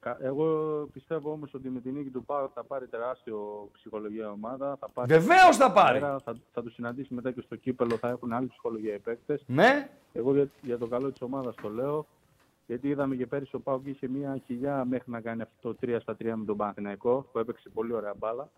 [0.00, 0.44] Κα- Εγώ
[0.92, 4.76] πιστεύω όμως ότι με την νίκη του ΠΑΟΚ θα πάρει τεράστιο ψυχολογία ομάδα.
[4.80, 6.00] Θα πάρει Βεβαίως θα πάρει.
[6.00, 9.42] μέρα, Θα, θα τους συναντήσει μετά και στο κύπελο, θα έχουν άλλη ψυχολογία οι παίκτες.
[9.46, 9.90] Ναι.
[10.12, 12.06] Εγώ για, για το καλό της ομάδας το λέω.
[12.66, 15.96] Γιατί είδαμε και πέρυσι ο ΠΑΟΚ είχε μια χιλιά μέχρι να κάνει αυτό το 3
[16.00, 18.50] στα 3 με τον Παναθηναϊκό που έπαιξε πολύ ωραία μπάλα.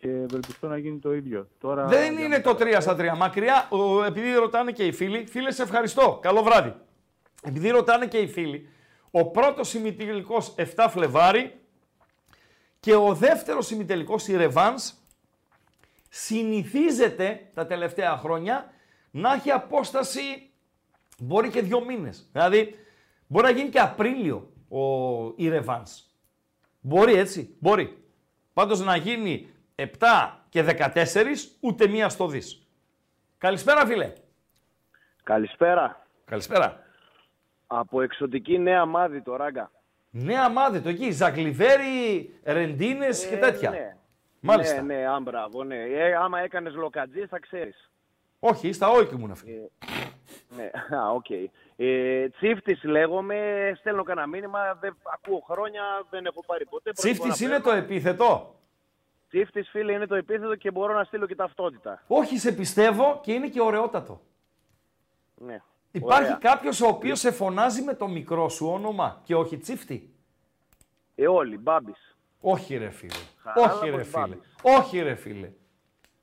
[0.00, 1.48] Και ευελπιστώ να γίνει το ίδιο.
[1.58, 3.16] Τώρα, Δεν για είναι το 3 στα 3.
[3.16, 6.18] Μακριά, ο, επειδή ρωτάνε και οι φίλοι, φίλες, σε ευχαριστώ.
[6.22, 6.74] Καλό βράδυ.
[7.42, 8.68] Επειδή ρωτάνε και οι φίλοι,
[9.10, 11.60] ο πρώτος ημιτελικός 7 Φλεβάρι
[12.80, 14.92] και ο δεύτερος ημιτελικός η Ρεβάνς
[16.08, 18.72] συνηθίζεται τα τελευταία χρόνια
[19.10, 20.50] να έχει απόσταση
[21.18, 22.28] μπορεί και δύο μήνες.
[22.32, 22.74] Δηλαδή,
[23.26, 24.80] μπορεί να γίνει και Απρίλιο ο,
[25.36, 26.04] η Ρεβάνς.
[26.80, 28.04] Μπορεί έτσι, μπορεί.
[28.52, 29.48] Πάντως να γίνει
[29.80, 29.86] 7
[30.48, 32.66] και 14, ούτε μία στο δις.
[33.38, 34.12] Καλησπέρα φίλε.
[35.22, 36.06] Καλησπέρα.
[36.24, 36.82] Καλησπέρα.
[37.66, 39.70] Από εξωτική Νέα Μάδη το Ράγκα.
[40.10, 43.70] Νέα Μάδη, το εκεί, Ζαγκλιβέρι, Ρεντίνες και Ε, τέτοια.
[43.70, 43.96] Ναι.
[44.40, 44.82] Μάλιστα.
[44.82, 45.76] Ναι, ναι, α, μπράβο, ναι.
[45.76, 47.90] Ε, άμα έκανες λοκατζή θα ξέρεις.
[48.38, 49.70] Όχι, στα όχι ήμουν αυτή.
[50.56, 51.30] Ναι, α, οκ.
[51.76, 56.90] Ε, τσίφτης λέγομαι, στέλνω κανένα μήνυμα, δεν, ακούω χρόνια, δεν έχω πάρει ποτέ.
[56.92, 57.84] πρώτη Τσίφτης φορά είναι το παίρνω.
[57.84, 58.54] επίθετο;
[59.30, 62.02] Τσίφτης, φίλε, είναι το επίθετο και μπορώ να στείλω και ταυτότητα.
[62.06, 64.20] Όχι, σε πιστεύω και είναι και ωραιότατο.
[65.34, 65.62] Ναι.
[65.90, 66.36] Υπάρχει Ωραία.
[66.40, 70.14] κάποιος ο οποίος σε φωνάζει με το μικρό σου όνομα και όχι τσίφτη;
[71.14, 72.16] Ε, όλοι, Μπάμπης.
[72.40, 73.12] Όχι ρε φίλε.
[73.42, 74.20] Χαράλαμπος όχι ρε φίλε.
[74.26, 74.38] Μπάμπης.
[74.62, 75.50] Όχι ρε φίλε.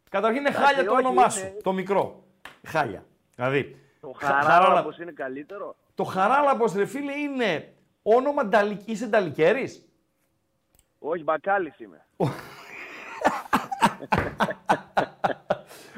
[0.10, 1.58] Καταρχήν είναι Εντάξει, χάλια το όχι, όνομά είναι- σου.
[1.64, 2.24] Το μικρό.
[2.68, 3.06] Χάλια.
[3.36, 3.82] Δηλαδή.
[4.00, 8.88] Το χα- Χαράλαμπος είναι καλύτερο; Το χαράλαμπος ρε φίλε είναι όνομα νταλικ...
[8.88, 9.90] Είσαι νταλικέρης;
[11.00, 12.06] Όχι, μπακάλης είμαι.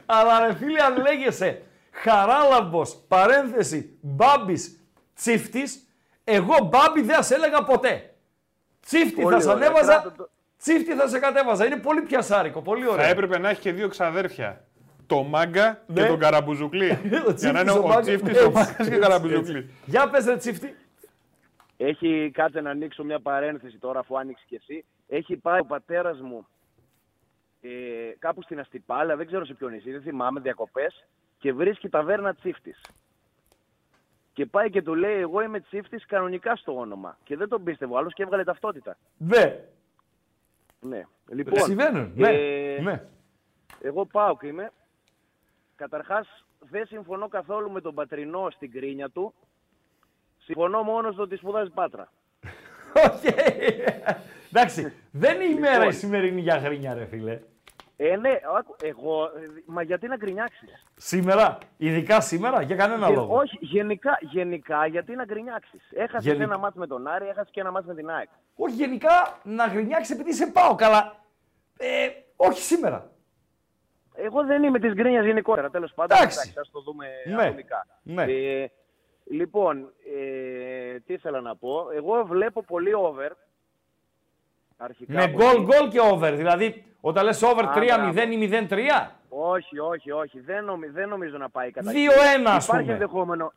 [0.05, 1.61] Αλλά ρε φίλε αν λέγεσαι
[1.91, 4.79] χαράλαμπος, παρένθεση, μπάμπης,
[5.15, 5.87] τσίφτης,
[6.23, 8.13] εγώ μπάμπη δεν σε έλεγα ποτέ.
[8.85, 9.67] Τσίφτη Πολύ θα σε ωραία.
[9.67, 11.65] ανέβαζα, Κράτα το- τσίφτη θα σε κατέβαζα.
[11.65, 13.05] Είναι πολύ πιασάρικο, πολύ Θα ωραίο.
[13.09, 14.63] έπρεπε να έχει και δύο ξαδέρφια.
[15.07, 16.01] Το Μάγκα Ναι.
[16.01, 16.87] και τον Καραμπουζουκλή.
[17.37, 18.05] Για να είναι ο Μάγκας.
[18.05, 19.57] Τσίφτης, Έτσι, ο Μάγκας και έτσι, ο Καραμπουζουκλή.
[19.57, 19.69] έτσι.
[19.85, 20.75] Για πες ρε τσίφτη.
[21.77, 24.85] Έχει, κάτσε να ανοίξω μια παρένθεση τώρα, αφού άνοιξες και εσύ.
[25.07, 26.47] Έχει πάει ο πατέρας μου
[27.61, 27.69] ε,
[28.19, 31.07] κάπου στην Αστυπάλα, δεν ξέρω σε ποιο νησί, δεν θυμάμαι, διακοπές
[31.37, 32.81] και βρίσκει ταβέρνα τσίφτης.
[34.33, 37.17] Και πάει και του λέει: Εγώ είμαι τσίφτης κανονικά στο όνομα.
[37.23, 38.97] Και δεν τον πίστευε ο άλλος και έβγαλε ταυτότητα.
[39.17, 39.63] Ναι.
[40.79, 41.03] Ναι.
[41.29, 42.11] Λοιπόν, Συμβαίνουν.
[42.15, 42.29] Ναι.
[42.29, 43.03] ε, ναι.
[43.81, 44.71] Εγώ πάω και είμαι.
[45.75, 49.33] Καταρχάς, δεν συμφωνώ καθόλου με τον πατρινό στην κρίνια του.
[50.37, 52.11] Συμφωνώ μόνος στο ότι σπουδάζει πάτρα.
[54.51, 55.93] Εντάξει, δεν είναι η μέρα η Λοιπόν.
[55.93, 57.39] σημερινή για γρίνια ρε φίλε.
[58.01, 59.29] Ε, ναι, άκου, εγώ, ε,
[59.65, 63.35] μα γιατί να γκρινιάξεις; Σήμερα, ειδικά σήμερα, για κανένα Γε- λόγο.
[63.35, 67.59] Όχι, γενικά, γενικά γιατί να γκρινιάξεις; Έχασες Γενι- ένα μάτς με τον Άρη, έχασες και
[67.59, 68.29] ένα μάτς με την ΑΕΚ.
[68.55, 71.15] Όχι, γενικά να γρινιάξει επειδή σε πάω καλά.
[71.77, 73.11] Ε, όχι σήμερα.
[74.15, 76.17] Εγώ δεν είμαι της γκρίνιας γενικότερα, τέλος πάντων.
[76.17, 76.53] Εντάξει.
[76.59, 77.87] ας το δούμε Ναι, ατομικά.
[78.03, 78.23] ναι.
[78.23, 78.71] Ε,
[79.31, 81.89] λοιπόν, ε, τι ήθελα να πω.
[81.95, 83.31] Εγώ βλέπω πολύ over.
[84.81, 85.63] Αρχικά Με από γκολ εκεί.
[85.63, 86.33] γκολ και over.
[86.35, 90.39] Δηλαδή, όταν λες over Α, 3-0 ή 0-3, Όχι, όχι, όχι.
[90.39, 91.95] Δεν, νομι, δεν νομίζω να πάει κατά 2-1
[92.45, 92.93] ας Υπάρχει πούμε.
[92.93, 93.53] ενδεχόμενο,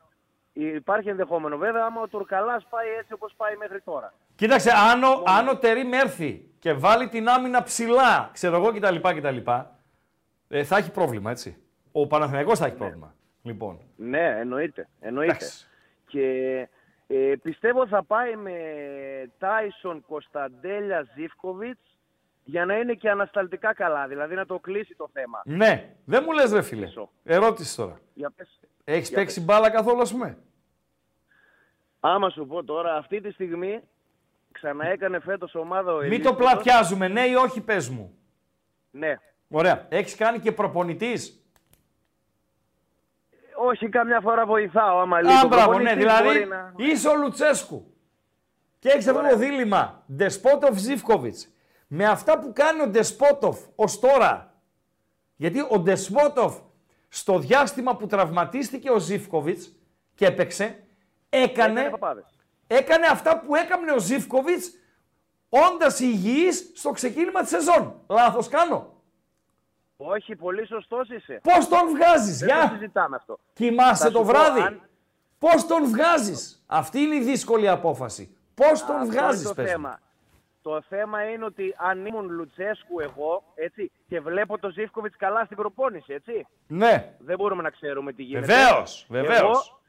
[0.53, 4.12] υπάρχει ενδεχόμενο βέβαια άμα ο Τουρκαλάς πάει έτσι όπως πάει μέχρι τώρα.
[4.35, 8.97] Κοίταξε, αν ο, αν ο Τερίμ έρθει και βάλει την άμυνα ψηλά, ξέρω εγώ κτλ.
[9.01, 9.37] κτλ
[10.49, 11.57] ε, θα έχει πρόβλημα, έτσι.
[11.93, 13.14] Ο Παναθηναϊκός θα έχει πρόβλημα.
[13.43, 13.81] Λοιπόν.
[13.97, 14.89] Ναι, εννοείται.
[15.01, 15.33] εννοείται.
[15.33, 15.66] Εντάξει.
[16.07, 16.68] Και
[17.15, 18.53] ε, πιστεύω θα πάει με
[19.39, 21.97] Τάισον, Κωνσταντέλια, Ζίφκοβιτς
[22.45, 25.41] για να είναι και ανασταλτικά καλά, δηλαδή να το κλείσει το θέμα.
[25.45, 26.89] Ναι, δεν μου λες ρε φίλε.
[27.25, 28.01] Ερώτηση τώρα.
[28.15, 28.61] Για πες.
[28.85, 29.45] Έχεις Για παίξει πες.
[29.45, 30.39] μπάλα καθόλου, ας πούμε;
[32.01, 33.81] Άμα σου πω τώρα, αυτή τη στιγμή
[34.53, 36.36] ξαναέκανε φέτος ομάδα ο Μην το Ελίστος.
[36.36, 38.15] πλατιάζουμε, ναι ή όχι, πες μου.
[38.91, 39.15] Ναι.
[39.49, 39.86] Ωραία.
[39.89, 41.41] Έχεις κάνει και προπονητής;
[43.64, 45.32] Όχι, καμιά φορά βοηθάω άμα λίγο.
[45.32, 47.94] Α, μπράβο, ναι, Προπονητής δηλαδή μπορεί να- είσαι ο Λουτσέσκου.
[48.78, 50.05] Και έχεις αυτό το δίλημα.
[50.12, 51.48] Ντεσπότοφ Ζήφκοβιτς.
[51.86, 54.55] Με αυτά που κάνει ο Ντεσπότοφ ως τώρα.
[55.36, 56.56] Γιατί ο Ντεσπότοφ
[57.09, 59.72] στο διάστημα που τραυματίστηκε ο Ζήφκοβιτς
[60.14, 60.84] και έπαιξε,
[61.28, 62.24] έκανε, Έκανε παπάδες.
[62.66, 64.70] έκανε αυτά που έκανε ο Ζήφκοβιτς
[65.48, 67.94] όντας υγιής στο ξεκίνημα της σεζόν.
[68.09, 68.91] Λάθος κάνω.
[70.07, 71.41] Όχι, πολύ σωστός είσαι.
[71.43, 72.69] Πώς τον βγάζεις, Δεν το για.
[72.69, 73.39] συζητάμε αυτό.
[73.53, 74.61] Κοιμάσαι Θα το σου πω, βράδυ.
[74.61, 74.81] αν-
[75.39, 76.62] Πώς τον βγάζεις.
[76.66, 78.37] Αυτή είναι η δύσκολη απόφαση.
[78.55, 79.70] Πώς τον Αυτό βγάζεις, είναι το πες μου.
[79.70, 80.01] θέμα.
[80.62, 85.57] Το θέμα είναι ότι αν ήμουν Λουτσέσκου εγώ, έτσι, και βλέπω τον Ζήφκοβιτς καλά στην
[85.57, 86.47] προπόνηση, έτσι.
[86.66, 87.15] Ναι.
[87.19, 88.47] Δεν μπορούμε να ξέρουμε τι γίνεται.
[88.47, 89.41] Βεβαίως, βεβαίως.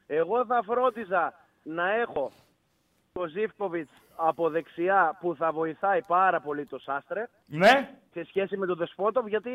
[0.06, 2.30] Εγώ, εγώ θα φρόντιζα να έχω
[3.12, 7.90] τον Ζήφκοβιτς από δεξιά που θα βοηθάει πάρα πολύ το Σάστρε Ναι.
[8.12, 9.50] σε σχέση με τον Δεσπότοβ, γιατί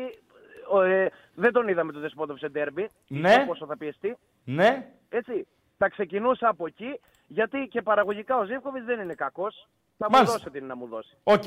[0.78, 3.44] ε, δεν τον είδαμε τον Δεσπότοβ σε ντέρμπι, Ναι.
[3.46, 4.16] πόσο θα πιεστεί.
[4.44, 4.90] Ναι.
[5.08, 5.46] Έτσι,
[5.78, 9.68] θα ξεκινούσα από εκεί, γιατί και παραγωγικά ο Ζίβκοβιτς δεν είναι κακός.
[9.98, 10.34] Θα μου Μάλιστα.
[10.36, 11.16] δώσει ό,τι είναι να μου δώσει.
[11.22, 11.42] Οκ.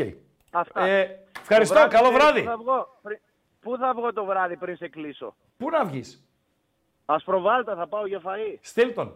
[0.52, 0.82] Αυτά.
[0.86, 1.74] Ε, ευχαριστώ.
[1.76, 2.42] Το βράδυ, Καλό ξέρεις βράδυ.
[2.42, 3.20] Πού θα, βγω, πριν-
[3.60, 6.24] πού θα βγω το βράδυ πριν σε κλείσω; Πού να βγεις;
[7.06, 8.58] Ασπροβάλτα θα πάω για φαΐ.
[8.62, 9.16] Στείλ τον.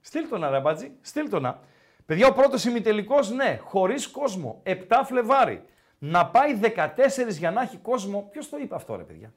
[0.00, 0.92] Στείλ τον, ρε μπατζή.
[1.00, 1.46] Στείλ τον.
[1.46, 1.58] α.
[2.06, 4.62] Παιδιά, ο πρώτος ημιτελικός, ναι, χωρίς κόσμο.
[4.64, 5.64] 7 Φλεβάρι.
[6.02, 8.28] Να πάει 14 για να έχει κόσμο.
[8.30, 9.32] Ποιος το είπε αυτό, ρε παιδιά;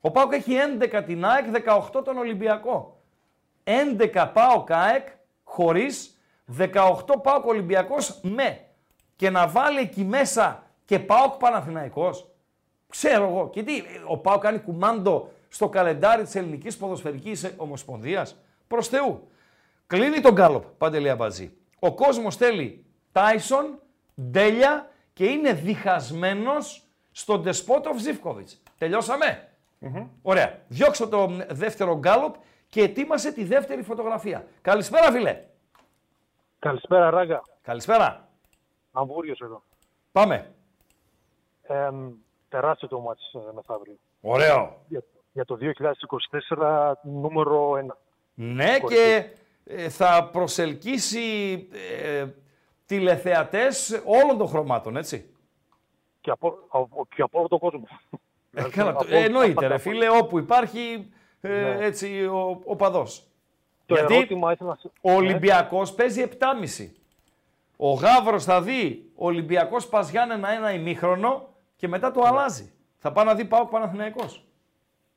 [0.00, 1.44] Ο ΠΑΟΚ έχει 11 την ΑΕΚ,
[1.94, 3.02] 18 τον Ολυμπιακό.
[3.64, 5.08] 11 Πάοκ ΑΕΚ,
[5.44, 6.18] χωρίς
[6.58, 8.60] 18 Πάοκ Ολυμπιακός με
[9.16, 12.30] και να βάλει εκεί μέσα και ΠΑΟΚ Παναθηναϊκός.
[12.88, 13.50] Ξέρω εγώ.
[13.50, 18.36] Και τι, ο ΠΑΟΚ κάνει κουμάντο στο καλεντάρι της Ελληνικής Ποδοσφαιρικής Ομοσπονδίας.
[18.66, 19.28] Προς Θεού.
[19.86, 21.52] Κλείνει τον γκάλοπ, Παντελία Μπατζή.
[21.78, 23.78] Ο κόσμος θέλει Τάισον,
[24.22, 24.89] Ντέλια
[25.20, 26.82] και είναι διχασμένος
[27.12, 28.62] στον Ντεσπότοφ Ζιφκοβιτς.
[28.78, 29.48] Τελειώσαμε.
[30.22, 30.60] Ωραία.
[30.68, 32.34] Διώξω το δεύτερο γκάλοπ
[32.68, 34.46] και ετοίμασε τη δεύτερη φωτογραφία.
[34.60, 35.44] Καλησπέρα, φίλε.
[36.58, 37.42] Καλησπέρα, Ράγκα.
[37.62, 38.28] Καλησπέρα.
[38.92, 39.62] Αμβούριος εδώ.
[40.12, 40.54] Πάμε.
[41.62, 41.90] Ε,
[42.48, 43.98] τεράστιο το μάτς ε, μεθαύριο.
[44.20, 44.84] Ωραίο.
[44.88, 45.58] Για, για το
[46.56, 47.96] 2024 νούμερο 1.
[48.34, 49.30] Ναι και
[49.64, 51.68] ε, θα προσελκύσει
[52.02, 52.26] ε,
[52.94, 55.34] τηλεθεατές όλων των χρωμάτων, έτσι.
[56.20, 57.88] Και από, από, και από όλο τον κόσμο.
[58.52, 61.84] Ε, καλά, Από- το- εννοείται από- ρε από- φίλε, όπου υπάρχει ε, Ναι.
[61.84, 63.26] έτσι ο, ο παδός.
[63.86, 65.16] Το Γιατί ερώτημα ήθελα να σε- ο Ναι.
[65.16, 66.94] Ολυμπιακός παίζει 7,5.
[67.76, 72.72] Ο Γάβρος θα δει ο Ολυμπιακός Πας Γιάννενα ένα ημίχρονο και μετά το αλλάζει.
[72.98, 74.44] Θα πάει να δει Πάοκ Παναθηναϊκός.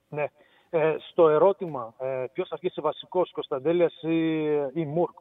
[0.10, 0.26] Ναι.
[0.70, 4.44] Ε, στο ερώτημα ε, ποιος θα αρχίσει βασικός, Κωνσταντέλιας ή,
[4.74, 5.18] ή Μουρκ;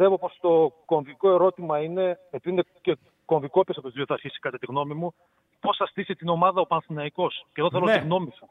[0.00, 4.14] Πιστεύω πως το κομβικό ερώτημα είναι, επειδή είναι και κομβικό ποιος από τους δύο θα
[4.14, 5.14] αρχίσει κατά τη γνώμη μου,
[5.60, 7.46] πώς θα στήσει την ομάδα ο Παναθηναϊκός.
[7.52, 7.92] Και εδώ θέλω Ναι.
[7.92, 8.48] τη γνώμη σου.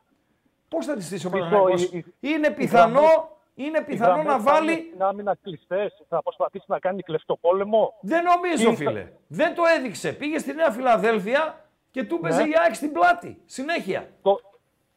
[0.69, 3.23] Πώς θα τη στήσει ο Πιστώ, Παναθηναϊκός; οι- οι- Είναι οι πιθανό, γραμμές-
[3.55, 4.87] είναι οι πιθανό γραμμές να θα είναι βάλει...
[4.87, 7.93] στην άμυνα κλειστές, θα προσπαθήσει να κάνει κλεφτοπόλεμο.
[8.01, 9.11] Δεν νομίζω, Ή θα- φίλε.
[9.27, 10.13] Δεν το έδειξε.
[10.13, 12.49] Πήγε στη Νέα Φιλαδέλφια και του έπαιζε Ναι.
[12.49, 13.41] η ΑΕΚ στην πλάτη.
[13.45, 14.09] Συνέχεια.
[14.21, 14.39] Το,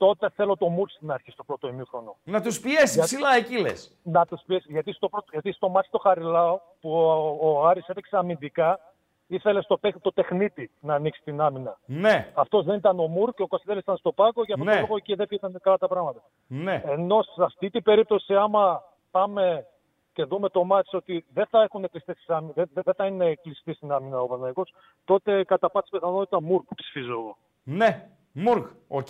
[0.07, 2.17] τότε θέλω το Μουρκ στην αρχή, στο πρώτο ημίχρονο.
[2.25, 3.99] Να τους πιέσει Για- ψηλά εκεί λες.
[4.03, 4.67] να τους πιέσει.
[4.73, 8.81] Γιατί στο, πρώτο, γιατί στο μάτι στο Χαριλάο που ο, ο Άρης έπαιξε αμυντικά,
[9.27, 11.79] ήθελε στο παίκτη το τεχνίτη να ανοίξει την άμυνα.
[11.85, 14.73] Ναι, Αυτός δεν ήταν ο Μουργκ και ο Κωνσταντέλης ήταν στο πάγκο και από Ναι.
[14.75, 16.23] το λόγο και δεν πήγαν καλά τα πράγματα.
[16.47, 16.83] ναι.
[16.87, 19.67] Ενώ σε αυτή την περίπτωση, άμα πάμε
[20.13, 23.35] και δούμε το ματς ότι δεν θα έχουν κλειστές τις άμυνες, δεν, δεν θα είναι
[23.35, 24.75] κλειστή στην άμυνα ο Παναθηναϊκός,
[25.05, 27.37] τότε κατά πάσα πιθανότητα Μουργκ που ψηφίζω εγώ.
[27.63, 28.09] Ναι.
[28.33, 28.67] Μουργκ.
[28.89, 29.07] Οκ.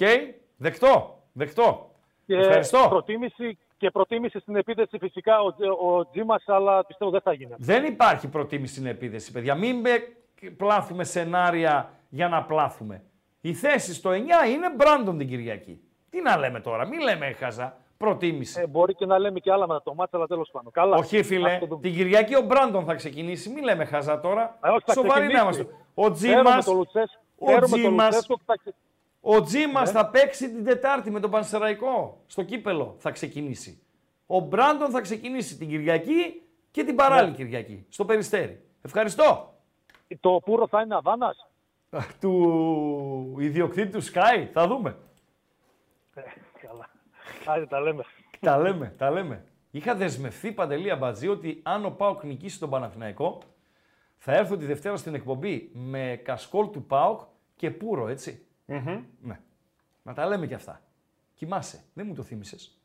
[0.63, 1.19] Δεκτό.
[1.33, 1.91] Δεκτό.
[2.27, 2.87] Και Ευχαριστώ.
[2.89, 7.55] προτίμηση, και προτίμηση στην επίθεση φυσικά ο, Τζε- ο Τζίμας, αλλά πιστεύω δεν θα γίνει.
[7.59, 9.55] Δεν υπάρχει προτίμηση στην επίδεση, παιδιά.
[9.55, 9.91] Μην με
[10.57, 13.03] πλάθουμε σενάρια για να πλάθουμε.
[13.41, 14.15] Η θέση στο 9
[14.49, 15.81] είναι Μπράντον την Κυριακή.
[16.11, 17.77] Τι να λέμε τώρα, μην λέμε χαζά.
[17.97, 18.61] Προτίμηση.
[18.61, 20.73] Ε, μπορεί και να λέμε και άλλα μετά το μάτσα, αλλά τέλος πάντων.
[20.73, 20.97] Καλά.
[20.97, 21.53] Όχι, φίλε.
[21.53, 21.81] Ας το δούμε.
[21.81, 23.51] Την Κυριακή ο Μπράντον θα ξεκινήσει.
[23.51, 24.59] Μην λέμε χαζά τώρα.
[24.65, 25.61] Ε, όχι, θα Σοβαροί να ξεκινήσει.
[25.61, 25.77] είμαστε.
[25.95, 27.77] Ο Φέρουμε Τζίμας, το Λουτσέσκο- ο φέρουμε
[29.23, 30.01] το Τζίμας, Λουτσέσκο και θα ξε- ο Τζίμας Ναι.
[30.01, 32.23] θα παίξει την Τετάρτη με τον Πανσεραϊκό.
[32.27, 33.83] Στο κύπελο θα ξεκινήσει.
[34.27, 37.37] Ο Μπράντον θα ξεκινήσει την Κυριακή και την παράλληλη Ναι.
[37.37, 37.87] Κυριακή.
[37.89, 38.63] Στο Περιστέρι.
[38.83, 39.55] Ευχαριστώ.
[40.21, 41.49] Το πουρο θα είναι Αβάνας;
[42.21, 44.49] του ιδιοκτήτη του Sky.
[44.53, 44.97] Θα δούμε.
[46.67, 46.89] Καλά.
[47.47, 48.05] Άντε τα λέμε.
[48.41, 49.45] τα λέμε, τα λέμε.
[49.71, 53.39] Είχα δεσμευθεί παντελή αμπατζή ότι αν ο Πάοκ νικήσει τον Παναθηναϊκό,
[54.17, 57.21] θα έρθω τη Δευτέρα στην εκπομπή με κασκόλ του Πάοκ
[57.57, 58.47] και πουρο, έτσι.
[59.21, 59.41] Ναι.
[60.03, 60.83] Να τα λέμε κι αυτά.
[61.35, 61.85] Κοιμάσαι.
[61.95, 62.81] Δεν μου το θύμισες.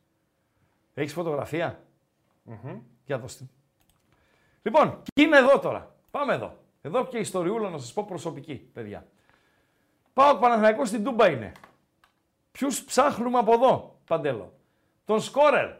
[0.93, 1.83] Έχεις φωτογραφία;
[3.05, 3.45] Για δώστε.
[4.61, 5.95] Λοιπόν, και είναι εδώ τώρα.
[6.11, 6.57] Πάμε εδώ.
[6.81, 9.07] Εδώ και ιστοριούλα να σας πω προσωπική, παιδιά.
[10.13, 11.51] Πάω Παναθηναϊκός στην Τούμπα είναι.
[12.51, 14.53] Ποιους ψάχνουμε από εδώ, Παντέλο;
[15.05, 15.75] Τον σκόρερ.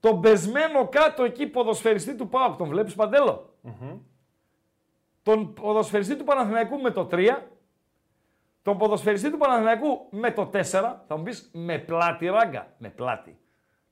[0.00, 2.56] Τον πεσμένο κάτω εκεί ποδοσφαιριστή του ΠΑΟΚ.
[2.56, 3.54] Τον βλέπεις Παντέλο;
[5.22, 7.28] Τον ποδοσφαιριστή του Παναθηναϊκού με το 3.
[8.62, 10.60] Τον ποδοσφαιριστή του Παναθηναϊκού με το 4.
[11.06, 12.66] Θα μου πεις με πλάτη ράγκα.
[12.78, 13.38] Με πλάτη.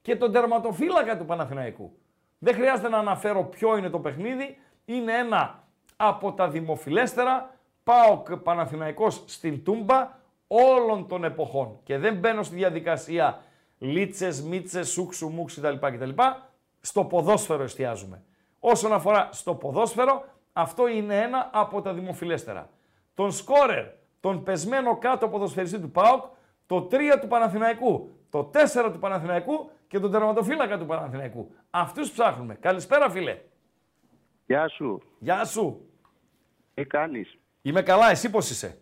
[0.03, 1.93] Και τον τερματοφύλακα του Παναθηναϊκού.
[2.39, 4.59] Δεν χρειάζεται να αναφέρω ποιο είναι το παιχνίδι.
[4.85, 5.65] Είναι ένα
[5.97, 11.79] από τα δημοφιλέστερα ΠΑΟΚ Παναθηναϊκός στην Τούμπα όλων των εποχών.
[11.83, 13.43] Και δεν μπαίνω στη διαδικασία
[13.79, 15.75] λίτσες, μίτσες, σούξου, μουξ κτλ.
[15.87, 16.11] κτλ.
[16.81, 18.23] Στο ποδόσφαιρο εστιάζουμε.
[18.59, 20.25] Όσον αφορά στο ποδόσφαιρο,
[20.59, 22.71] αυτό είναι ένα από τα δημοφιλέστερα.
[23.15, 23.87] Τον σκόρερ,
[24.21, 26.25] τον πεσμένο κάτω ποδοσφαιριστή του ΠΑΟΚ,
[26.67, 31.51] το 3 του Παναθηναϊκού, το 4 του Παναθηναϊκού και τον τερματοφύλακα του Παναθηναϊκού.
[31.71, 32.55] Αυτούς ψάχνουμε.
[32.55, 33.39] Καλησπέρα φίλε.
[34.47, 35.03] Γεια σου.
[35.19, 35.81] Γεια σου.
[36.75, 38.79] Τι κάνεις; Είμαι καλά, εσύ πώς είσαι;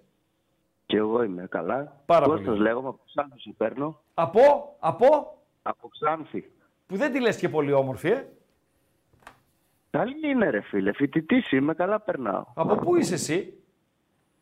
[0.87, 2.01] Και εγώ είμαι καλά.
[2.07, 2.61] Πάρα Κώστας πολύ.
[2.61, 4.01] λέγομαι, από Ξάνθη σε παίρνω.
[4.15, 4.41] Από,
[4.79, 6.51] από, Από Ξάνθη.
[6.87, 8.27] που δεν τη λες και πολύ όμορφη, ε.
[9.97, 12.45] Καλή είναι ρε φίλε, φοιτητής είμαι, καλά περνάω.
[12.55, 13.53] Από πού είσαι εσύ;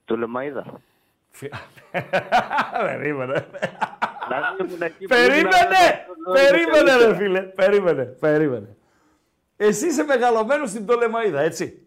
[0.05, 0.81] Το Λεμαίδα.
[2.73, 3.47] Περίμενε.
[4.27, 5.47] Δηλαδή ήμουν εκεί που Περίμενε!
[5.47, 7.41] ήμουν- Περίμενε ρε φίλε.
[7.43, 8.05] Περίμενε.
[8.05, 8.77] Περίμενε.
[9.57, 11.87] Εσύ είσαι μεγαλωμένος στην Τολεμαίδα, έτσι;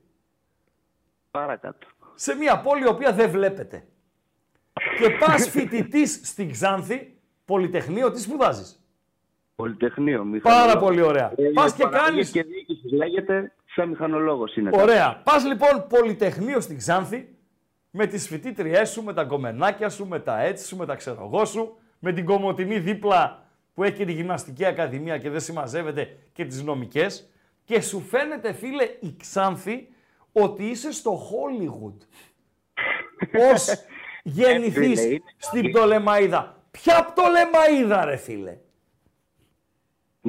[1.31, 1.87] Παρακάτω.
[2.15, 3.87] Σε μια πόλη η οποία δεν βλέπετε.
[4.99, 8.81] Και πας φοιτητής στην Ξάνθη, Πολυτεχνείο, τι σπουδάζεις;
[9.61, 10.17] Πολυτεχνείο.
[10.17, 10.81] Πάρα μηχανολόγος.
[10.83, 11.31] πολύ ωραία.
[11.37, 14.69] Ε, Πας και παραγωγή κάνεις- Και διοίκησης λέγεται, σαν μηχανολόγος είναι.
[14.73, 15.21] Ωραία.
[15.23, 17.27] Πας λοιπόν Πολυτεχνείο στην Ξάνθη
[17.91, 21.29] με τις φοιτήτριές σου, με τα κομμενάκια σου, με τα έτσι σου, με τα ξέρω
[21.33, 23.43] εγώ σου, με την κομμωτινή δίπλα
[23.73, 27.29] που έχει και τη γυμναστική ακαδημία και δεν συμμαζεύεται και τις νομικές
[27.63, 29.87] και σου φαίνεται φίλε η Ξάνθη
[30.31, 31.97] ότι είσαι στο Hollywood.
[33.37, 33.67] Πώς
[34.23, 36.61] γεννηθείς φίλε, είναι- στην Πτολεμαίδα.
[36.71, 38.57] Ποια Πτολεμαίδα ρε φίλε;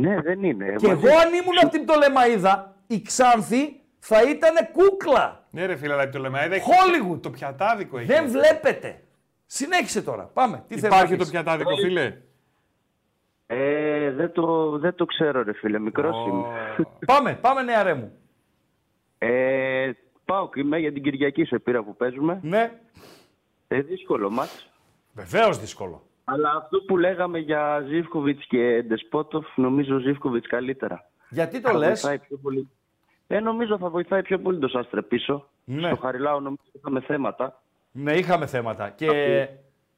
[0.00, 0.74] Ναι, δεν είναι.
[0.76, 5.46] Και Μαζί- εγώ αν ήμουν από την Πτολεμαίδα, η Ξάνθη θα ήταν κούκλα.
[5.50, 6.40] Ναι, ρε φίλε, αλλά το λέμε.
[6.50, 7.20] έχει Hollywood.
[7.22, 8.06] Το πιατάδικο έχει.
[8.06, 9.02] Δεν βλέπετε.
[9.46, 10.22] Συνέχισε τώρα.
[10.24, 10.64] Πάμε.
[10.68, 12.16] Τι θες να Υπάρχει το πεις; πιατάδικο, φίλε;
[13.46, 16.44] Ε, δεν, το, δεν το ξέρω ρε φίλε, μικρός είμαι.
[17.06, 18.12] Πάμε, πάμε νεαρέ μου.
[19.18, 19.90] Ε,
[20.24, 22.38] πάω και είμαι για την Κυριακή σε πήρα που παίζουμε.
[22.42, 22.72] Ναι.
[23.68, 24.70] Ε, δύσκολο μάτς.
[25.12, 26.02] Βεβαίως δύσκολο.
[26.30, 31.10] Αλλά αυτό που λέγαμε για Ζίβκοβιτς και Ντεσπότοφ, νομίζω Ζίβκοβιτς καλύτερα.
[31.30, 32.68] Γιατί το Θα λες; βοηθάει πιο πολύ.
[33.26, 35.48] Ε, νομίζω θα βοηθάει πιο πολύ το Σάστρε πίσω.
[35.64, 35.86] Ναι.
[35.86, 37.62] Στο Χαριλάου νομίζω είχαμε θέματα.
[37.92, 38.90] Ναι, είχαμε θέματα.
[38.90, 39.48] Και ε,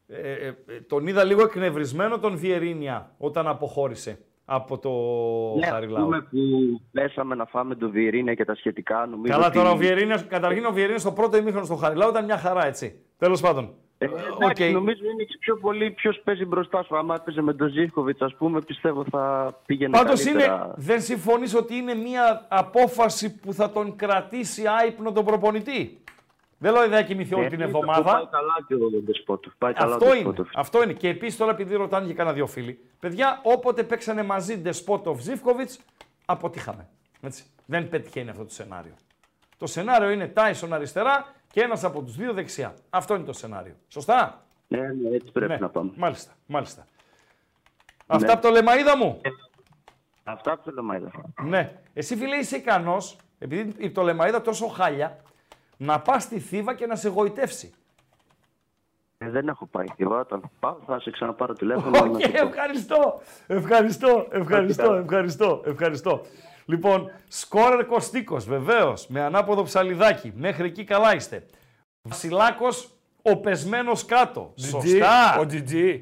[0.06, 4.90] ε, ε, τον είδα λίγο εκνευρισμένο τον Βιεϊρίνια όταν αποχώρησε από το
[5.58, 6.04] Ναι, Χαριλάου.
[6.04, 6.38] πούμε που
[6.92, 9.06] πέσαμε να φάμε το Βιεϊρίνια και τα σχετικά.
[9.06, 9.56] Νομίζω Καλά ότι...
[9.56, 13.00] τώρα ο Βιεϊρίνια, καταρχήν ο Βιεϊρίνια στο πρώτο ημίχρονο στο Χαριλάου ήταν μια χαρά έτσι.
[13.18, 13.74] Τέλος πάντων.
[14.02, 14.72] Ε, εντάξει, Οκ.
[14.72, 16.96] Νομίζω είναι και πιο πολύ ποιος παίζει μπροστά σου.
[16.96, 20.54] Άμα έπαιζε με τον Ζίβκοβιτς, ας πούμε, πιστεύω θα πήγαινε Πάντως καλύτερα.
[20.54, 26.02] είναι, δεν συμφωνείς ότι είναι μια απόφαση που θα τον κρατήσει άυπνο τον προπονητή;
[26.58, 28.12] Δεν λέω ότι θα κοιμηθεί όλη Ε, την ναι, εβδομάδα.
[28.12, 29.52] Πάει καλά και ο Ντεσπότοφ.
[29.58, 30.14] Πάει καλά ο Αυτό είναι.
[30.14, 30.48] Ντεσπότοφ.
[30.54, 30.92] Αυτό είναι.
[30.92, 35.80] Και επίσης τώρα, επειδή ρωτάνε και κάνα δύο φίλοι, παιδιά, όποτε παίξανε μαζί Ντεσπότοφ Ζήφκοβιτς,
[36.24, 36.88] αποτύχαμε.
[37.20, 37.44] Έτσι.
[37.66, 38.92] Δεν πετυχαίνει αυτό το σενάριο.
[39.58, 42.74] Το σενάριο είναι Τάισον αριστερά και ένας από τους δύο δεξιά.
[42.90, 43.74] Αυτό είναι το σενάριο.
[43.88, 45.58] Σωστά; Ναι, ναι, έτσι πρέπει Ναι.
[45.58, 45.90] να πάμε.
[45.96, 46.32] Μάλιστα.
[46.46, 46.86] μάλιστα.
[48.06, 49.20] Αυτά από το λεμαίδα μου.
[50.24, 51.10] Αυτά από το Λεμαϊδα.
[51.42, 51.72] Ναι.
[51.92, 55.16] Εσύ φίλε είσαι ικανός, επειδή η Πτολεμαίδα τόσο χάλια,
[55.76, 57.72] να πας στη Θήβα και να σε γοητεύσει.
[59.18, 59.86] Ε, δεν έχω πάει.
[59.96, 61.98] Εγώ όταν πάω θα σε ξαναπάρω τηλέφωνο.
[61.98, 62.46] Οκ, να σου πω.
[62.46, 63.20] ευχαριστώ.
[63.46, 66.20] Ευχαριστώ, ευχαριστώ, ευχαριστώ, ευχαριστώ.
[66.64, 70.32] Λοιπόν, σκόρερ Κωστίκος, βεβαίως, με ανάποδο ψαλιδάκι.
[70.34, 71.46] Μέχρι εκεί καλά είστε.
[72.02, 72.90] Βασιλάκος,
[73.22, 74.54] ο πεσμένος κάτω.
[74.58, 75.38] Σωστά.
[75.38, 76.00] Ο GG.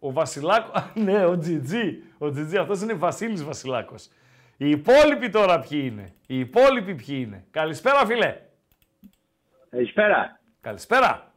[0.00, 1.72] Ο Βασιλάκος, ναι, ο GG.
[2.18, 4.08] Ο GG, αυτός είναι Βασίλης Βασιλάκος.
[4.56, 8.36] Οι υπόλοιποι τώρα ποιοι είναι; Οι υπόλοιποι ποιοι είναι; Καλησπέρα, φίλε.
[9.70, 10.40] Καλησπέρα.
[10.60, 11.32] Καλησπέρα.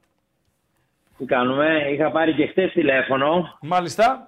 [1.18, 3.58] Τι κάνουμε, είχα πάρει και χθες τηλέφωνο.
[3.62, 4.28] Μάλιστα.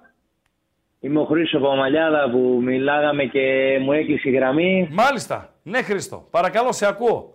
[1.04, 4.88] Είμαι ο Χρήστος από Μαλιάδα που μιλάγαμε και μου έκλεισε η γραμμή.
[4.92, 5.52] Μάλιστα.
[5.62, 6.26] Ναι, Χρήστο.
[6.30, 7.34] Παρακαλώ, σε ακούω.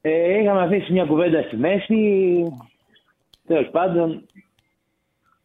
[0.00, 1.96] Ε, είχαμε αφήσει μια κουβέντα στη μέση.
[3.46, 4.26] Τέλος πάντων,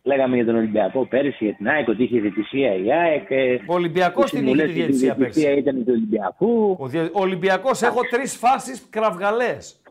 [0.03, 3.25] λέγαμε για τον Ολυμπιακό πέρυσι, για την ΑΕΚ, ότι είχε διαιτησία η ΑΕΚ.
[3.29, 5.59] ε, Ο Ολυμπιακός οι την είχε τη συμβουλές διαιτησία για τη διαιτησία παίξει.
[5.69, 6.77] ήταν του Ολυμπιακού.
[6.79, 7.01] Ο, δια...
[7.03, 9.81] ο Ολυμπιακός, έχω τρεις φάσεις κραυγαλές.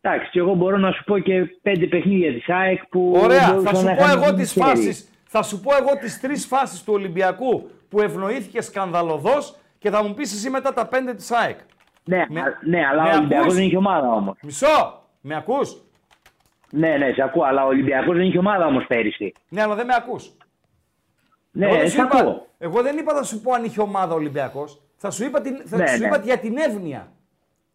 [0.00, 3.12] Εντάξει, και εγώ μπορώ να σου πω και πέντε παιχνίδια της ΑΕΚ που.
[3.22, 4.66] Ωραία, μπορούσαν θα σου να πω είχαν εγώ γίνει τις χέρι.
[4.66, 5.08] φάσεις.
[5.30, 10.14] Θα σου πω εγώ τις τρεις φάσεις του Ολυμπιακού που ευνοήθηκε σκανδαλωδώς και θα μου
[10.14, 11.58] πεις εσύ μετά τα πέντε της ΑΕΚ.
[12.04, 14.36] Ναι, Με- α- ναι, αλλά με ο Ολυμπιακός ακούς; δεν είχε ομάδα όμως.
[14.42, 15.82] Μισό, με ακούς;
[16.70, 19.32] Ναι, ναι, σε ακούω, αλλά ο Ολυμπιακός δεν είχε ομάδα όμως πέρυσι.
[19.48, 20.32] Ναι, αλλά δεν με ακούς.
[21.50, 22.46] Ναι, εγώ, δεν σε σου είπα, ακούω.
[22.58, 24.80] εγώ δεν είπα θα σου πω αν είχε ομάδα ο Ολυμπιακός.
[24.96, 26.06] Θα σου είπα, την, θα Ναι, σου ναι.
[26.06, 27.12] είπα για την εύνοια.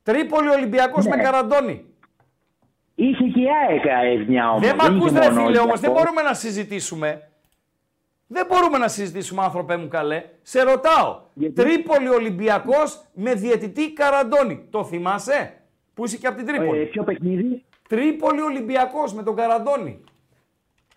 [0.03, 1.15] Τρίπολη Ολυμπιακός Ναι.
[1.15, 1.85] με Καραντώνη.
[2.95, 3.83] Είχε και η ΑΕΚ
[4.19, 4.61] εύνοια όμως.
[4.67, 7.27] Δεν με ακούς ρε φίλε όμως, δεν μπορούμε να συζητήσουμε.
[8.27, 10.23] Δεν μπορούμε να συζητήσουμε άνθρωπε μου καλέ.
[10.41, 11.21] Σε ρωτάω.
[11.53, 14.67] Τρίπολη Ολυμπιακός με διαιτητή Καραντώνη.
[14.69, 15.53] Το θυμάσαι;
[15.93, 16.81] Που είσαι και από την Τρίπολη.
[16.81, 20.03] Ε, ποιο παιχνίδι; Τρίπολη Ολυμπιακός με τον Καραντώνη.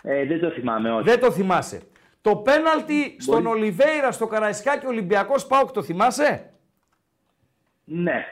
[0.02, 1.02] Ε, δεν το θυμάμαι, όχι.
[1.04, 1.80] Δεν το θυμάσαι.
[2.20, 6.50] Το πέναλτι στον Ολιβέηρα στο Καραϊσκάκι Ολυμπιακός Πάουκ το θυμάσαι;
[7.84, 8.24] Ναι.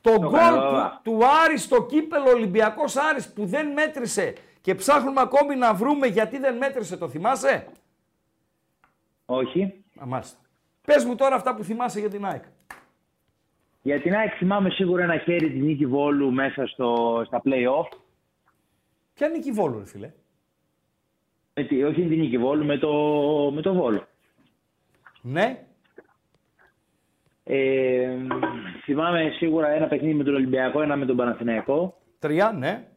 [0.00, 1.00] Το Το γκολ καλά.
[1.04, 6.06] του, του Άρης στο κύπελο Ολυμπιακός Άρης που δεν μέτρησε και ψάχνουμε ακόμη να βρούμε
[6.06, 7.66] γιατί δεν μέτρησε, το θυμάσαι;
[9.26, 9.84] Όχι.
[10.02, 10.38] Α, μάλιστα.
[10.86, 12.42] Πες μου τώρα αυτά που θυμάσαι για την ΑΕΚ.
[13.82, 17.96] Για την ΑΕΚ θυμάμαι σίγουρα ένα χέρι τη νίκη Βόλου μέσα στο, στα play-off.
[19.14, 20.12] Ποια Νίκη Βόλου, ρε φίλε;
[21.54, 22.90] Με τη- όχι την Νίκη Βόλου, με το,
[23.54, 24.06] με το Βόλο.
[25.22, 25.64] Ναι.
[27.44, 28.16] Ε,
[28.84, 31.98] θυμάμαι σίγουρα ένα παιχνίδι με τον Ολυμπιακό, ένα με τον Παναθηναϊκό.
[32.18, 32.88] Τρία, ναι.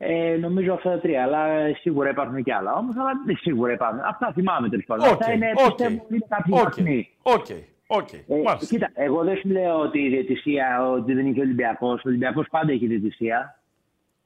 [0.00, 2.96] Ε, νομίζω αυτά τα τρία, αλλά σίγουρα υπάρχουν και άλλα όμως.
[2.96, 4.00] Αλλά δεν σίγουρα υπάρχουν.
[4.00, 5.06] Αυτά θυμάμαι τέλος πάντων.
[5.06, 7.08] Οκ, Αυτά είναι, οκ, πιστεύω, είναι κάποιοι οκ, βαθμοί.
[7.22, 7.46] Οκ,
[7.86, 8.12] οκ.
[8.12, 8.66] Ε, Μάλιστα.
[8.66, 11.98] κοίτα, εγώ δεν σου λέω ότι η διαιτησία ότι δεν είχε Ολυμπιακός.
[11.98, 13.58] Ο Ολυμπιακός πάντα έχει διαιτησία.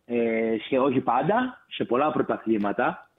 [0.04, 3.10] Ε, σε, όχι πάντα, σε πολλά πρωταθλήματα.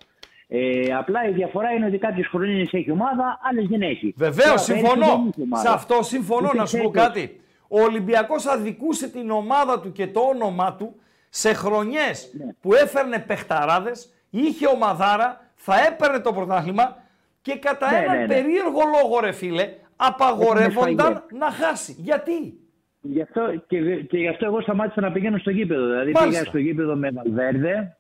[0.48, 4.14] Ε, απλά η διαφορά είναι ότι κάποιες χρονιές έχει ομάδα, άλλες δεν έχει.
[4.18, 4.94] Βεβαίως, Τώρα, συμφωνώ.
[4.94, 5.68] πέρυσι δεν είχε ομάδα.
[5.70, 6.48] Σε αυτό συμφωνώ.
[6.48, 7.04] Ούτε Να σου πω φέτος.
[7.06, 7.40] κάτι.
[7.68, 10.96] Ο Ολυμπιακός αδικούσε την ομάδα του και το όνομά του
[11.36, 12.46] σε χρονιές Ναι.
[12.62, 16.98] που έφερνε παιχταράδες, είχε ομαδάρα, θα έπαιρνε το πρωτάθλημα
[17.42, 18.28] και κατά Ναι, έναν ναι, ναι.
[18.28, 21.96] περίεργο λόγο, ρε φίλε, απαγορεύονταν Έχουμε να χάσει.
[22.00, 22.58] Γιατί;
[23.02, 25.86] Γι' αυτό, και, και γι' αυτό εγώ σταμάτησα να πηγαίνω στο γήπεδο.
[25.88, 26.40] Δηλαδή Μάλιστα.
[26.40, 27.98] πήγα στο γήπεδο με Βαλβέρδε.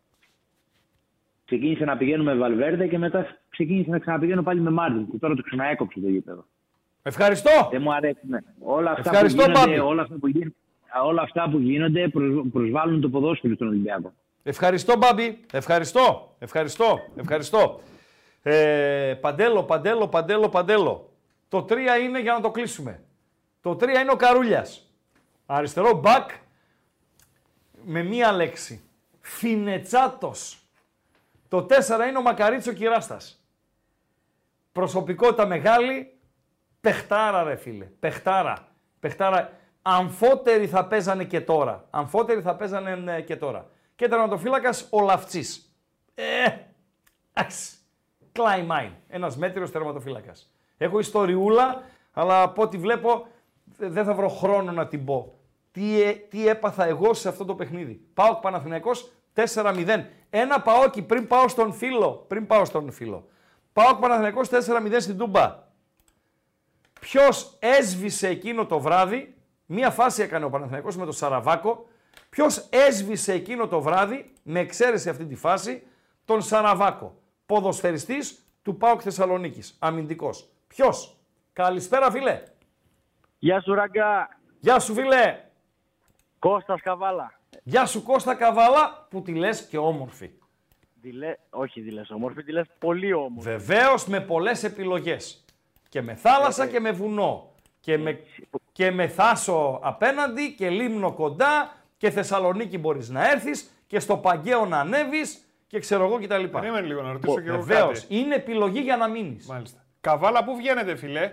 [1.46, 5.10] Ξεκίνησα να πηγαίνω με Βαλβέρδε και μετά ξεκίνησα να ξαναπηγαίνω πάλι με Μάρτιν.
[5.12, 6.46] Και τώρα το ξαναέκοψε το γήπεδο.
[7.04, 7.68] Ευχαριστώ.
[7.72, 8.20] Δεν μου αρέσει.
[8.22, 8.38] Ναι.
[8.60, 9.80] Όλα αυτά Ευχαριστώ, που γίνονται, Μπάμπη.
[9.80, 10.56] όλα αυτά που γίνονται,
[11.02, 14.14] όλα αυτά που γίνονται προσ- προσβάλλουν το ποδόσφαιρο στον Ολυμπιακό.
[14.44, 15.40] Ευχαριστώ, Μπάμπη.
[15.52, 16.36] Ευχαριστώ.
[16.40, 17.00] Ευχαριστώ.
[17.16, 17.80] Ευχαριστώ.
[18.42, 21.10] Ε, παντέλο, παντέλο, παντέλο, παντέλο.
[21.50, 23.04] Το 3 είναι για να το κλείσουμε.
[23.62, 24.88] Το 3 είναι ο Καρούλιας.
[25.46, 26.30] Αριστερό μπακ
[27.86, 28.82] με μία λέξη.
[29.22, 30.58] Φινετσάτος.
[31.48, 33.44] Το 4 είναι ο Μακαρίτσο Κυράστας.
[34.72, 36.18] Προσωπικότητα μεγάλη.
[36.82, 37.86] Πεχτάρα ρε φίλε.
[37.86, 38.68] Πεχτάρα.
[39.00, 39.52] Πεχτάρα.
[39.86, 41.88] Αμφότεροι θα παίζανε και τώρα.
[41.90, 43.70] Αμφότεροι θα παίζανε ναι, και τώρα.
[43.96, 45.76] Και τερματοφύλακας ο Λαυτσής.
[46.16, 46.24] Ε,
[47.34, 47.72] εντάξει.
[48.32, 48.92] Κλάιμάιν.
[49.08, 50.52] Ένας μέτριος τερματοφύλακας.
[50.78, 51.84] Έχω ιστοριούλα,
[52.14, 53.28] αλλά από ό,τι βλέπω
[53.64, 55.34] δε- δεν θα βρω χρόνο να την πω.
[55.72, 58.02] Τι, ε- τι έπαθα εγώ σε αυτό το παιχνίδι.
[58.14, 60.06] Πάω Παναθηναϊκός 4-0.
[60.30, 62.26] Ένα Παόκι πριν πάω στον φίλο.
[62.28, 63.28] Πριν πάω στον φίλο.
[63.74, 65.64] Πάω Παναθηναϊκός 4-0 στην Τούμπα.
[67.00, 69.33] Ποιος έσβησε εκείνο το βράδυ,
[69.66, 71.88] μία φάση έκανε ο Παναθηναϊκός με τον Σαραβάκο.
[72.30, 75.84] Ποιος έσβησε εκείνο το βράδυ, με εξαίρεση αυτή τη φάση,
[76.26, 77.16] τον Σαραβάκο.
[77.46, 79.76] Ποδοσφαιριστής του ΠΑΟΚ Θεσσαλονίκης.
[79.80, 80.50] Αμυντικός.
[80.68, 81.18] Ποιος;
[81.54, 82.44] Καλησπέρα, φίλε.
[83.40, 84.40] Γεια σου, Ραγκά.
[84.60, 85.40] Γεια σου, φίλε.
[86.40, 87.40] Κώστας Καβάλα.
[87.64, 90.32] Γεια σου, Κώστα Καβάλα, που τη λες και όμορφη.
[91.02, 91.36] Τη λέ...
[91.50, 93.50] Όχι, τη λες όμορφη, τη λες πολύ όμορφη.
[93.50, 95.46] Βεβαίως με πολλές επιλογές.
[95.90, 97.53] Και με θάλασσα και με βουνό.
[97.84, 98.20] Και με,
[98.72, 104.66] και με θάσο απέναντι και λίμνο κοντά και Θεσσαλονίκη μπορείς να έρθεις και στο Παγκαίο
[104.66, 106.44] να ανέβεις και ξέρω εγώ κτλ.
[106.44, 108.00] Περίμενε λίγο να ρωτήσω και εγώ Βεβαίως.
[108.02, 108.16] κάτι.
[108.16, 109.48] Είναι επιλογή για να μείνεις.
[109.48, 109.86] Μάλιστα.
[110.02, 111.32] Καβάλα, πού βγαίνετε, φιλέ;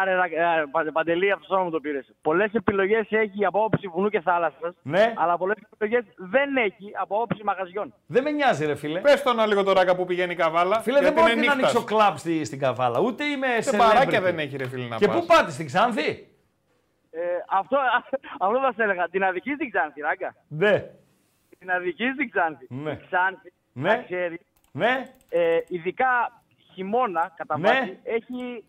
[0.00, 2.00] Άρε, Ρα- ε, Πα- Παντελή, αυτός το όνομα μου το πήρε.
[2.22, 4.74] Πολλές επιλογές έχει από όψη βουνού και θάλασσας.
[4.82, 5.12] Ναι.
[5.16, 7.94] Αλλά πολλές επιλογές δεν έχει από όψη μαγαζιών.
[8.06, 9.00] Δεν με νοιάζει, ρε φίλε.
[9.00, 10.80] Πες το ένα λίγο τώρα κάπου που πηγαίνει η Καβάλα.
[10.80, 11.74] Φίλε, δεν γιατί μπορώ είναι να νύχτας.
[11.74, 13.00] ανοίξω κλαμπ στη, στην Καβάλα.
[13.00, 13.78] Ούτε είμαι Σε celebrity.
[13.78, 15.16] παράκια δεν έχει, ρε φίλε, να Και πας.
[15.20, 16.28] πού πάτε, στην Ξάνθη;
[17.10, 17.20] Ε,
[17.50, 17.76] αυτό,
[18.44, 19.08] αυτό θα σε έλεγα.
[19.08, 20.34] Την αδική στην Ξάνθη, ράγκα.
[20.48, 20.84] Ναι.
[21.58, 22.66] Την αδική στην Ξάνθη.
[22.68, 22.90] Ναι.
[22.90, 23.88] Η Ξάνθη, Ναι.
[23.88, 24.40] να ξέρει,
[24.72, 25.02] Ναι.
[25.28, 26.42] ε, ειδικά
[26.74, 27.68] χειμώνα, κατά Ναι.
[27.68, 28.64] βάση, έχει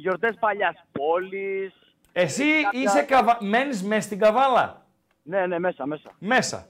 [0.00, 1.74] γιορτές παλιάς πόλης.
[2.12, 3.36] Εσύ κάποια- είσαι καβα...
[3.40, 4.86] μένεις μέσα στην Καβάλα;
[5.22, 6.10] Ναι, ναι, μέσα, μέσα.
[6.18, 6.66] Μέσα.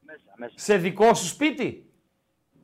[0.00, 0.52] Μέσα, μέσα.
[0.56, 1.90] Σε δικό σου σπίτι;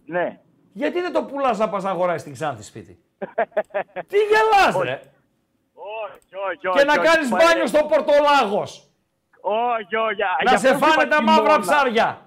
[0.07, 0.41] Ναι.
[0.73, 2.99] Γιατί δεν το πουλάς να πας να αγοράσεις στην Ξάνθη σπίτι;
[4.11, 5.01] Τι γελάς ρε.
[5.75, 6.79] Όχι, όχι, όχι.
[6.79, 8.89] Και να όχι, κάνεις πάλι- μπάνιο στο Πορτολάγος.
[9.41, 10.21] Όχι, όχι.
[10.45, 11.61] Να γι' σε αυτό σου φάνε είπα τα μαύρα χειμώνα.
[11.61, 12.24] ψάρια.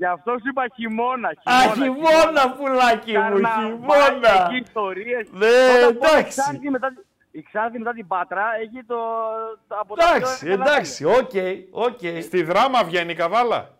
[0.00, 1.28] Γι' αυτό σου είπα χειμώνα.
[1.28, 4.46] Α, χειμώνα, πουλάκι μου, χειμώνα.
[4.46, 5.28] Εκεί ιστορίες.
[5.30, 5.46] Ναι,
[5.76, 6.40] Όταν πάω εντάξει.
[6.40, 6.92] Η Ξάνθη μετά,
[7.30, 8.96] η Ξάνθη μετά την Πάτρα έχει το,
[9.68, 11.30] το από τα πιο Εντάξει, εύκολα εντάξει, οκ,
[11.70, 11.98] οκ.
[12.22, 13.70] Στη Δράμα βγαίνει η Καβάλα;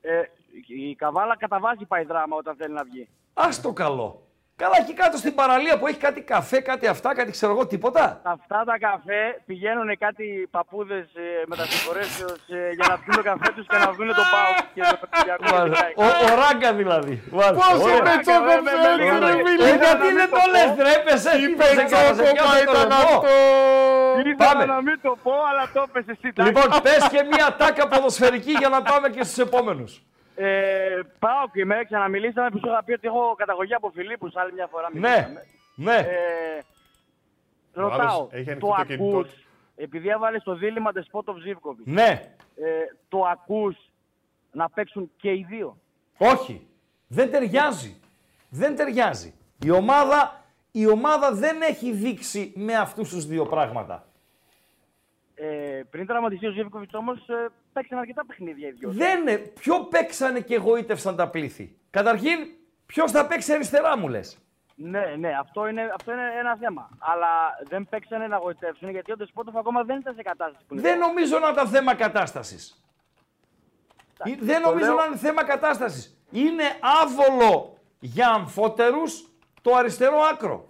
[0.00, 0.22] Ε,
[0.66, 3.08] η Καβάλα κατά βάση πάει Δράμα όταν θέλει να βγει.
[3.34, 4.23] Ας το καλό.
[4.62, 8.20] Καλά, εκεί κάτω στην παραλία που έχει κάτι καφέ, κάτι αυτά, κάτι ξέρω εγώ, τίποτα.
[8.36, 13.48] Αυτά τα καφέ πηγαίνουν κάτι παππούδες ε, μετά συγχωρήσεως ε, για να πιούν το καφέ
[13.56, 15.86] τους και να βγουν το πάω και το Μάλιστα.
[15.96, 17.14] Ο, ο Ράγκα δηλαδή.
[17.30, 17.54] Μάλιστα.
[17.54, 18.02] Πόσο Ωραία.
[18.08, 19.68] πετσόκο με- με- θέλεις, με- ρε με- φίλε.
[19.68, 21.30] Ε, γιατί δεν το λες, ρε, έπεσε.
[21.40, 23.14] Τι Τι σε έκανα, σε πετσόκομα πιάσε το ήταν λαιμό.
[23.16, 23.32] αυτό.
[24.30, 24.64] Ήθελα Πάμε.
[24.74, 26.28] να μην το πω, αλλά το έπεσε εσύ.
[26.34, 26.48] τάκη.
[26.48, 29.92] Λοιπόν, πες και μία τάκα ποδοσφαιρική για να πάμε και στους επόμενους.
[30.36, 34.52] Ε, πάω και με ξαναμιλήσαμε που σου είχα πει ότι έχω καταγωγή από Φιλίππους άλλη
[34.52, 34.88] μια φορά.
[34.92, 35.42] Ναι, μιλήσαμε.
[35.74, 35.96] ναι.
[35.96, 36.62] Ε,
[37.76, 39.42] Ο ρωτάω, άλλος έχει ανοιχτό το το κινητό ακούς, του.
[39.76, 42.34] επειδή έβαλες το δίλημα Despotov Zivkovic, Ναι.
[42.56, 42.70] ε,
[43.08, 43.76] το ακούς
[44.52, 45.76] να παίξουν και οι δύο;
[46.18, 46.66] Όχι.
[47.06, 48.00] Δεν ταιριάζει.
[48.48, 49.34] Δεν ταιριάζει.
[49.64, 54.06] Η ομάδα, η ομάδα δεν έχει δείξει με αυτούς τους δύο πράγματα.
[55.34, 58.90] Ε, πριν τραυματιστεί ο Ζήβκοβιτ όμως, ε, παίξαν αρκετά παιχνίδια οι δυο.
[58.90, 59.36] Δεν είναι.
[59.38, 61.76] Ποιο παίξανε και εγωίτευσαν τα πλήθη.
[61.90, 62.38] Καταρχήν,
[62.86, 64.38] ποιος θα παίξει αριστερά μου λες.
[64.76, 66.88] Ναι, ναι, αυτό είναι, αυτό είναι ένα θέμα.
[66.98, 67.28] Αλλά
[67.68, 70.82] δεν παίξανε να γοητεύσουν γιατί ο Ντεσπότοφ ακόμα δεν ήταν σε κατάσταση που είναι.
[70.82, 72.84] Δεν νομίζω να ήταν θέμα κατάστασης.
[74.40, 76.18] Δεν το νομίζω λέω- να είναι θέμα κατάστασης.
[76.30, 76.64] Είναι
[77.02, 79.28] άβολο για αμφότερους
[79.62, 80.66] το αριστερό άκρο.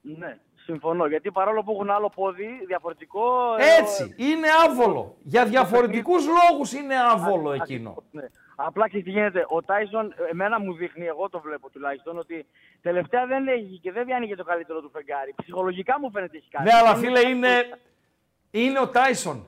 [0.00, 1.06] Ναι, Συμφωνώ.
[1.06, 3.54] Γιατί παρόλο που έχουν άλλο πόδι διαφορετικό.
[3.58, 5.16] ε, Έτσι, είναι άβολο.
[5.22, 8.02] Για διαφορετικούς λόγους είναι άβολο εκείνο.
[8.10, 8.22] Ναι.
[8.56, 9.44] Απλά και τι γίνεται.
[9.48, 12.46] Ο Τάισον, εμένα μου δείχνει, εγώ το βλέπω τουλάχιστον, ότι
[12.82, 15.34] τελευταία δεν έχει και δεν βγαίνει και το καλύτερο του φεγγάρι.
[15.42, 16.64] Ψυχολογικά μου φαίνεται έχει κάνει.
[16.64, 17.78] Ναι, αλλά φίλε είναι,
[18.50, 19.44] είναι ο Τάισον.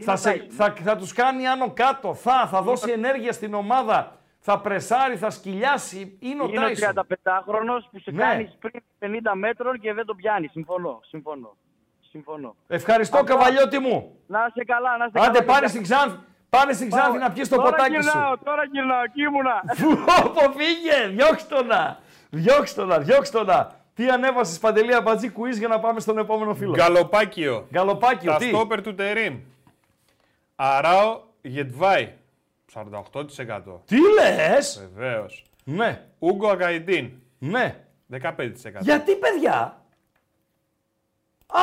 [0.00, 0.46] Θα, ο σε, Tyson.
[0.52, 5.30] θα, θα τους κάνει άνω κάτω, θα, θα δώσει ενέργεια στην ομάδα, θα πρεσάρει, θα
[5.30, 6.16] σκυλιάσει.
[6.20, 6.92] Είναι ο Είναι ο Τάισον.
[6.94, 8.22] 35χρονο που σε Ναι.
[8.22, 10.46] κάνει πριν 50 μέτρων και δεν τον πιάνει.
[10.48, 11.00] Συμφωνώ.
[11.08, 11.56] Συμφωνώ.
[12.10, 12.56] Συμφωνώ.
[12.66, 14.16] Ευχαριστώ Απλά- καβαλιώτη μου.
[14.26, 15.52] Να είσαι καλά, να είστε Άντε καλά.
[15.52, 16.16] πάρε στην Ξάνθη,
[16.48, 18.00] πάρε στην Ξάνθη να πιεις το τώρα ποτάκι σου.
[18.00, 19.62] γυρνάω, Τώρα γυρνάω, εκεί ήμουνα.
[20.34, 21.98] Πω φύγε, διώξ' το να.
[22.30, 23.70] Διώξ' το να, διώξ' το να.
[23.94, 26.72] Τι ανέβασες Παντελή Αμπατζή quiz για να πάμε στον επόμενο φίλο.
[26.74, 27.66] Γκαλοπάκιο.
[27.70, 29.38] Γκαλοπάκιο, Τα τι; στόπερ του Τερίμ.
[30.56, 32.12] Αράο Γετβάη.
[32.76, 33.80] 48%.
[33.84, 35.44] Τι λες; Βεβαίως.
[35.64, 36.06] Ναι.
[36.18, 37.10] Ούγκο Αγκαϊντίν.
[37.38, 37.84] Ναι.
[38.10, 38.50] 15%.
[38.80, 39.84] Γιατί παιδιά;
[41.46, 41.60] Α,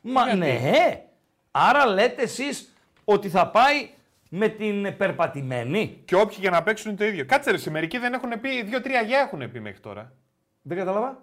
[0.00, 1.04] μα ναι.
[1.50, 2.74] Άρα λέτε εσείς
[3.04, 3.90] ότι θα πάει
[4.30, 7.24] με την περπατημένη; Και όποιοι για να παίξουν είναι το ίδιο.
[7.24, 10.12] Κάτσε ρε, σε μερικοί δεν έχουν πει, δύο-τρία γεια έχουν πει μέχρι τώρα.
[10.62, 11.22] Δεν κατάλαβα.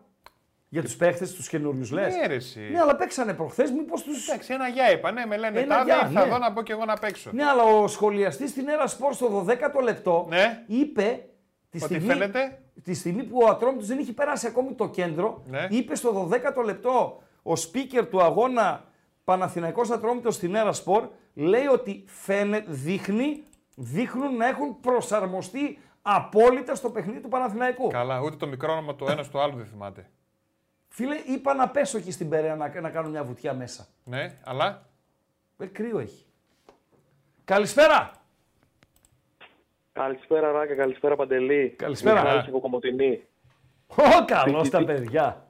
[0.69, 2.15] Για τους παίχτες, τους καινούριους λες.
[2.15, 2.59] Ναι, ρε, εσύ.
[2.71, 4.27] Ναι, αλλά παίξανε προχθές, μήπως τους...
[4.27, 5.11] Εντάξει, ένα γεια είπα.
[5.11, 6.31] Ναι, με λένε Ένα τάδε, γεια, θα ναι.
[6.31, 7.29] δω να μπω και εγώ να παίξω.
[7.33, 10.63] Ναι, αλλά ο σχολιαστής στην Έρα Σπορ στο 12ο λεπτό Ναι.
[10.67, 11.25] είπε
[11.69, 12.59] τη Ότι στιγμή, φαίνεται.
[12.83, 15.67] τη στιγμή που ο Ατρόμητος δεν είχε περάσει ακόμη το κέντρο, Ναι.
[15.69, 18.83] είπε στο 12ο λεπτό ο speaker του αγώνα
[19.23, 23.43] Παναθηναϊκός Ατρόμητος στην Έρα Σπορ, λέει ότι φαίνεται, δείχνει,
[23.75, 27.87] δείχνουν να έχουν προσαρμοστεί απόλυτα στο παιχνίδι του Παναθηναϊκού.
[27.87, 30.09] Καλά, ούτε το μικρό όνομα του ένα του άλλου δεν θυμάται.
[30.97, 33.87] Φίλε, είπα να πέσω εκεί στην Περαία να, να κάνω μια βουτιά μέσα.
[34.03, 34.85] Ναι, αλλά;
[35.57, 36.25] Ε, κρύο έχει.
[37.45, 38.11] Καλησπέρα.
[39.93, 41.73] Καλησπέρα Ράκα, καλησπέρα Παντελή.
[41.77, 42.21] Καλησπέρα.
[42.21, 43.23] Μιχάλης από Κομωτινή.
[43.87, 45.47] Ω, καλώς τα παιδιά.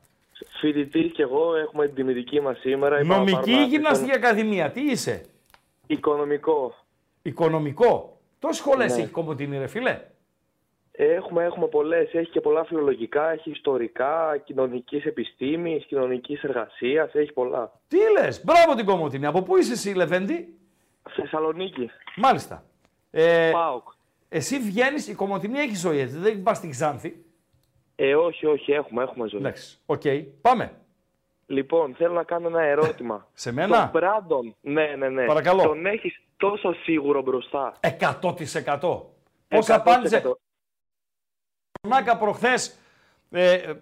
[0.59, 2.99] Φοιτητή και εγώ έχουμε την τιμητική μας σήμερα.
[2.99, 5.25] Είπαμε να Νομική πάρουμε ή ένα γυμναστική ακαδημία, τι είσαι;
[5.87, 6.75] Οικονομικό.
[7.21, 8.19] Οικονομικό.
[8.39, 9.01] Τόσες σχολές Ναι.
[9.01, 10.01] έχει Κομωτινή, ρε φίλε.
[10.99, 12.13] Έχουμε, έχουμε πολλές.
[12.13, 17.71] Έχει και πολλά φιλολογικά, έχει ιστορικά, κοινωνικής επιστήμης, κοινωνικής εργασίας, έχει πολλά.
[17.87, 19.25] Τι λες, μπράβο την Κομωτινή.
[19.25, 20.53] Από πού είσαι εσύ, λεβέντη;
[21.09, 21.89] Θεσσαλονίκη.
[22.15, 22.63] Μάλιστα.
[23.11, 23.87] Ε, ΠΑΟΚ.
[24.29, 27.25] Εσύ βγαίνεις, η Κομωτινή έχει ζωή έτσι, δεν πας στην Ξάνθη;
[27.95, 29.39] Ε, όχι, όχι, έχουμε, έχουμε ζωή.
[29.39, 30.01] Εντάξει, οκ.
[30.41, 30.71] Πάμε.
[31.45, 33.27] Λοιπόν, θέλω να κάνω ένα ερώτημα.
[33.33, 35.25] Σε μένα; Τον Μπράντον, ναι, ναι, ναι.
[35.25, 35.63] Παρακαλώ.
[35.63, 39.01] Τον έχεις τόσο σίγουρο μπροστά; 100%.
[39.47, 40.21] Πώς απάντησε.
[41.83, 42.77] Ο Νάκα προχθές
[43.31, 43.73] ε, ε,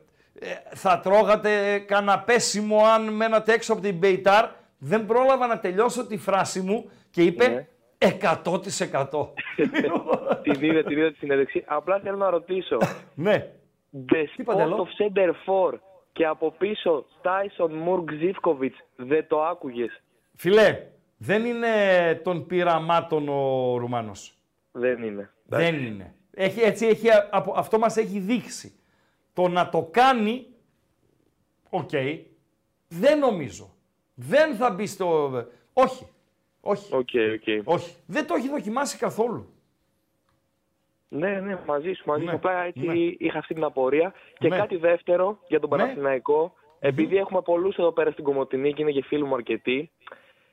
[0.74, 4.50] θα τρώγατε κανένα πέσιμο αν μένατε έξω από την Μπεϊτάρ.
[4.78, 7.68] Δεν πρόλαβα να τελειώσω τη φράση μου και είπε Ναι.
[8.22, 9.28] 100%.
[10.44, 11.64] την είδε, την είδε τη συνέντευξη.
[11.68, 12.78] Απλά θέλω να ρωτήσω.
[13.16, 13.50] ναι.
[14.10, 15.80] The spot Παντελό; of center for
[16.14, 20.02] και από πίσω Tyson Murk Zivkovic δεν το άκουγες;
[20.36, 20.82] Φίλε,
[21.18, 21.70] δεν είναι
[22.24, 24.34] των πειραμάτων ο Ρουμάνος.
[24.72, 25.30] Δεν είναι.
[25.46, 26.14] Δεν είναι.
[26.36, 28.80] Έχει, έτσι έχει, απο- αυτό μας έχει δείξει.
[29.34, 30.45] Το να το κάνει,
[31.70, 31.90] οκ,
[32.88, 33.70] δεν νομίζω.
[34.14, 35.32] Δεν θα μπει στο...
[35.74, 36.07] Όχι.
[36.62, 36.90] Όχι.
[36.94, 37.62] Okay, okay.
[37.64, 37.95] Όχι.
[38.07, 39.49] Δεν το έχει δοκιμάσει καθόλου.
[41.07, 42.36] Ναι, ναι, μαζί σου, μαζί Ναι, σου.
[42.36, 42.94] Απλά έτσι ναι.
[43.18, 44.14] είχα αυτή την απορία.
[44.38, 44.57] Και Ναι.
[44.57, 45.78] κάτι δεύτερο για τον Ναι.
[45.78, 46.53] Παναθηναϊκό.
[46.80, 49.91] Επειδή έχουμε πολλούς εδώ πέρα στην Κομωτινή και είναι και φίλοι μου αρκετοί.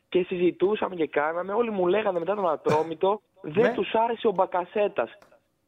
[0.08, 1.52] Και συζητούσαμε και κάναμε.
[1.52, 3.72] Όλοι μου λέγανε μετά τον Ατρόμητο δεν Ναι.
[3.74, 5.18] τους άρεσε ο Μπακασέτας.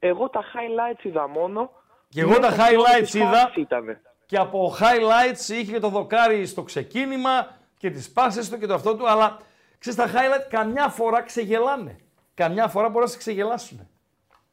[0.09, 1.71] Εγώ τα highlights είδα μόνο.
[2.09, 3.31] Και εγώ τα Μέσα highlights πρώτης είδα.
[3.31, 4.01] φάσης Ήτανε.
[4.27, 8.97] Και από highlights είχε το δοκάρι στο ξεκίνημα και τις πάσες του και το αυτό
[8.97, 9.39] του, αλλά
[9.79, 11.97] ξέρεις τα highlights καμιά φορά ξεγελάνε.
[12.35, 13.89] Καμιά φορά μπορεί να σε ξεγελάσουν.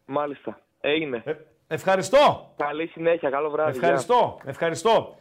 [0.05, 0.59] Μάλιστα.
[0.81, 1.23] Έγινε.
[1.67, 2.53] Ευχαριστώ.
[2.57, 3.29] Καλή συνέχεια.
[3.29, 3.71] Καλό βράδυ.
[3.71, 3.81] γεια.
[3.81, 5.15] Ευχαριστώ, ευχαριστώ.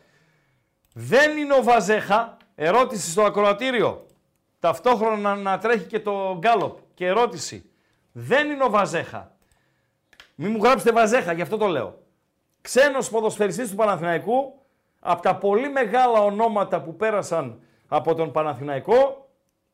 [0.94, 4.06] Δεν είναι ο Βαζέχα, ερώτηση στο ακροατήριο.
[4.60, 7.70] Ταυτόχρονα να τρέχει και το γκάλοπ και ερώτηση.
[8.12, 9.38] Δεν είναι ο Βαζέχα.
[10.42, 11.98] Μην μου γράψετε Βαζέχα, γι' αυτό το λέω.
[12.60, 14.54] Ξένος ποδοσφαιριστής του Παναθηναϊκού,
[15.00, 19.28] από τα πολύ μεγάλα ονόματα που πέρασαν από τον Παναθηναϊκό,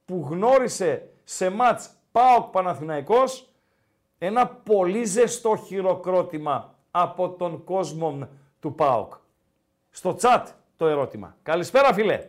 [0.05, 3.48] που γνώρισε σε μάτς ΠΑΟΚ Παναθηναϊκός,
[4.18, 8.28] ένα πολύ ζεστό χειροκρότημα από τον κόσμο
[8.60, 9.14] του ΠΑΟΚ.
[9.90, 11.36] Στο τσάτ το ερώτημα.
[11.43, 12.28] Καλησπέρα φίλε.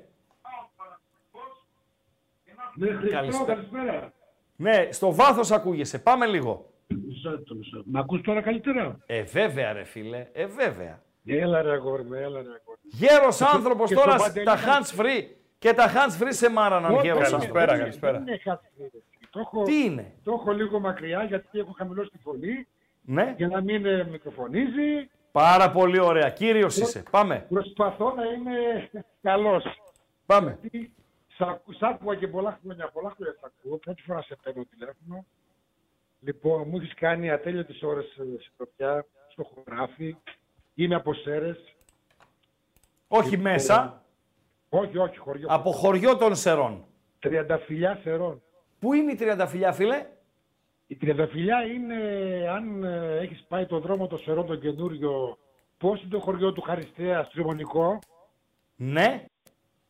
[2.76, 3.54] Ναι, Χριστό, Καλησπέρα.
[3.54, 4.14] καλησπέρα.
[4.56, 6.00] Ναι, στο βάθος ακούγεσαι.
[6.00, 6.66] Πάμε λίγο.
[6.88, 7.84] Μισό λεπτό, μισό.
[7.86, 10.28] Μ' ακούς τώρα καλύτερα; Ε, βέβαια ρε φίλε.
[10.34, 11.02] Ε, βέβαια.
[11.26, 12.80] Έλα ρε αγόρι μου, έλα ρε αγόρι.
[12.84, 15.24] Γέρος Και στο- άνθρωπος και στο τώρα Παντελή τα θα- hands free
[15.60, 17.64] και τα hands free σε μάραναν Όχι, γέρος δεν άνθρωπος.
[17.64, 19.00] είναι, δεν είναι hands free, ρε.
[19.30, 22.68] Το έχω, Τι είναι; Το έχω λίγο μακριά γιατί έχω χαμηλώσει τη φωνή
[23.02, 23.34] Ναι.
[23.38, 25.10] για να μην ε, μικροφωνίζει.
[25.32, 26.30] Πάρα πολύ ωραία.
[26.30, 27.04] Κύριος είσαι.
[27.12, 27.46] Πάμε.
[27.50, 28.90] Προσπαθώ να είμαι
[29.22, 29.64] καλός.
[30.26, 30.58] Πάμε.
[30.62, 30.94] Γιατί
[31.38, 33.78] σ' ακού- σ' άκουγα και πολλά χρόνια, πολλά χρόνια σ' ακούω.
[33.78, 35.26] Πρώτη φορά σε παίρνω τηλέφωνο.
[36.28, 40.16] Λοιπόν, μου έχεις κάνει ατέλειωτες ώρες ε, σε τροπιά, στο χωράφι.
[40.74, 41.76] Είμαι από Σέρες.
[43.08, 44.06] Όχι Λοιπόν, μέσα.
[44.70, 45.48] Όχι, όχι, χωριό.
[45.50, 46.86] Από χωριό των Σερρών.
[47.20, 48.42] Τριανταφυλλιά Σερρών.
[48.80, 50.06] Πού είναι η Τριανταφυλλιά, φίλε;
[50.88, 51.96] Η Τριανταφυλλιά είναι,
[52.50, 55.38] αν ε, έχεις πάει το δρόμο των Σερρών, τον καινούριο,
[55.78, 58.00] πώς είναι το χωριό του Χαριστέα, Στρυμονικό.
[58.76, 59.26] Ναι.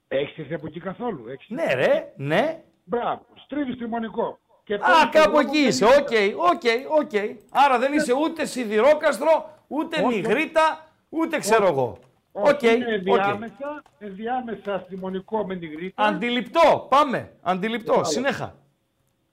[0.08, 1.28] Έχεις έρθει από εκεί καθόλου.
[1.28, 1.50] Έχεις...
[1.50, 2.14] Ναι, ρε.
[2.16, 2.64] Ναι.
[2.84, 4.40] Μπράβο, στρίβεις Στρυμονικό.
[4.68, 5.85] Και Α, παίρνεις το κάπου δρόμο εκεί είσαι.
[5.85, 6.10] δεν Οκ,
[6.52, 6.61] οκ,
[6.99, 7.11] οκ.
[7.49, 10.15] Άρα δεν είσαι ούτε Σιδηρόκαστρο, ούτε Όχι.
[10.16, 11.72] Νιγρίτα, ούτε ξέρω Όχι.
[11.73, 11.98] εγώ.
[12.31, 12.91] Όχι, Οκ, είναι οκ.
[12.91, 16.04] ενδιάμεσα, ενδιάμεσα Στρυμονικό με Νιγρίτα.
[16.03, 16.88] Αντιληπτό.
[16.89, 17.31] Πάμε.
[17.41, 17.91] Αντιληπτό.
[17.94, 18.10] Μπράβο.
[18.10, 18.56] Συνέχεια.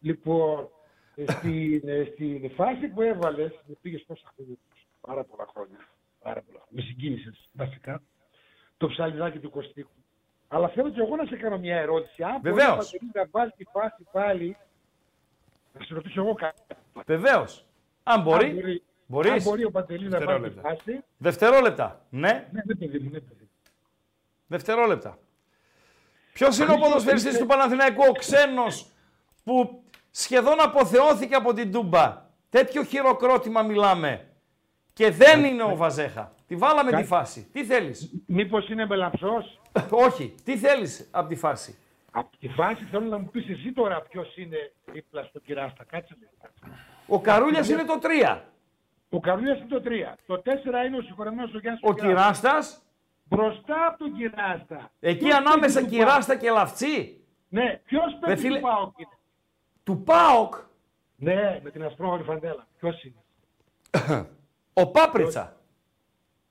[0.00, 0.68] Λοιπόν,
[1.16, 4.56] ε, στην, ε, στην φάση που έβαλες, με πήγες πόσα χρόνια,
[5.00, 5.78] πάρα πολλά χρόνια,
[6.22, 6.60] πάρα πολλά.
[6.68, 8.02] Με συγκίνησες, βασικά,
[8.76, 9.90] το ψαλιδάκι του Κωστίκου.
[10.48, 12.22] Αλλά θέλω και εγώ να σε κάνω μια ερώτηση.
[12.22, 12.72] Αν μπορείς Βεβαίως.
[12.72, 14.56] ο Παντελής να βάλεις τη φάση πάλι,
[15.78, 16.60] να σε ρωτήσω εγώ κάτι.
[17.06, 17.66] Βεβαίως.
[18.02, 18.46] Αν μπορεί.
[18.48, 19.30] Αν μπορεί, Μπορείς.
[19.30, 20.68] αν μπορεί ο Παντελής να βάλει τη Δευτερόλεπτα.
[20.84, 21.04] φάση.
[21.16, 22.00] Δευτερόλεπτα.
[22.10, 22.28] Ναι.
[22.52, 23.40] Ναι, ναι, παιδί μου, ναι, παιδί.
[23.40, 23.48] μου.
[24.46, 25.18] Δευτερόλεπτα.
[26.32, 28.86] Ποιος είναι ο ποδοσφαιριστής του Παναθηναϊκού, ο ξένος,
[29.44, 34.28] που σχεδόν αποθεώθηκε από την Τούμπα; Τέτοιο χειροκρότημα μιλάμε.
[34.92, 36.32] Και δεν είναι ο Βαζέχα.
[36.46, 37.48] Τη βάλαμε τη Κάτι- φάση.
[37.52, 39.60] Τι θέλεις; Μήπως είναι μελαμψός.
[39.90, 40.34] Όχι.
[40.44, 41.78] Τι θέλεις από τη φάση;
[42.16, 45.84] Από τη φάση θέλω να μου πεις εσύ τώρα ποιος είναι δίπλα στον Κυράστα.
[45.84, 46.30] Κάτσε λίγο.
[47.06, 48.40] Ο Καρούλιας είναι το 3.
[49.08, 50.16] Ο Καρούλιας είναι το 3.
[50.26, 52.82] Το 4 είναι ο συγχωρεμένος ο Γιάννης Ο Κυράστας.
[53.24, 54.90] Μπροστά από τον Κυράστα.
[55.00, 57.24] Εκεί Ποιος ανάμεσα παίζει του Κυράστα και Λαυτσί.
[57.48, 59.18] Ναι, ποιος παίζει φίλε- του ΠΑΟΚ είναι;
[59.84, 60.54] Του ΠΑΟΚ.
[61.16, 62.66] Ναι, με την ασπρόμαυρη φαντέλα.
[62.78, 63.22] Ποιος είναι;
[64.72, 65.56] Ο Πάπριτσα.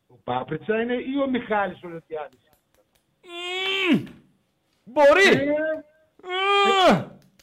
[0.07, 2.39] Ο Πάπριτσα είναι ή ο Μιχάλης ο Λετιάδης;
[4.83, 5.27] Μπορεί.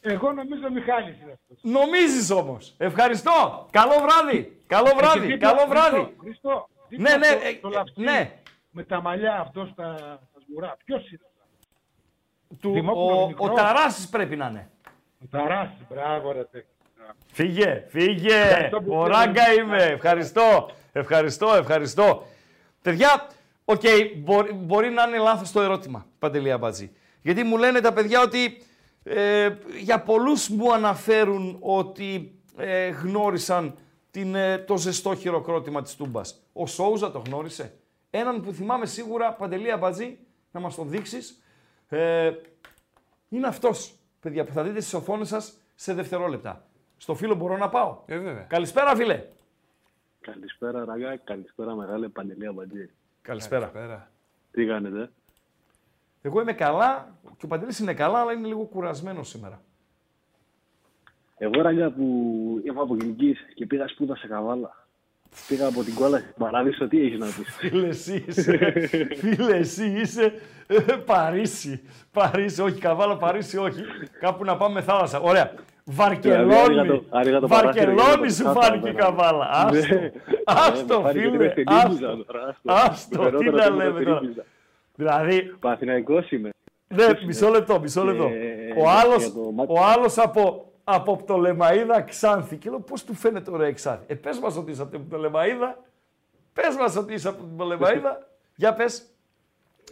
[0.03, 1.59] Ε, εγώ νομίζω ο Μιχάλης είναι αυτός.
[1.63, 2.75] Νομίζεις όμως.
[2.79, 3.67] Ευχαριστώ.
[3.71, 4.63] Καλό βράδυ.
[4.67, 5.21] Καλό βράδυ.
[5.27, 6.15] Και δίπλα- Καλό βράδυ.
[6.21, 8.33] Χριστό, Χριστό, Ναι, δίπλα ναι, στο- ε, στο ε, λαυστή, ναι.
[8.71, 9.95] Με τα μαλλιά αυτό στα,
[10.31, 10.77] στα σμουρά.
[10.85, 11.21] Ποιος είναι.
[12.61, 13.55] Του, Δημόπουλος ο, ο μικρός.
[13.55, 14.71] Ταράσης πρέπει να είναι.
[15.23, 16.65] Ο Ταράσης, μπράβο ρε παιδί.
[17.33, 18.35] Φύγε, φύγε.
[18.41, 19.17] Ευχαριστώ που Ο πήρες.
[19.19, 19.83] Ράγκα είμαι.
[19.85, 20.71] Ευχαριστώ.
[20.93, 22.23] Ευχαριστώ, ευχαριστώ.
[22.83, 23.27] Παιδιά,
[23.65, 23.83] οκ,
[24.17, 26.93] μπορεί, μπορεί να είναι λάθος το ερώτημα, Παντελή Αμπατζή.
[27.23, 28.63] Γιατί μου λένε τα παιδιά ότι
[29.03, 33.75] ε, για πολλούς μου αναφέρουν ότι ε, γνώρισαν
[34.11, 36.43] την, ε, το ζεστό χειροκρότημα της Τούμπας.
[36.53, 37.75] Ο Σόουζα το γνώρισε.
[38.11, 40.19] Έναν που θυμάμαι σίγουρα, Παντελή Αμπατζή,
[40.51, 41.43] να μας τον δείξεις.
[41.89, 42.33] Ε,
[43.29, 46.65] είναι αυτός, παιδιά, που θα δείτε στις οθόνες σας σε δευτερόλεπτα.
[46.97, 48.03] Στο φίλο μπορώ να πάω.
[48.07, 48.43] Ε, βέβαια.
[48.43, 49.25] Καλησπέρα, φίλε.
[50.21, 51.17] Καλησπέρα, Ραγκά.
[51.17, 52.91] Καλησπέρα, μεγάλε Παντελή Αμπατζή.
[53.23, 54.11] Καλησπέρα.
[54.51, 55.11] Τι κάνετε;
[56.23, 59.61] Εγώ είμαι καλά και ο Παντελής είναι καλά, αλλά είναι λίγο κουρασμένος σήμερα.
[61.39, 62.05] Εγώ, Ραγκά, που
[62.67, 64.79] είμαι από Γενικής και πήγα σπούδα σε Καβάλα.
[65.49, 68.59] Πήγα από την κόλλα στην Παράδεισο, τι έχεις να πεις; Φίλε, εσύ είσαι.
[69.17, 70.33] Φίλε, εσύ είσαι.
[70.67, 71.83] ε, Παρίσι.
[72.13, 73.83] Παρίσι, όχι, καβάλα, Παρίσι, όχι.
[74.21, 75.21] Κάπου να πάμε θάλασσα.
[75.21, 75.53] Ωραία.
[75.85, 76.55] Βαρκελόνη.
[76.55, 78.99] Αρίγατο- αρίγατο παράθυρο, Βαρκελόνη αρίγατο σου παράθυρο, φάνηκε η ναι.
[78.99, 79.49] καβάλα.
[79.51, 79.95] Άστο.
[79.95, 80.11] Ναι.
[80.45, 81.47] Άστο, Ναι, με φάνηκε φίλε.
[81.49, 81.95] ότι είμαι Άστο.
[81.95, 82.73] στην τώρα, άστο.
[82.73, 83.23] Άστο.
[83.23, 84.45] Με Τι φαινόταν να ότι είμαι λέμε στην τώρα.
[85.01, 85.19] Ήλιζα.
[85.25, 86.51] Δηλαδή, Παθηναϊκός είμαι.
[86.95, 88.29] Ναι, μισό λεπτό, μισό λεπτό.
[88.29, 92.57] Και- Ο άλλος, και το μάτι- ο άλλος από, από Πτολεμαίδα Ξάνθη.
[92.57, 95.07] Και λέω, πώς του φαίνεται ωραία η Ξάνθη; Ε, πες μας ότι είσαι από την
[95.09, 95.79] Πτολεμαίδα.
[96.53, 98.29] Πες μας ότι είσαι από την Πτολεμαίδα.
[98.57, 99.05] Για πες.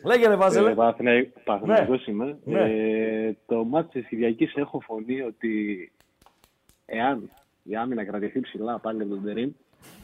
[0.04, 0.70] Λέγε ρε Βάζελε.
[0.70, 2.38] Ε, Παθηναι- Παθηναϊκός είμαι.
[2.44, 2.60] Ναι.
[2.60, 5.92] Ε, το μάτι της Κυριακής έχω φωνή ότι
[6.86, 7.30] εάν
[7.62, 9.50] η άμυνα κρατηθεί ψηλά πάλι από τον Τερίμ,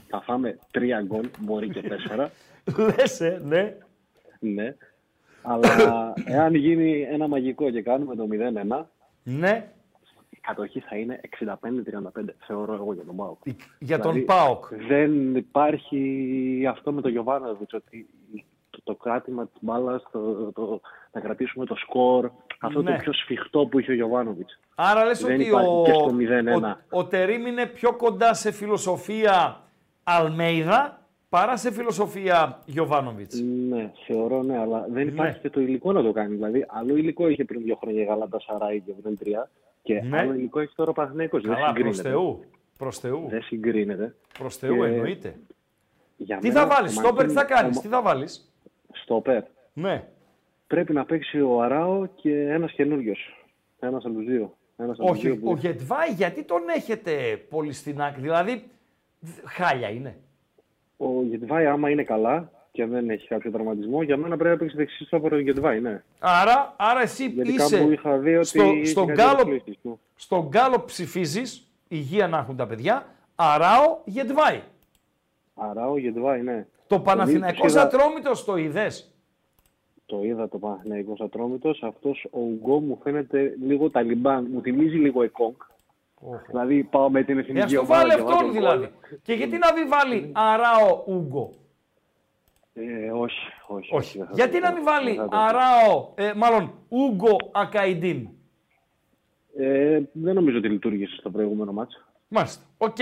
[0.08, 2.30] θα φάμε τρία γκολ, μπορεί και τέσσερα.
[2.96, 3.76] Λες, ε, ναι.
[4.38, 4.74] ναι.
[5.44, 8.86] Αλλά εάν γίνει ένα μαγικό και κάνουμε το 0-1,
[9.22, 9.68] Ναι.
[10.30, 13.38] η κατοχή θα είναι 65-35, θεωρώ εγώ για τον ΠΑΟΚ.
[13.78, 14.64] Για τον Δηλαδή, ΠΑΟΚ.
[14.88, 18.06] Δεν υπάρχει αυτό με τον Γιωβάνοβιτς, ότι
[18.70, 20.80] το, το κράτημα της μπάλας, το, το,
[21.12, 22.30] να κρατήσουμε το σκορ,
[22.60, 22.90] αυτό Ναι.
[22.90, 24.58] το πιο σφιχτό που είχε ο Γιωβάνοβιτς.
[24.74, 26.76] Άρα λες Δεν ότι υπάρχει ο, και στο 0-1.
[26.90, 29.60] ο, ο Τερίμ είναι πιο κοντά σε φιλοσοφία
[30.02, 31.03] Αλμέιδα
[31.34, 33.40] παρά σε φιλοσοφία Γιωβάνοβιτς.
[33.40, 35.10] Ναι, θεωρώ ναι, αλλά δεν Ναι.
[35.12, 36.34] υπάρχει και το υλικό να το κάνει.
[36.34, 39.50] Δηλαδή, άλλο υλικό είχε πριν δύο χρόνια η Γαλάντα Σαράι και 0-3
[39.82, 40.18] και Ναι.
[40.18, 41.42] άλλο υλικό έχει τώρα ο Παναθηναϊκός.
[41.42, 42.08] Δεν Καλά, προς συγκρίνεται.
[42.08, 42.44] Θεού.
[42.78, 43.26] Προς Θεού.
[43.28, 44.14] Δεν συγκρίνεται.
[44.38, 45.34] Προς Θεού Και εννοείται.
[46.16, 48.52] για Τι μένα, θα βάλεις, ο στόπερ τι θα Μαρτίν- κάνεις, ο- τι θα βάλεις;
[48.92, 49.42] Στόπερ.
[49.72, 50.04] Ναι.
[50.66, 53.14] Πρέπει να παίξει ο Αράο και ένας καινούριο.
[53.80, 54.56] Ένας από τους δύο.
[54.76, 57.12] Ένας από τους δύο Όχι, που- ο Γετβάη γιατί τον έχετε
[57.48, 58.64] πολύ στην άκρη, δηλαδή
[59.20, 60.16] δ- χάλια είναι.
[61.04, 64.56] Ο Ο Γετβάη, άμα είναι καλά και δεν έχει κάποιο τραυματισμό, για μένα πρέπει να
[64.58, 66.02] παίξεις δεξί στο ο Γετβάη, ναι.
[66.18, 69.78] Άρα, άρα εσύ Γιατί είσαι κάπου είχα δει ότι στο, είχε στον κάτι Γκάλο, προκλήσεις
[69.82, 70.00] του.
[70.14, 74.60] στον Γκάλο ψηφίζεις, υγεία να έχουν τα παιδιά, Αράο Γετβάη.
[75.54, 76.66] Άρα ο Γετβάη, ναι.
[76.86, 79.08] Το τους Παναθηναϊκός είδα- Ατρόμητος το είδες;
[80.06, 81.82] Το είδα το Παναθηναϊκός Ατρόμητος.
[81.82, 84.48] Αυτός ο Ουγκό μου φαίνεται λίγο Ταλιμπάν.
[84.52, 85.54] Μου θυμίζει λίγο Εκόνγκ.
[86.46, 88.58] Δηλαδή πάω με την Ε, εθνική ας το ομάδα βάλει και βάζω αυτόν γκολ.
[88.60, 88.90] δηλαδή.
[89.22, 91.50] Και γιατί να μην βάλει Αράο Ούγκο;
[92.74, 93.94] Ε, όχι, όχι.
[93.94, 94.18] Όχι.
[94.18, 94.74] δεν θα Γιατί το να κάνω.
[94.76, 98.28] μην βάλει Δεν θα το Αράο, ε, μάλλον Ούγκο Ακαϊντίν;
[99.58, 101.98] Ε, δεν νομίζω ότι λειτουργήσε στο προηγούμενο μάτσο.
[102.28, 102.62] Μάλιστα.
[102.78, 102.96] Οκ,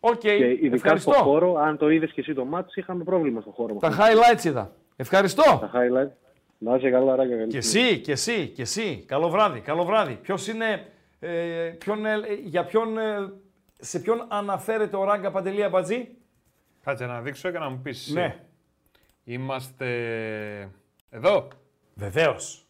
[0.00, 0.18] οκ.
[0.18, 1.12] Και ειδικά Ευχαριστώ.
[1.12, 3.74] στο χώρο, αν το είδες και εσύ το ματς, είχαμε πρόβλημα στο χώρο.
[3.74, 3.98] Τα μας.
[3.98, 4.72] highlights είδα.
[4.96, 5.42] Ευχαριστώ.
[5.42, 6.10] Τα highlight.
[6.58, 7.36] Να είσαι καλά, Ράγκα.
[7.36, 7.90] καλή Και συνέχεια.
[7.92, 9.04] εσύ, και εσύ, και εσύ.
[9.06, 10.18] Καλό βράδυ, καλό βράδυ.
[10.22, 10.86] Ποιος είναι,
[11.24, 13.32] ε, ποιον, ε, για ποιον, ε,
[13.78, 16.08] σε ποιον αναφέρεται ο Ράγκα Παντελή Αμπατζή.
[16.82, 18.12] Κάτσε να δείξω και να μου πεις εσύ.
[18.12, 18.44] Ναι.
[19.24, 19.88] Είμαστε
[21.10, 21.48] εδώ.
[21.94, 22.66] Βεβαίως.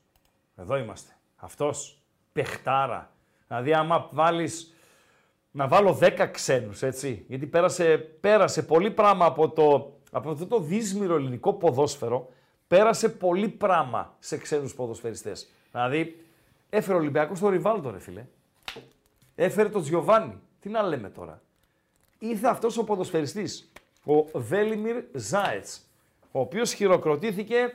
[0.56, 1.12] Εδώ είμαστε.
[1.36, 2.02] Αυτός.
[2.32, 3.12] Πεχτάρα.
[3.46, 4.74] Δηλαδή άμα βάλεις,
[5.50, 7.24] να βάλω 10 ξένους, έτσι.
[7.28, 12.28] Γιατί πέρασε, πέρασε πολύ πράγμα από, το, από αυτό το δύσμυρο ελληνικό ποδόσφαιρο.
[12.66, 15.50] Πέρασε πολύ πράγμα σε ξένους ποδοσφαιριστές.
[15.72, 16.26] Δηλαδή,
[16.70, 18.26] έφερε ο Ολυμπιακός το Ριβάλτο, ρε φίλε.
[19.34, 20.40] Έφερε τον Τζιοβάνι.
[20.60, 21.42] Τι να λέμε τώρα.
[22.18, 23.72] Ήρθε αυτός ο ποδοσφαιριστής,
[24.04, 25.80] ο Βέλιμιρ Ζάετς,
[26.30, 27.74] ο οποίος χειροκροτήθηκε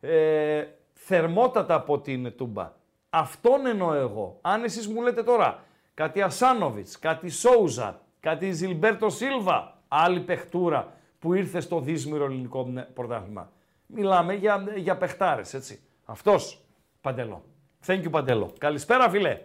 [0.00, 2.72] ε, θερμότατα από την Τούμπα.
[3.10, 4.38] Αυτόν εννοώ εγώ.
[4.40, 5.64] Αν εσείς μου λέτε τώρα
[5.94, 12.82] κάτι Ασάνοβιτς, κάτι Σόουζα, κάτι Ζιλμπέρτο Σίλβα, άλλη παιχτούρα που ήρθε στο δύσμυρο ελληνικό ναι,
[12.82, 13.52] πρωτάθλημα.
[13.86, 15.80] Μιλάμε για, για παιχτάρες, έτσι.
[16.04, 16.64] Αυτός,
[17.00, 17.44] Παντελό.
[17.86, 18.52] Thank you, Παντελό.
[18.58, 19.40] Καλησπέρα, φίλε.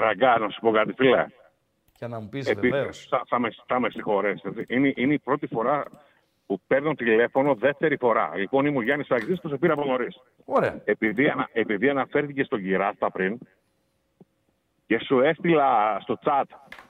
[0.00, 1.26] Ραγκά, να σου πω κάτι, φίλε.
[1.98, 3.06] Για να μου πεις Επί- βεβαίως.
[3.10, 4.42] Θα, θα, με, θα με συγχωρέσει.
[4.68, 5.84] Είναι, είναι η πρώτη φορά
[6.46, 8.32] που παίρνω τηλέφωνο δεύτερη φορά.
[8.36, 10.16] Λοιπόν, είμαι ο Γιάννης Αγγλής που σε πήρα από νωρίς.
[10.44, 10.80] Ωραία.
[10.84, 13.38] Επειδή, ανα, επειδή αναφέρθηκε στον Κυράστα πριν
[14.86, 16.42] και σου έστειλα στο chat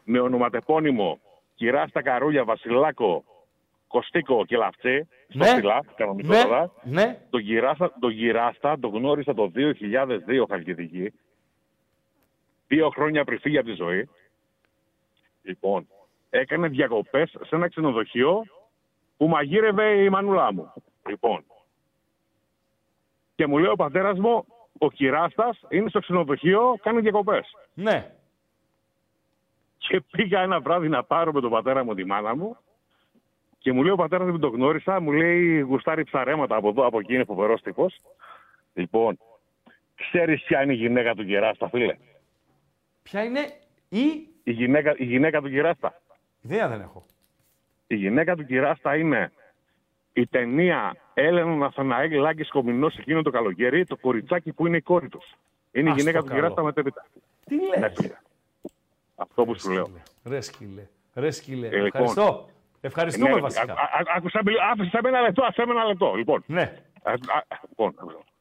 [0.05, 1.19] με ονοματεπώνυμο
[1.55, 3.25] Κυράστα Καρούλια Βασιλάκο
[3.89, 5.47] Κωστίκο και Λαυτή, στο Ναι.
[5.47, 6.43] στυλά, κανονικό Ναι.
[6.43, 6.71] τώρα.
[6.83, 7.19] Ναι.
[7.31, 11.13] Τον Κυράστα, τον Κυράστα τον γνώρισα το 2002 Χαλκιδική.
[12.69, 14.09] Δύο χρόνια πριν φύγει από τη ζωή.
[15.43, 15.89] Λοιπόν,
[16.31, 18.45] έκανε διακοπές σε ένα ξενοδοχείο
[19.17, 20.73] που μαγείρευε η μανούλα μου.
[21.09, 21.45] Λοιπόν,
[23.35, 24.45] και μου λέει ο πατέρας μου,
[24.79, 27.51] ο Κυράστας είναι στο ξενοδοχείο, κάνει διακοπές.
[27.75, 28.11] Ναι.
[29.79, 32.57] Και πήγα ένα βράδυ να πάρω με τον πατέρα μου τη μάνα μου
[33.59, 36.99] και μου λέει ο πατέρας μου τον γνώρισα, μου λέει γουστάρει ψαρέματα από εδώ, από
[36.99, 38.01] εκεί είναι φοβερός τύπος.
[38.75, 39.19] Λοιπόν,
[39.95, 41.97] ξέρεις ποια είναι η γυναίκα του Κυράστα, φίλε.
[43.11, 43.41] Ποια είναι
[43.89, 44.29] η...
[44.43, 46.01] Η γυναίκα, η γυναίκα του Κυράστα.
[46.41, 47.07] Ιδέα δεν έχω.
[47.87, 49.33] Η γυναίκα του Κυράστα είναι
[50.13, 55.09] η ταινία Έλενα Ναθαναήλ Λάγκη Κομινό εκείνο το καλοκαίρι, το κοριτσάκι που είναι η κόρη
[55.09, 55.35] τους.
[55.73, 56.41] Είναι η Ας γυναίκα το του καλό.
[56.41, 57.07] Κυράστα μετέπειτα.
[57.45, 58.15] Τι λες; Ναι, φίλε.
[59.17, 59.91] Αυτό που σου λέω.
[60.25, 60.87] Ρε σκύλε.
[61.15, 61.67] Ρε σκύλε.
[61.67, 61.87] Ε, λοιπόν.
[61.87, 62.49] Ευχαριστώ.
[62.81, 63.73] Ευχαριστούμε Ναι, βασικά.
[63.73, 66.15] α- α- Άκουσα, μιλ- άφησες με ένα λεπτό, άφησε με ένα λεπτό.
[66.15, 66.63] Λοιπόν, ναι.
[67.03, 67.95] Α- α- λοιπόν,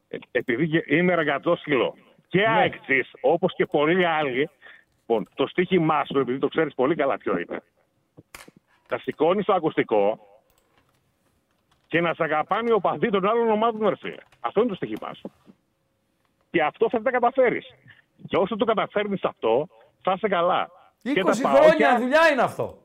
[0.07, 1.95] ε, επειδή και είμαι ραγατόσκυλο
[2.27, 2.47] και Ναι.
[2.47, 4.49] αεξής, όπως και πολλοί άλλοι,
[4.99, 7.61] λοιπόν, το στίχημά σου, επειδή το ξέρεις πολύ καλά ποιο είναι,
[8.87, 10.19] θα σηκώνει το ακουστικό
[11.87, 14.21] και να σε αγαπάνει ο παδί των άλλων ομάδων, ρε φίλε.
[14.39, 15.31] Αυτό είναι το στίχημά σου.
[16.51, 17.65] Και αυτό θα τα καταφέρεις.
[18.27, 19.67] Και όσο το καταφέρνεις αυτό,
[20.01, 20.69] θα είσαι καλά.
[21.03, 22.77] 20 Και τα χρόνια παόκια- δουλειά είναι αυτό.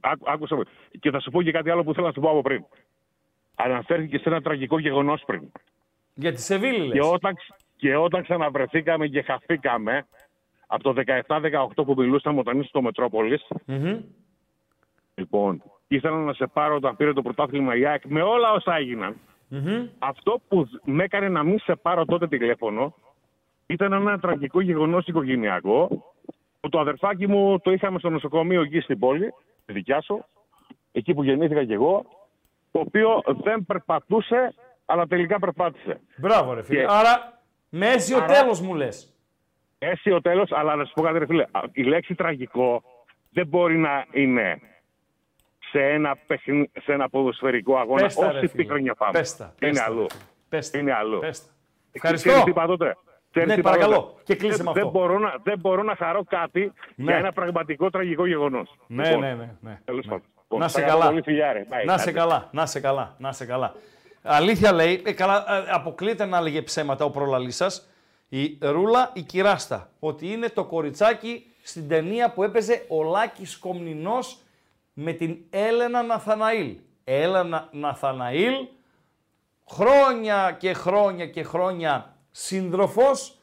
[0.00, 0.62] Άκου- Άκουσα με.
[1.00, 2.64] Και θα σου πω και κάτι άλλο που θέλω να σου πω από πριν.
[3.54, 5.52] Αναφέρθηκε σε ένα τραγικό γεγονός πριν.
[6.14, 6.92] Για τη Σεβίλη λες.
[6.92, 7.36] Και όταν,
[7.76, 10.06] και όταν ξαναβρεθήκαμε και χαθήκαμε
[10.66, 14.00] από το 17-18 που μιλούσαμε όταν ήσουν στο Μετρόπολης, Μμμ.
[15.14, 19.16] λοιπόν, ήθελα να σε πάρω όταν πήρε το πρωτάθλημα η ΑΕΚ με όλα όσα έγιναν.
[19.48, 19.86] Μμμ.
[19.98, 22.94] Αυτό που δ- με έκανε να μην σε πάρω τότε τηλέφωνο
[23.66, 25.88] ήταν ένα τραγικό γεγονός οικογενειακό
[26.60, 29.32] που το αδερφάκι μου το είχαμε στο νοσοκομείο εκεί στην πόλη,
[29.66, 30.24] τη δικιά σου,
[30.92, 32.04] εκεί που γεννήθηκα κι εγώ,
[32.72, 34.54] το οποίο δεν περπατούσε,
[34.86, 36.00] αλλά τελικά περπάτησε.
[36.16, 36.80] Μπράβο ρε φίλε.
[36.80, 37.35] Και- Άρα
[37.76, 39.10] με αίσιο Άρα- τέλος μου λες.
[39.78, 42.82] Έτσι ο τέλος, αλλά να σου πω κάτι ρε φίλε, α, η λέξη τραγικό
[43.30, 44.60] δεν μπορεί να είναι
[45.70, 48.62] σε ένα, παιχνι- σε ένα ποδοσφαιρικό αγώνα, Πες τα, ρε όση φίλε.
[48.62, 49.12] πίκρονια πάμε.
[49.18, 50.06] Πες τα, πες είναι τα, ρε αλλού.
[50.48, 50.78] Πες τα.
[50.78, 51.18] Είναι αλλού.
[51.18, 51.50] Πες τα.
[51.50, 52.28] Ε, Ευχαριστώ.
[52.28, 52.96] ξέρεις τι είπα τότε;
[53.30, 53.96] Ξέρεις Ναι, τι είπα παρακαλώ.
[54.02, 54.98] τότε; Και κλείσε δεν, με δεν, αυτό.
[54.98, 57.04] μπορώ να, δεν μπορώ να χαρώ κάτι Ναι.
[57.04, 58.74] για ένα πραγματικό τραγικό γεγονός.
[58.86, 59.50] Ναι, Λοιπόν, ναι, ναι.
[59.60, 59.80] ναι.
[59.84, 60.22] τέλος πάντων.
[60.42, 61.10] Λοιπόν, Να σε τα κάνω καλά.
[61.10, 61.66] πολύ φιλιά, ρε.
[61.70, 61.84] Bye.
[61.86, 62.18] Να σε Άντε.
[62.18, 63.74] καλά, να σε καλά, να σε καλά.
[64.26, 67.88] Αλήθεια λέει, ε, καλά, ε, αποκλείεται να έλεγε ψέματα ο προλαλής σας,
[68.28, 74.38] η Ρούλα η Κυράστα, ότι είναι το κοριτσάκι στην ταινία που έπαιζε ο Λάκης Κομνηνός
[74.92, 76.76] με την Έλενα Ναθαναήλ.
[77.04, 78.54] Έλα Να- Ναθαναήλ,
[79.70, 83.38] χρόνια και χρόνια και χρόνια σύντροφος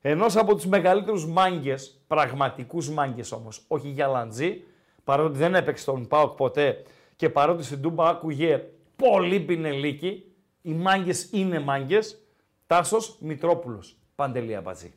[0.00, 4.62] ενός από τους μεγαλύτερους μάγκες, πραγματικούς μάγκες όμως, όχι για λαντζή,
[5.04, 6.82] παρότι δεν έπαιξε τον ΠΑΟΚ ποτέ
[7.16, 8.62] και παρότι στην Τούμπα άκουγε
[8.96, 10.27] πολύ πινελίκι,
[10.68, 12.22] οι μάγκες είναι μάγκες,
[12.66, 14.94] Τάσος Μητρόπουλος, Παντελή Αμπατζή.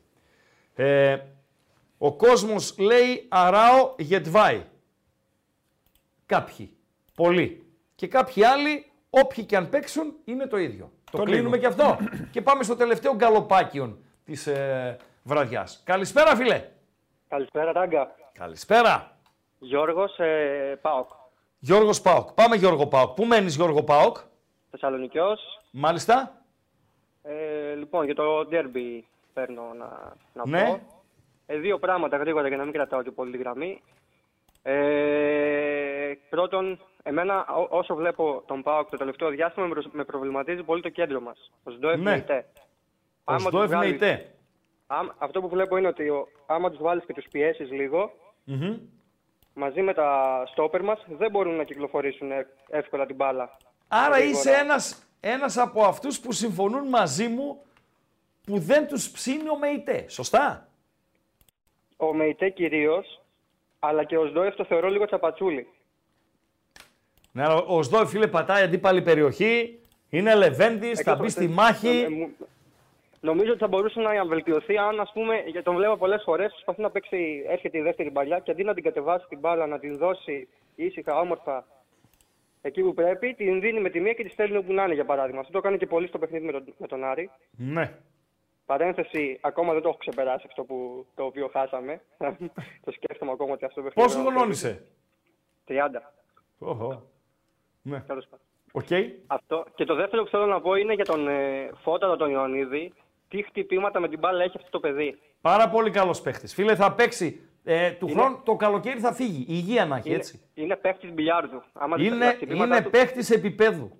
[0.74, 1.18] Ε,
[1.98, 4.64] ο κόσμος λέει Αράο Γετβάη.
[6.26, 6.76] Κάποιοι.
[7.14, 7.66] Πολλοί.
[7.94, 10.90] Και κάποιοι άλλοι, όποιοι και αν παίξουν, είναι το ίδιο.
[11.10, 11.72] Το, Το κλείνουμε λίγο.
[11.74, 11.98] και αυτό.
[12.30, 15.82] και πάμε στο τελευταίο γκαλοπάκιον της ε, βραδιάς.
[15.84, 16.68] Καλησπέρα φίλε.
[17.28, 18.14] Καλησπέρα, Ράγκα.
[18.32, 19.16] Καλησπέρα.
[19.58, 21.08] Γιώργος, ε, ΠΑΟΚ.
[21.58, 22.32] Γιώργος Πάοκ.
[22.32, 23.14] Πάμε Γιώργο Πάοκ.
[23.14, 24.16] Πού μένεις Γιώργο Πάοκ;
[24.70, 25.40] Θεσσαλονικιός.
[25.74, 26.42] Μάλιστα.
[27.22, 30.64] Ε, λοιπόν, για το ντέρμπι παίρνω να, να Ναι.
[30.66, 30.80] πω.
[31.46, 33.82] Ε, δύο πράγματα γρήγορα για να μην κρατάω και πολύ τη γραμμή.
[34.62, 40.62] Ε, πρώτον, εμένα ό- όσο βλέπω τον ΠΑΟΚ το τελευταίο διάστημα με, προσ- με προβληματίζει
[40.62, 41.50] πολύ το κέντρο μας.
[41.62, 42.10] Ο Σντόεφ Ναι.
[42.10, 42.46] με ΙΤΕ.
[42.54, 44.34] Ο Άμα τους Σντόεφ με βγάλεις- ΙΤΕ.
[44.86, 48.12] Άμα- αυτό που βλέπω είναι ότι ο, άμα τους βάλεις και τους πιέσεις λίγο,
[48.44, 48.76] Μμμ.
[49.54, 53.56] μαζί με τα στόπερ μας δεν μπορούν να κυκλοφορήσουν ε- εύκολα την μπάλα.
[53.88, 54.40] Άρα Γρήγορα.
[54.40, 57.62] είσαι ένας, ένας από αυτούς που συμφωνούν μαζί μου
[58.46, 60.04] που δεν τους ψήνει ο ΜΕΙΤΕ.
[60.08, 60.68] Σωστά;
[61.96, 63.22] Ο Μεϊτέ κυρίως,
[63.78, 65.68] αλλά και ο Σντόεφ το θεωρώ λίγο τσαπατσούλη.
[67.32, 69.78] Ναι, αλλά ο Σδόεφ φίλε πατάει αντίπαλη περιοχή,
[70.10, 71.88] είναι λεβέντης, θα μπει στη μάχη.
[71.88, 72.36] Ε, μου-
[73.20, 76.80] Νομίζω ότι θα μπορούσε να βελτιωθεί αν, ας πούμε, γιατί τον βλέπω πολλές φορές, προσπαθεί
[76.80, 79.96] να παίξει, έρχεται η δεύτερη παλιά και αντί να την κατεβάσει την μπάλα, να την
[79.98, 81.64] δώσει ήσυχα, όμορφα
[82.62, 85.04] εκεί που πρέπει, την δίνει με τη μία και τη στέλνει όπου να είναι, για
[85.04, 85.40] παράδειγμα.
[85.40, 87.30] Αυτό το έκανε και πολύ στο παιχνίδι με τον, με τον Άρη.
[87.56, 87.98] Ναι.
[88.66, 92.00] Παρένθεση, ακόμα δεν το έχω ξεπεράσει αυτό που, το οποίο χάσαμε.
[92.84, 94.08] το σκέφτομαι ακόμα ότι αυτό το παιχνίδι.
[94.08, 94.86] Πόσο χρονών είσαι.
[95.68, 95.74] 30.
[96.58, 97.10] Οχο.
[97.82, 98.00] Ναι.
[98.00, 98.46] Τέλος πάντων.
[98.72, 98.88] Οκ.
[99.26, 99.66] Αυτό.
[99.74, 102.92] Και το δεύτερο που θέλω να πω είναι για τον ε, Φώταρο τον Ιωαννίδη.
[103.28, 105.18] Τι χτυπήματα με την μπάλα έχει αυτό το παιδί.
[105.40, 106.54] Πάρα πολύ καλός παίχτης.
[106.54, 109.40] Φίλε θα παίξει ε, του Είναι- χρόνου, το καλοκαίρι θα φύγει.
[109.40, 110.40] Η υγεία να έχει Είναι, έτσι.
[110.54, 111.62] είναι παίχτης μπιλιάρδου.
[111.72, 113.90] Άμα δεις τα Είναι, χτυπήματά είναι του- παίχτης επίπεδου.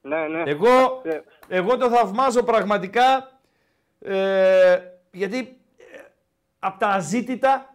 [0.00, 0.42] Ναι, ναι.
[0.50, 3.30] Εγώ, Ε, εγώ το θαυμάζω πραγματικά
[4.00, 4.78] ε,
[5.12, 5.98] γιατί ε,
[6.58, 7.74] από τα αζήτητα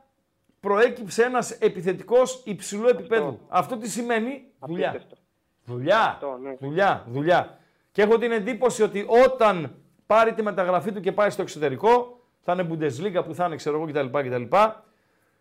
[0.59, 3.39] προέκυψε ένας επιθετικός υψηλού επίπεδου.
[3.47, 4.89] Αυτό, τι σημαίνει; Δουλειά.
[4.89, 5.17] Απίστευτο.
[5.65, 6.55] Δουλειά, Αυτό, ναι.
[6.59, 7.57] δουλειά, δουλειά.
[7.91, 9.75] Και έχω την εντύπωση ότι όταν
[10.05, 13.75] πάρει τη μεταγραφή του και πάει στο εξωτερικό, θα είναι Bundesliga που θα είναι ξέρω
[13.75, 14.17] εγώ κτλ.
[14.29, 14.55] κτλ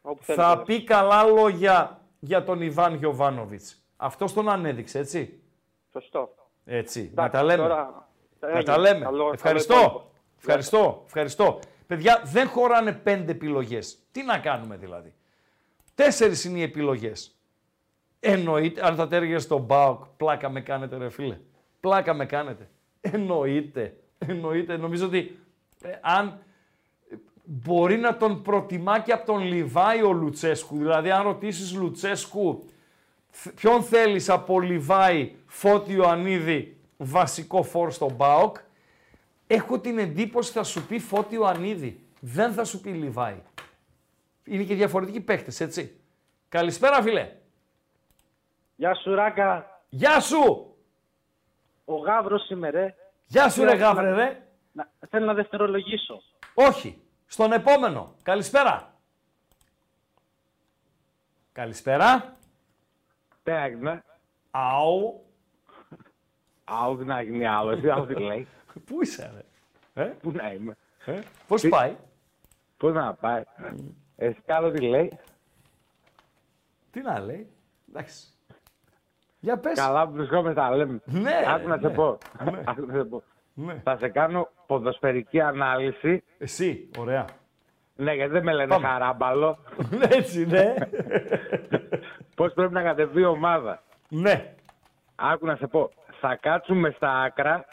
[0.03, 0.63] όπου θέλει θα τώρα.
[0.63, 3.83] πει καλά λόγια για τον Ιβάν Γιοβάνοβιτς.
[3.97, 5.41] Αυτό τον ανέδειξε, έτσι;
[5.93, 6.35] Σωστό.
[6.65, 7.63] Έτσι, να Εντάξει, τα λέμε.
[7.63, 8.09] τώρα-
[8.41, 8.63] Να έγινε.
[8.63, 9.05] τα λέμε.
[9.05, 9.75] Καλό- καλό ευχαριστώ.
[9.75, 10.11] υπόλοιπο.
[10.39, 11.03] ευχαριστώ.
[11.07, 11.59] Ευχαριστώ.
[11.87, 13.99] Παιδιά, δεν χωράνε πέντε επιλογές.
[14.13, 15.15] Τι να κάνουμε δηλαδή;
[15.95, 17.37] Τέσσερις είναι οι επιλογές.
[18.21, 21.39] Εννοείται, αν θα τέργε στον ΠΑΟΚ, πλάκα με κάνετε ρε φίλε.
[21.81, 22.69] Πλάκα με κάνετε.
[23.01, 23.97] Εννοείται.
[24.19, 24.77] Εννοείται.
[24.77, 25.39] Νομίζω ότι
[25.83, 26.41] ε, αν ε,
[27.43, 30.77] μπορεί να τον προτιμά και από τον Λιβάη ο Λουτσέσκου.
[30.77, 32.65] Δηλαδή, αν ρωτήσεις Λουτσέσκου
[33.31, 38.57] θ- ποιον θέλεις από Λιβάη, Φώτη Ιωαννίδη, βασικό φόρ στον ΠΑΟΚ,
[39.47, 42.01] έχω την εντύπωση θα σου πει Φώτη Ιωαννίδη.
[42.21, 43.37] Δεν θα σου πει Λιβάη.
[44.45, 46.01] Είναι και διαφορετικοί παίχτες, έτσι.
[46.49, 47.31] Καλησπέρα, φίλε.
[48.77, 49.81] Γεια σου, Ράκα.
[49.89, 50.67] Γεια σου!
[51.85, 52.95] Ο Γαύρος είμαι, ρε.
[53.27, 54.43] Γεια σου, ρε Θέλω Γαύρε, να- ρε.
[54.73, 56.23] Να, θέλω να δευτερολογήσω.
[56.55, 57.01] Όχι.
[57.33, 58.15] Στον επόμενο.
[58.23, 58.93] Καλησπέρα.
[61.53, 62.37] Καλησπέρα.
[63.43, 64.05] Τι έγινε.
[64.51, 65.25] Αου.
[66.65, 67.71] Αου, τι να γίνει άλλο.
[67.71, 68.49] Εσύ άλλο τι λέει.
[68.87, 69.33] Πού είσαι,
[69.95, 70.77] ρε; Ε; Πού να είμαι.
[71.05, 71.97] Ε; Πώς Τι- πάει;
[72.77, 73.43] Πού να πάει.
[74.17, 75.19] Εσύ άλλο τι λέει.
[76.91, 77.51] Τι να λέει;
[77.89, 78.27] Εντάξει.
[79.41, 79.79] Για πες.
[79.79, 81.01] Καλά που βρισκόμαστε τα λέμε.
[81.05, 81.95] Ναι, Άκου να σε ναι.
[81.95, 82.19] πω.
[82.45, 82.63] Ναι.
[82.67, 83.23] Άκου να σε πω.
[83.55, 83.75] Ναι.
[83.85, 86.23] Θα σε κάνω ποδοσφαιρική ανάλυση.
[86.39, 87.25] Εσύ, ωραία.
[87.97, 88.87] Ναι, γιατί δεν με λένε Πάμε.
[88.87, 89.59] χαράμπαλο.
[90.19, 90.75] Έτσι, ναι.
[92.37, 93.83] Πώς πρέπει να κατεβεί η ομάδα.
[94.09, 94.55] Ναι.
[95.15, 95.91] Άκου να σε πω.
[96.21, 97.65] Θα κάτσουμε στα άκρα.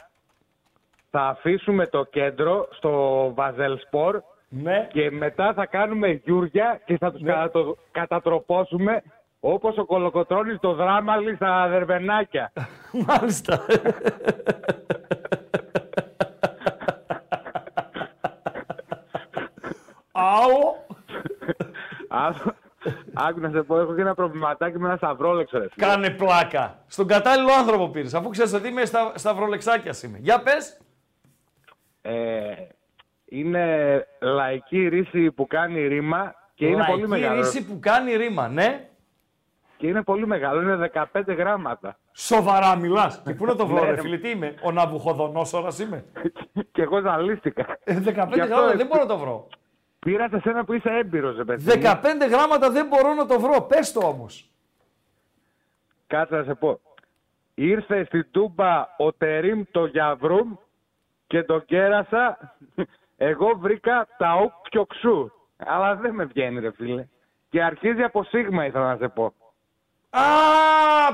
[1.10, 2.92] Θα αφήσουμε το κέντρο στο
[3.34, 4.20] Βαζελσπορ.
[4.48, 4.88] Ναι.
[4.92, 9.02] Και μετά θα κάνουμε γιούρια και θα τους κατατο- κατατροπώσουμε
[9.40, 12.52] όπως ο Κολοκοτρώνης το δράμαλι στα δερβενάκια.
[13.06, 13.60] Μάλιστα.
[20.12, 20.86] Αου.
[22.26, 22.54] Άκου-
[23.14, 25.58] Άκου να σε πω, έχω και ένα προβληματάκι με ένα σταυρόλεξο.
[25.58, 25.66] Ρε.
[25.72, 25.86] φίλε.
[25.86, 26.82] Κάνε πλάκα.
[26.86, 30.18] Στον κατάλληλο άνθρωπο πήρες, αφού ξέρεις ότι είμαι στα, σταυρολεξάκια είμαι.
[30.20, 30.80] Για πες.
[32.02, 32.52] Ε,
[33.24, 37.40] είναι λαϊκή ρίση που κάνει ρήμα και είναι Λαϊκή πολύ μεγάλο.
[37.40, 38.84] ρίση που κάνει ρήμα, ναι.
[39.76, 41.98] Και είναι πολύ μεγάλο, είναι 15 γράμματα.
[42.12, 43.22] Σοβαρά μιλάς.
[43.24, 44.00] Και πού να το βρω, Ναι, ρε ρε.
[44.00, 46.04] φίλε, τι είμαι, ο Ναβουχοδονόσορα είμαι.
[46.72, 47.78] Και εγώ ζαλίστηκα.
[47.84, 49.48] Ε, 15 Γι' αυτό γράμματα ε, δεν μπορώ να το βρω.
[50.00, 51.64] Πήρα σε σένα που είσαι έμπειρος, ρε παιδί.
[51.64, 51.82] μου.
[51.82, 53.60] 15 γράμματα δεν μπορώ να το βρω.
[53.62, 54.50] Πες το όμως.
[56.06, 56.80] Κάτσε να σε πω.
[57.54, 60.54] Ήρθε στην Τούμπα ο Τερίμ το Γιαβρούμ
[61.26, 62.54] και τον κέρασα.
[63.16, 65.30] Εγώ βρήκα τα όποιο ξού.
[65.56, 67.06] Αλλά δεν με βγαίνει ρε φίλε.
[67.48, 69.34] Και αρχίζει από σίγμα ήθελα να σε πω.
[70.10, 70.22] Α,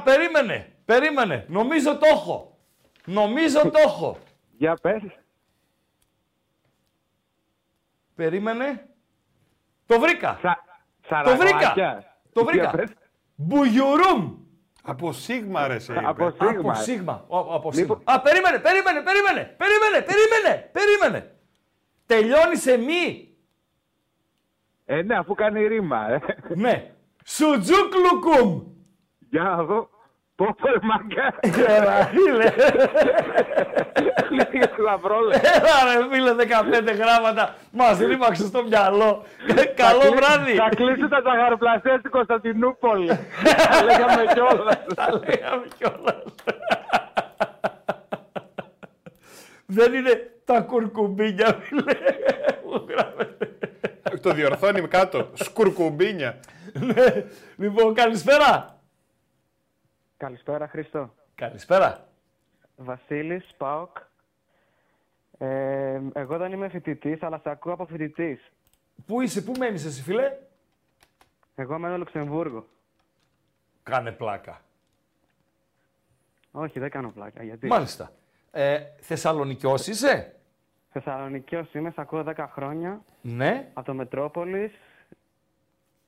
[0.05, 0.73] περίμενε.
[0.85, 1.45] Περίμενε.
[1.49, 2.57] Νομίζω το έχω.
[3.05, 4.19] Νομίζω το έχω.
[4.59, 5.03] Για πες.
[8.17, 8.87] Περίμενε.
[9.87, 10.39] Το βρήκα.
[10.43, 10.49] το
[11.09, 11.57] σαραγωάκια.
[11.59, 12.05] βρήκα.
[12.33, 12.71] Το Για βρήκα.
[12.71, 12.91] πες.
[13.35, 14.35] Μπουγιουρούμ.
[14.83, 16.03] Από σίγμα ρε σε είπε.
[16.07, 17.25] Από Από σίγμα.
[17.29, 18.01] Ο- Από σίγμα.
[18.05, 21.35] Α, περίμενε, περίμενε, περίμενε, περίμενε, περίμενε, περίμενε.
[22.07, 23.29] Τελειώνεις σε μη.
[24.85, 26.11] Ε, ναι, αφού κάνει ρήμα.
[26.11, 26.19] Ε.
[26.55, 26.91] Ναι.
[27.25, 28.63] Σουτζούκλουκουμ.
[29.31, 29.89] Για να δω.
[30.35, 31.39] Πόπερ μαγκά.
[31.67, 32.53] Έλα, φίλε.
[32.55, 33.86] Λίγες λαμπρόλες.
[34.01, 36.35] Έλα ρε φίλε,
[36.93, 37.55] 15 γράμματα.
[37.73, 39.25] Μας ρήμαξε στο μυαλό.
[39.75, 40.55] Καλό Θα κλεί- βράδυ.
[40.55, 43.07] Θα κλείσει τα ζαχαροπλαστεία στην Κωνσταντινούπολη.
[43.71, 44.85] Τα λέγαμε κιόλας.
[44.97, 46.23] Τα λέγαμε κιόλας.
[49.67, 51.93] Δεν είναι τα κουρκουμπίνια, φίλε.
[52.67, 53.49] Μου γράφεται.
[54.23, 55.31] Το διορθώνει κάτω.
[55.35, 56.41] Σκουρκουμπίνια.
[56.73, 57.25] Ναι.
[57.57, 58.79] Λοιπόν, καλησπέρα.
[60.17, 61.15] Καλησπέρα Χρήστο.
[61.35, 62.06] Καλησπέρα.
[62.77, 63.97] Βασίλης, ΠΑΟΚ.
[65.39, 68.53] Ε, εγώ δεν είμαι φοιτητής, αλλά σε ακούω από φοιτητής.
[69.07, 70.39] Πού είσαι, πού μένεις εσύ, φίλε;
[71.55, 72.67] Εγώ μένω Λουξεμβούργο.
[73.83, 74.61] Κάνε πλάκα.
[76.51, 77.43] Όχι, δεν κάνω πλάκα.
[77.43, 77.67] Γιατί.
[77.67, 78.13] Μάλιστα.
[78.51, 80.35] Ε, Θεσσαλονικιός είσαι;
[80.93, 83.03] Θεσσαλονικιός είμαι, σε ακούω 10 χρόνια.
[83.21, 83.71] Ναι.
[83.75, 84.73] Από το Μετρόπολης.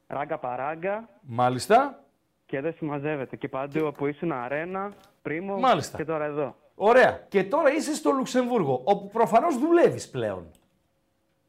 [0.06, 1.08] Ράγκα παράγκα.
[1.20, 2.04] Μάλιστα.
[2.46, 3.36] Και δεν συμμαζεύεται.
[3.36, 4.92] Και παντού όπου ήσουν αρένα,
[5.28, 5.96] πρίμο Μάλιστα.
[5.96, 6.56] και τώρα εδώ.
[6.74, 7.26] Ωραία.
[7.28, 10.50] Και τώρα είσαι στο Λουξεμβούργο, όπου προφανώς δουλεύεις πλέον.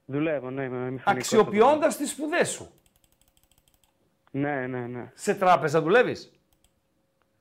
[0.05, 1.13] Δουλεύω, ναι, είμαι μηχανικός.
[1.13, 2.71] Αξιοποιώντας τις σπουδές σου.
[4.31, 5.11] Ναι, ναι, ναι.
[5.13, 6.31] Σε τράπεζα δουλεύεις;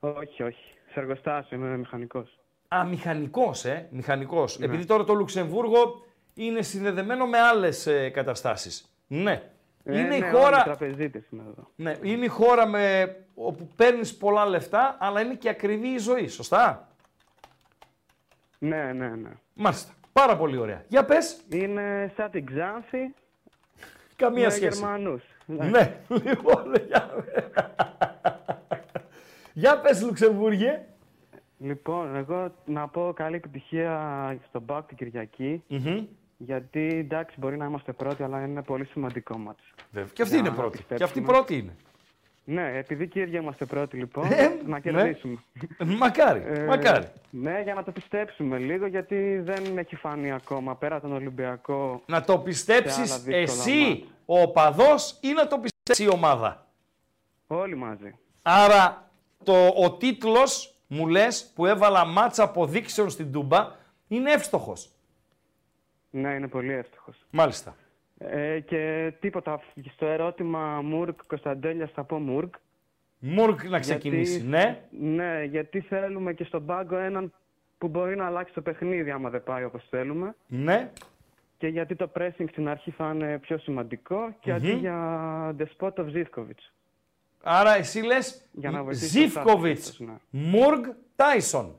[0.01, 0.73] Όχι, όχι.
[0.93, 2.39] Σε εργοστάσιο είμαι μηχανικός.
[2.69, 3.89] Α, μηχανικός, ε.
[3.91, 4.59] Μηχανικός.
[4.59, 4.65] Ναι.
[4.65, 6.05] Επειδή τώρα το Λουξεμβούργο
[6.35, 8.95] είναι συνδεδεμένο με άλλες ε, καταστάσεις.
[9.07, 9.51] Ναι.
[9.85, 10.63] Ε, είναι, ναι, η όλοι χώρα...
[10.63, 11.71] τραπεζίτες είμαι εδώ.
[11.77, 13.17] ναι, είναι η χώρα με...
[13.35, 16.89] όπου παίρνεις πολλά λεφτά, αλλά είναι και ακριβή η ζωή, σωστά;
[18.59, 19.31] Ναι, ναι, ναι.
[19.55, 19.93] Μάλιστα.
[20.13, 20.85] Πάρα πολύ ωραία.
[20.89, 21.41] Για πες.
[21.49, 23.15] Είναι σαν την Ξάνθη.
[24.17, 24.79] Καμία με σχέση.
[24.79, 25.23] Γερμανούς.
[25.47, 27.11] Ναι, λοιπόν, για...
[29.53, 30.85] για πες Λουξεμβούργε.
[31.59, 35.63] Λοιπόν, εγώ να πω καλή επιτυχία στον Μπακ την κυριακη
[36.41, 39.63] Γιατί εντάξει, μπορεί να είμαστε πρώτοι, αλλά είναι πολύ σημαντικό μάτς.
[39.91, 40.11] Βέβαια.
[40.13, 40.77] Και αυτή Για είναι να πρώτη.
[40.77, 41.27] Και αυτή πιστέψουμε.
[41.27, 41.77] πρώτη είναι.
[42.45, 44.81] Ναι, επειδή και οι ίδιοι είμαστε πρώτοι, λοιπόν, Ε, να ναι.
[44.81, 45.39] κερδίσουμε.
[45.99, 47.07] Μακάρι, Ε, μακάρι.
[47.31, 52.03] Ναι, για να το πιστέψουμε λίγο, γιατί δεν έχει φανεί ακόμα πέρα τον Ολυμπιακό.
[52.07, 54.05] Να το σε πιστέψεις άλλα δύσκολα εσύ μάτς.
[54.27, 56.67] ο οπαδός ή να το πιστέψει η ομάδα;
[57.47, 58.15] Όλοι μαζί.
[58.43, 59.11] Άρα
[59.45, 63.71] το, ο τίτλος μου λες που έβαλα μάτσα αποδείξεων στην Τούμπα
[64.09, 64.91] είναι εύστοχος.
[66.11, 67.17] Ναι, είναι πολύ εύστοχος.
[67.31, 67.77] Μάλιστα.
[68.19, 69.61] Ε, και τίποτα,
[69.95, 72.55] στο ερώτημα Μουρκ Κωνσταντέλιας θα πω Μουρκ.
[73.19, 74.85] Μουρκ να ξεκινήσει, ναι.
[75.01, 77.33] Ναι, γιατί θέλουμε και στον πάγκο έναν
[77.79, 80.35] που μπορεί να αλλάξει το παιχνίδι άμα δεν πάει όπως θέλουμε.
[80.47, 80.91] Ναι.
[81.59, 84.79] Και γιατί το pressing στην αρχή θα είναι πιο σημαντικό και αντί Μμμ.
[84.79, 86.59] για Despotov Zivkovic.
[87.43, 90.15] Άρα εσύ λες Για να βοηθήσει το Ζιφκοβιτς, Τάσος, ναι.
[90.31, 90.85] Μουργκ,
[91.17, 91.77] Τάισον.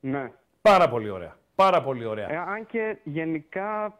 [0.00, 0.32] Ναι.
[0.60, 1.38] Πάρα πολύ ωραία.
[1.60, 2.30] Πάρα πολύ ωραία.
[2.32, 3.98] Ε, αν και γενικά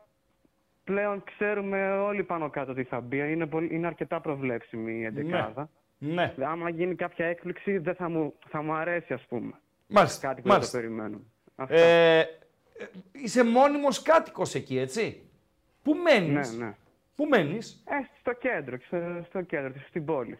[0.85, 3.33] πλέον ξέρουμε όλοι πάνω κάτω τι θα μπει.
[3.33, 5.71] Είναι, πολύ, είναι αρκετά προβλέψιμη η εντεκάδα.
[5.99, 6.35] Ναι.
[6.43, 9.53] Άμα γίνει κάποια έκπληξη δεν θα μου, θα μου αρέσει ας πούμε.
[9.87, 10.27] Μάλιστα.
[10.27, 10.79] Κάτι που μάλιστα.
[10.79, 11.25] δεν το περιμένουμε.
[11.57, 11.75] Αυτά.
[11.75, 12.25] Ε, ε,
[13.13, 15.23] είσαι μόνιμος κάτοικος εκεί, έτσι;
[15.83, 16.75] Πού μένεις; Ναι, ναι.
[17.17, 20.39] Πού μένεις; Ε, στο κέντρο, στο, στο κέντρο, στην πόλη.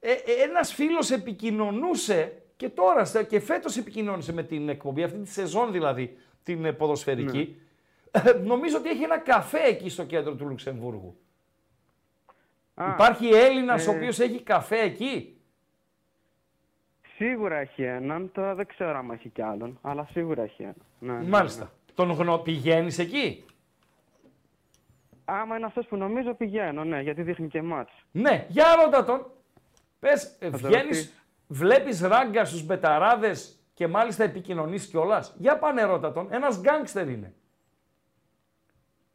[0.00, 0.16] Ε, ε,
[0.48, 5.72] ένας φίλος επικοινωνούσε και τώρα στα- και φέτος επικοινώνησε με την εκπομπή, αυτή τη σεζόν
[5.72, 6.16] δηλαδή,
[6.54, 7.60] την ε, ποδοσφαιρική.
[8.10, 11.16] Ε, νομίζω ότι έχει ένα καφέ εκεί στο κέντρο του Λουξεμβούργου.
[12.74, 15.36] Α, Υπάρχει Έλληνας ο ε, οποίος έχει καφέ εκεί;
[17.16, 20.74] Σίγουρα έχει έναν, τώρα δεν ξέρω αν έχει κι άλλον, αλλά σίγουρα έχει έναν.
[20.98, 21.72] Ναι, ναι, Μάλιστα.
[21.94, 22.38] Τον γνω...
[22.38, 23.44] πηγαίνεις εκεί;
[25.24, 27.92] Άμα είναι αυτός που νομίζω πηγαίνω, ναι, γιατί δείχνει και μάτς.
[28.10, 29.26] Ναι, για ρώτα τον.
[29.98, 31.10] Πες, ε, το βγαίνεις, ρωτήσω.
[31.48, 35.34] βλέπεις ράγκα στους μπεταράδες; Και μάλιστα επικοινωνείς κιόλας.
[35.38, 36.28] Για πάνε ρώτα τον.
[36.30, 37.34] Ένας γκάνγκστερ είναι.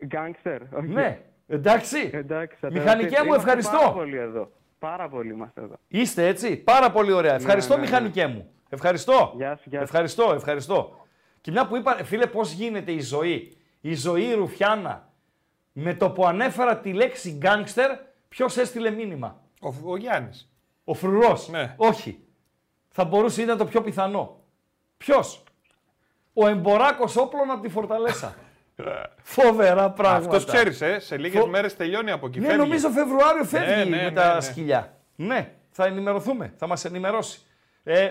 [0.06, 0.61] Γκάνγκστερ.
[0.73, 0.88] όχι.
[0.88, 2.10] Ναι, εντάξει.
[2.14, 3.23] Εντάξει, θα το Μηχανικέ ρωτήσω.
[3.23, 3.77] μου, Είμαστε ευχαριστώ.
[3.77, 4.52] Πάρα πολύ εδώ.
[4.80, 5.76] Πάρα πολύ είμαστε εδώ.
[5.88, 6.56] Είστε έτσι.
[6.57, 7.34] Πάρα πολύ ωραία.
[7.34, 7.85] Ευχαριστώ, ναι, ναι.
[7.85, 8.52] μηχανικέ μου.
[8.69, 9.34] Ευχαριστώ.
[9.35, 9.84] Γεια σου, γεια σου.
[9.84, 11.06] Ευχαριστώ, ευχαριστώ.
[11.41, 15.10] Και μια που είπα, φίλε, πώς γίνεται η ζωή; Η ζωή Ρουφιάνα.
[15.72, 17.91] Με το που ανέφερα τη λέξη γκάνγκστερ,
[18.30, 20.53] ποιος έστειλε μήνυμα; Ο, ο Γιάννης.
[20.84, 21.49] Ο φρουρός.
[21.49, 21.73] Ναι.
[21.77, 22.23] Όχι.
[22.90, 24.43] Θα μπορούσε ήταν το πιο πιθανό.
[24.98, 25.44] Ποιος;
[26.34, 28.36] Ο εμποράκος όπλων από τη Φορταλέσσα.
[29.24, 30.26] Φοβερά πράγματα.
[30.38, 32.40] Αυτός ξέρεις, ε, σε λίγες Φο- μέρες τελειώνει από εκεί.
[32.40, 32.61] Ναι, φεύγει.
[32.61, 34.41] νομίζω Φεβρουάριο φεύγει Ναι, ναι, με ναι, τα ναι.
[34.41, 34.98] σκυλιά.
[35.15, 37.41] Ναι, θα ενημερωθούμε, θα μας ενημερώσει.
[37.84, 38.10] Ε,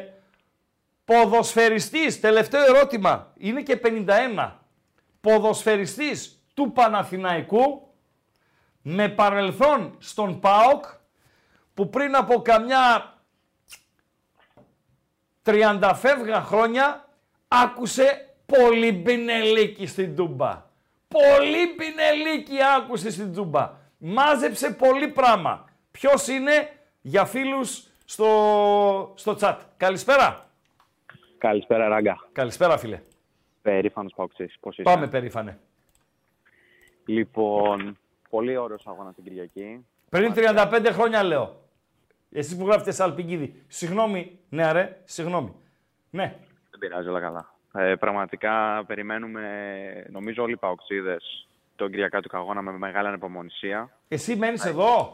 [1.04, 4.52] ποδοσφαιριστής, τελευταίο ερώτημα, είναι και 51.
[5.20, 7.88] Ποδοσφαιριστής του Παναθηναϊκού
[8.82, 10.84] με παρελθόν στον ΠΑΟΚ
[11.74, 13.14] που πριν από καμιά
[15.44, 17.08] 30 φεύγα χρόνια
[17.48, 20.64] άκουσε πολύ πινελίκι στην Τούμπα.
[21.08, 23.72] Πολύ πινελίκι άκουσε στην Τούμπα.
[23.98, 25.64] Μάζεψε πολύ πράγμα.
[25.90, 26.70] Ποιος είναι
[27.00, 29.56] για φίλους στο, στο chat.
[29.76, 30.46] Καλησπέρα.
[31.38, 32.28] Καλησπέρα, Ράγκα.
[32.32, 33.00] Καλησπέρα φίλε.
[33.62, 34.50] Περήφανος Παουξή.
[34.60, 34.82] Πώς είσαι.
[34.82, 35.58] Πάμε περήφανε.
[37.04, 37.98] Λοιπόν,
[38.30, 39.86] πολύ ωραίος αγώνας την Κυριακή.
[40.08, 41.61] Πριν 35 χρόνια λέω.
[42.32, 43.62] Εσύ που γράφετε Σαλπικίδη.
[43.68, 45.54] Συγγνώμη, ναι ρε, συγγνώμη.
[46.10, 46.36] Ναι.
[46.70, 47.54] Δεν πειράζει, όλα καλά.
[47.74, 49.42] Ε, πραγματικά περιμένουμε,
[50.10, 53.90] νομίζω όλοι οι Παοξίδες, τον Κυριακάτικο αγώνα με μεγάλη ανεπομονησία.
[54.08, 55.10] Εσύ μένεις εδώ,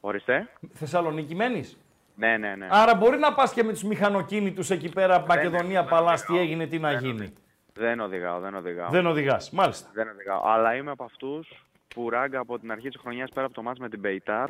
[0.00, 0.48] Ορίστε.
[0.72, 1.76] Θεσσαλονίκη μένεις;
[2.14, 2.66] Ναι, ναι, ναι.
[2.70, 6.78] Άρα μπορεί να πας και με τους μηχανοκίνητους εκεί πέρα, Μακεδονία, Παλάς, τι έγινε, τι
[6.78, 7.32] να γίνει;
[7.72, 8.90] Δεν οδηγάω, δεν οδηγάω.
[8.90, 9.90] Δεν οδηγάς, μάλιστα.
[9.92, 10.42] Δεν οδηγάω.
[10.44, 13.78] Αλλά είμαι από αυτούς που ράγκα από την αρχή της χρονιάς πέρα από το μάτς
[13.78, 14.48] με την Μπεϊτάρ.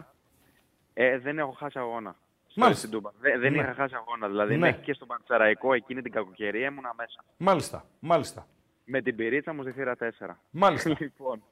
[0.99, 2.17] Ε, δεν έχω χάσει αγώνα.
[2.47, 2.87] Στο- Μάλιστα.
[2.87, 3.11] στην Τούμπα.
[3.19, 3.59] Δεν, δεν Ναι.
[3.59, 4.29] είχα χάσει αγώνα.
[4.29, 4.59] Δηλαδή, Ναι.
[4.59, 7.25] μέχρι και στον Παντσαραϊκό εκείνη την κακοκαιρία ήμουνα μέσα.
[7.37, 8.47] Μάλιστα, μάλιστα.
[8.85, 10.39] Με την πυρίτσα μου στη θύρα 4.
[10.51, 10.91] Μάλιστα.
[11.01, 11.43] λοιπόν,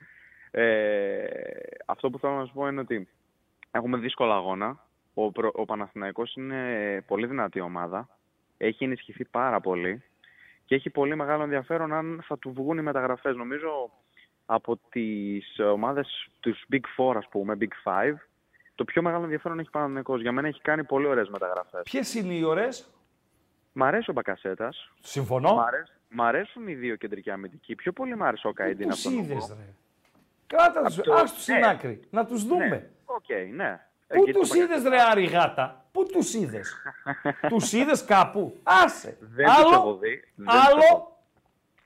[0.50, 1.24] ε,
[1.86, 3.08] αυτό που θέλω να σου πω είναι ότι
[3.70, 4.78] έχουμε δύσκολο αγώνα.
[5.14, 8.08] Ο, προ- ο Παναθηναϊκός είναι πολύ δυνατή ομάδα.
[8.56, 10.02] Έχει ενισχυθεί πάρα πολύ
[10.64, 13.36] και έχει πολύ μεγάλο ενδιαφέρον αν θα του βγουν οι μεταγραφές.
[13.36, 13.90] Νομίζω
[14.46, 18.14] από τις ομάδες, τους Big Four ας πούμε, Big Five,
[18.74, 20.20] το πιο μεγάλο ενδιαφέρον έχει ο Παναθηναϊκός.
[20.20, 21.80] Για μένα έχει κάνει πολύ ωραίες μεταγραφές.
[21.84, 22.88] Ποιες είναι οι ωραίες;
[23.72, 24.90] Μ' αρέσει ο Μπακασέτας.
[25.00, 25.54] Συμφωνώ.
[25.54, 27.74] Μ' αρέσ- Μ' αρέσουν οι δύο κεντρικοί αμυντικοί.
[27.74, 29.54] Πιο πολύ μ' άρεσε ο Καϊντίν από Τους τον είδες, Ούγκο.
[29.58, 29.74] ρε.
[30.46, 31.66] Κράτα τους, Από το- άστους στην ναι.
[31.68, 32.00] άκρη.
[32.10, 32.66] Να τους δούμε.
[32.66, 33.80] Ναι, Οκ, ναι.
[34.08, 36.74] Πού Εκεί τους το είδες ρε Άρη γάτα; Πού τους είδες;
[37.48, 39.16] τους είδες κάπου; Άσε.
[39.20, 39.74] Δεν τους Άλλο.
[39.74, 40.24] έχω δει.
[40.34, 41.16] Δεν τους έχω Άλλο.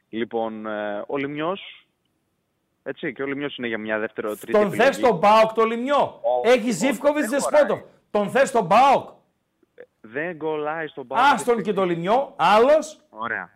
[0.09, 1.88] Λοιπόν, ε, ο Λημνιός,
[2.89, 6.21] έτσι, και ο Λημνιός είναι για μια δεύτερη τρίτη Τον θες τον ΠΑΟΚ το Λημνιό;
[6.45, 7.81] Έχει Ζίβκοβιτς Ντεσπόντοφ.
[8.11, 9.09] Τον θες τον Μπάοκ.
[10.01, 11.19] Δεν κολλάει στον Πάο.
[11.35, 12.35] Άστον και το Λιμιό.
[12.37, 13.01] Άλλος.
[13.11, 13.51] Ωραία.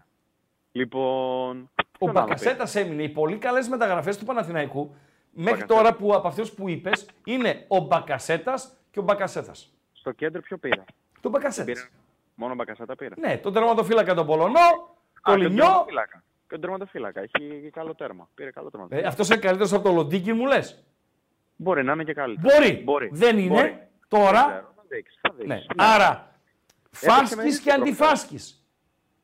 [0.72, 3.02] Λοιπόν, Ο ποιο να το Μπακασέτας έμεινε.
[3.02, 4.94] Οι πολύ καλές μεταγραφές του Παναθηναϊκού
[5.30, 5.74] μέχρι Μπακασέτα.
[5.74, 9.72] τώρα που από αυτούς που είπες είναι ο Μπακασέτας και ο Μπακασέτας.
[9.92, 10.84] στο κέντρο ποιο πήρα;
[11.20, 11.74] Τον Μπακασέτας.
[11.74, 11.88] Πήρα.
[12.34, 13.14] Μόνο Μπακασέτα πήρα.
[13.18, 15.64] Ναι, τον τερματοφύλακα τον Πολωνό, Α, το και τον Λιμιό.
[15.64, 16.22] τερματοφύλακα.
[16.52, 17.20] Και τον τερματοφύλακα.
[17.20, 18.28] Έχει καλό τέρμα.
[18.34, 18.86] Πήρε καλό τέρμα.
[18.90, 20.84] Ε, Αυτός είναι καλύτερος από το Λοντίκι, μου λες;
[21.56, 22.82] Μπορεί να είναι και καλύτερος.
[22.84, 23.08] Μπορεί.
[23.12, 23.48] Δεν είναι.
[23.48, 23.68] Μπορεί.
[23.68, 24.42] Δεν Τώρα.
[24.44, 25.48] ξέρω, θα δείξεις, θα δείξεις.
[25.48, 25.54] Ναι.
[25.54, 25.62] Ναι.
[25.76, 26.36] Άρα,
[27.00, 27.80] Έπαιξε με φάσκει ρίσκο και προχθές.
[27.80, 28.38] αντιφάσκει.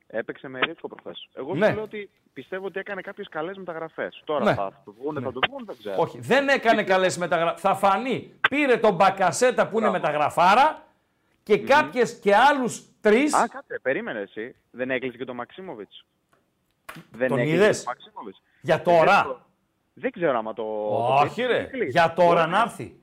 [0.06, 1.28] Έπαιξε με ρίσκο προχθές.
[1.34, 1.66] Εγώ Ναι.
[1.66, 4.22] σου λέω ότι πιστεύω ότι έκανε κάποιες καλές μεταγραφές.
[4.24, 4.54] Τώρα Ναι.
[4.54, 5.96] θα του βγουν, θα του βγουν, δεν ξέρω.
[5.98, 7.60] Όχι, δεν έκανε καλές μεταγραφές.
[7.60, 8.32] Θα φανεί.
[8.50, 10.82] Πήρε τον Μπακασέτα που είναι μεταγραφάρα
[11.42, 13.34] και κάποιες και άλλους τρεις.
[13.34, 14.54] Α, κάτσε, περίμενε εσύ.
[14.70, 16.04] Δεν έκλεισε και τον Μαξίμοβιτς.
[17.10, 18.42] Δεν Τον έκλεισε είδες; τον Μαξίμοβιτς.
[18.60, 19.36] Για Ε, τώρα; δεν-
[19.94, 20.62] Δεν ξέρω άμα το.
[21.22, 21.58] Όχι, το ρε.
[21.58, 21.88] έκλεισε.
[21.90, 22.50] Για τώρα Όχι.
[22.50, 22.96] να έρθει.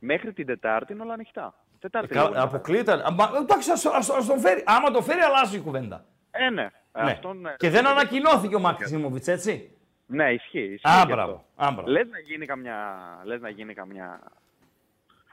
[0.00, 1.54] Μέχρι την Τετάρτη είναι όλα ανοιχτά.
[1.78, 2.08] Τετάρτη.
[2.14, 2.92] Κα- είναι όλα Αποκλείεται.
[2.92, 4.62] Α, μα, Εντάξει, ας, ας- ας τον φέρει.
[4.66, 6.04] Άμα το φέρει, αλλάζει η κουβέντα.
[6.30, 6.62] Ε, ναι.
[7.02, 7.10] Ναι.
[7.10, 7.54] Αυτόν, ναι.
[7.58, 10.58] Και δεν ανακοινώθηκε ο Μαξίμοβιτ, έτσι; Ναι, ισχύει.
[10.60, 11.64] ισχύει Α, και μπράβο, αυτό.
[11.64, 11.90] α, μπράβο.
[11.90, 12.96] Λες να γίνει καμιά...
[13.24, 14.20] Λες να γίνει καμιά...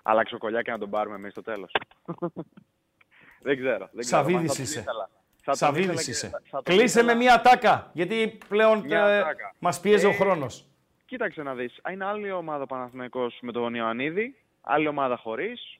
[0.03, 1.71] Αλλαξοκολλιά και να τον πάρουμε εμείς στο τέλος.
[3.47, 3.57] δεν ξέρω.
[3.57, 3.89] Δεν ξέρω.
[3.93, 4.79] Μα θα Σαβίδης τον είσαι.
[4.79, 5.09] ήθελα.
[5.43, 6.27] Θα τον Σαβίδης ήθελα και είσαι.
[6.29, 7.05] θα- θα τον Κλείσε ήθελα.
[7.05, 9.55] με μία τάκα, γιατί πλέον Μια ε, τάκα.
[9.59, 10.65] μας πίεζε ο Ε, χρόνος.
[11.05, 11.79] Κοίταξε να δεις.
[11.91, 15.75] Είναι άλλη ομάδα ο Παναθηναϊκός με τον Ιωαννίδη, άλλη ομάδα χωρίς.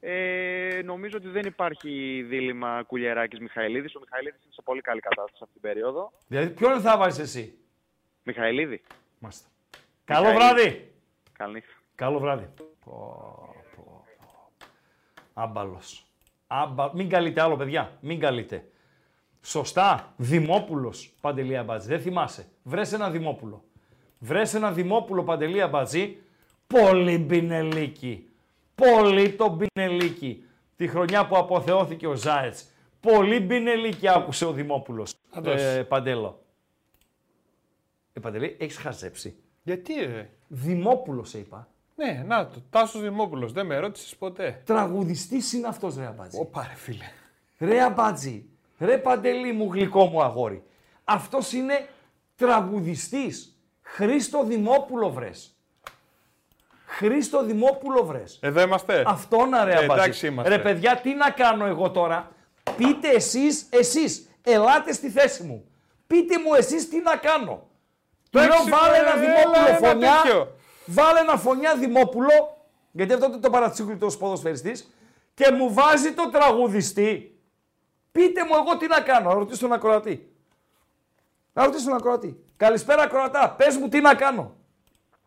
[0.00, 3.94] Ε, νομίζω ότι δεν υπάρχει δίλημα Κουλιεράκης Μιχαηλίδης.
[3.94, 6.12] Ο Μιχαηλίδης είναι σε πολύ καλή κατάσταση αυτή την περίοδο.
[6.26, 7.58] Δηλαδή, ποιον θα βάζεις εσύ;
[8.22, 8.82] Μιχαηλίδη.
[9.18, 9.48] Μάλιστα.
[10.04, 10.54] Καλό Μιχαηλίδη.
[10.62, 10.92] βράδυ.
[11.32, 11.72] Καληνύχτα.
[11.94, 12.48] Καλό βράδυ.
[12.56, 14.04] Πω, πω, πω.
[15.34, 16.06] Άμπαλος.
[16.46, 16.94] Άμπα...
[16.94, 17.98] Μην καλείτε άλλο, παιδιά.
[18.00, 18.64] Μην καλείτε.
[19.42, 20.14] Σωστά.
[20.16, 21.88] Δημόπουλος, Παντελή Αμπατζή.
[21.88, 22.46] Δεν θυμάσαι.
[22.62, 23.64] Βρες ένα Δημόπουλο.
[24.18, 26.16] Βρες ένα Δημόπουλο, Παντελή Αμπατζή.
[26.66, 28.28] Πολύ μπινελίκι.
[28.74, 30.44] Πολύ το μπινελίκι.
[30.76, 32.64] Τη χρονιά που αποθεώθηκε ο Ζάετς.
[33.00, 35.14] Πολύ μπινελίκι άκουσε ο Δημόπουλος.
[35.30, 35.60] Αντός.
[35.60, 36.42] Ε, Παντέλο.
[38.12, 39.36] Ε, Παντελή, έχεις χαζέψει.
[39.62, 40.30] Γιατί, ρε.
[40.48, 41.68] Δημόπουλος σε είπα.
[41.96, 42.62] Ναι, να το.
[42.70, 43.52] Τάσος Δημόπουλος.
[43.52, 44.62] Δεν με ρώτησες ποτέ.
[44.64, 46.38] Τραγουδιστής είναι αυτός, ρε Αμπάτζη.
[46.40, 47.04] Ωπα, ρε φίλε.
[47.58, 48.44] Ρε Αμπάτζη.
[48.80, 50.62] Ρε Παντελή μου, γλυκό μου αγόρι.
[51.04, 51.88] Αυτός είναι
[52.36, 53.54] τραγουδιστής.
[53.82, 55.54] Χρήστο Δημόπουλο βρες.
[56.86, 58.38] Χρήστο Δημόπουλο βρες.
[58.42, 59.02] Εδώ είμαστε.
[59.06, 59.92] Αυτό να ρε Ε, αμπάτζι.
[60.02, 60.56] εντάξει είμαστε.
[60.56, 62.30] Ρε παιδιά, τι να κάνω εγώ τώρα;
[62.76, 64.28] Πείτε εσείς, εσείς.
[64.42, 65.64] Ελάτε στη θέση μου.
[66.06, 67.68] Πείτε μου εσείς τι να κάνω.
[68.32, 70.20] Λέω Εντάξει, βάλε ε, ένα έλα, Δημόπουλο ένα φωνιά.
[70.22, 70.56] τέτοιο.
[70.86, 72.56] Βάλε ένα φωνιά Δημόπουλο.
[72.92, 74.94] Γιατί αυτό είναι το παρατσίκλητος ποδοσφαιριστής.
[75.34, 77.29] Και μου βάζει το τραγουδιστή.
[78.12, 79.28] Πείτε μου εγώ τι να κάνω.
[79.28, 80.32] Να ρωτήσω τον ακροατή.
[81.52, 82.44] Να ρωτήσω τον ακροατή.
[82.56, 83.54] Καλησπέρα ακροατά.
[83.58, 84.56] Πες μου τι να κάνω.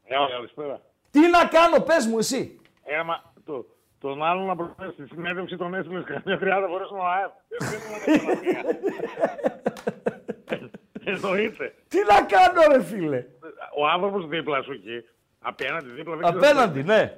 [0.03, 0.81] Ε, καλησπέρα.
[1.11, 2.59] Τι να κάνω, πες μου εσύ.
[2.83, 3.65] Ε, άμα το,
[3.99, 7.31] τον άλλον να προφέρει στη συνέντευξη τον έστειλε καμιά 30 φορές στον ΑΕΠ.
[11.05, 11.75] Εννοείται.
[11.87, 13.25] Τι να κάνω ρε φίλε.
[13.77, 15.05] Ο άνθρωπος δίπλα σου εκεί,
[15.39, 17.17] απέναντι δίπλα, δεν ξέρω Απέναντι, ναι.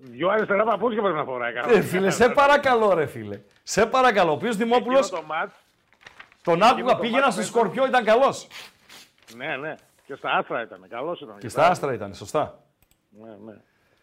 [0.00, 1.52] Δυο αριστερά παπούτσια πρέπει να φοράει.
[1.66, 3.40] Ε, φίλε, σε παρακαλώ, ρε φίλε.
[3.62, 4.30] Σε παρακαλώ.
[4.30, 5.06] Ο οποίος Δημόπουλος.
[5.06, 5.54] Εκείνο το μάτς,
[6.42, 8.46] Τον εκείνο άκουγα, το πήγαινα μάτς στο μέσα- Σκορπιό, ήταν καλός.
[9.36, 9.74] Ναι, ναι.
[10.06, 10.84] Και στα άστρα ήταν.
[10.88, 11.38] Καλός ήταν.
[11.38, 12.58] Και στα άστρα ήταν, σωστά.
[13.10, 13.56] Ναι, ναι.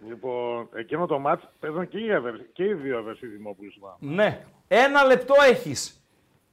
[0.07, 3.71] Λοιπόν, εκείνο το μάτς παίζαν και οι, αδερ- και οι δύο αδερφοί Δημόπουλου.
[3.71, 3.97] θυμάμαι.
[4.23, 4.45] Ναι.
[4.67, 6.03] Ένα λεπτό έχεις.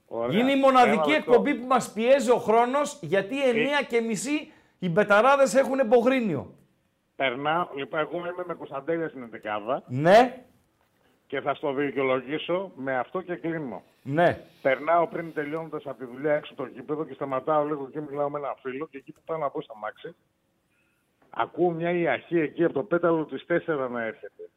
[0.07, 0.39] Ωραία.
[0.39, 1.31] Είναι η Ένα μοναδική λεπτό.
[1.33, 6.55] εκπομπή που μας πιέζει ο χρόνος γιατί 9 και μισή οι μπεταράδες έχουν εμπογρίνιο.
[7.21, 10.45] Περνάω, λοιπόν, εγώ είμαι με Κωνσταντέλια στην Εντεκάδα Ναι,
[11.27, 13.83] και θα στο δικαιολογήσω με αυτό και κλείνω.
[14.03, 14.45] ναι.
[14.63, 18.39] Περνάω πριν τελειώνοντας από τη δουλειά έξω το γήπεδο και σταματάω λίγο και μιλάω με
[18.39, 20.15] ένα φίλο και εκεί που πάω να μπω στα μάξι,
[21.31, 24.51] ακούω μια ιαχή εκεί από το πέταλο της 4 να έρχεται.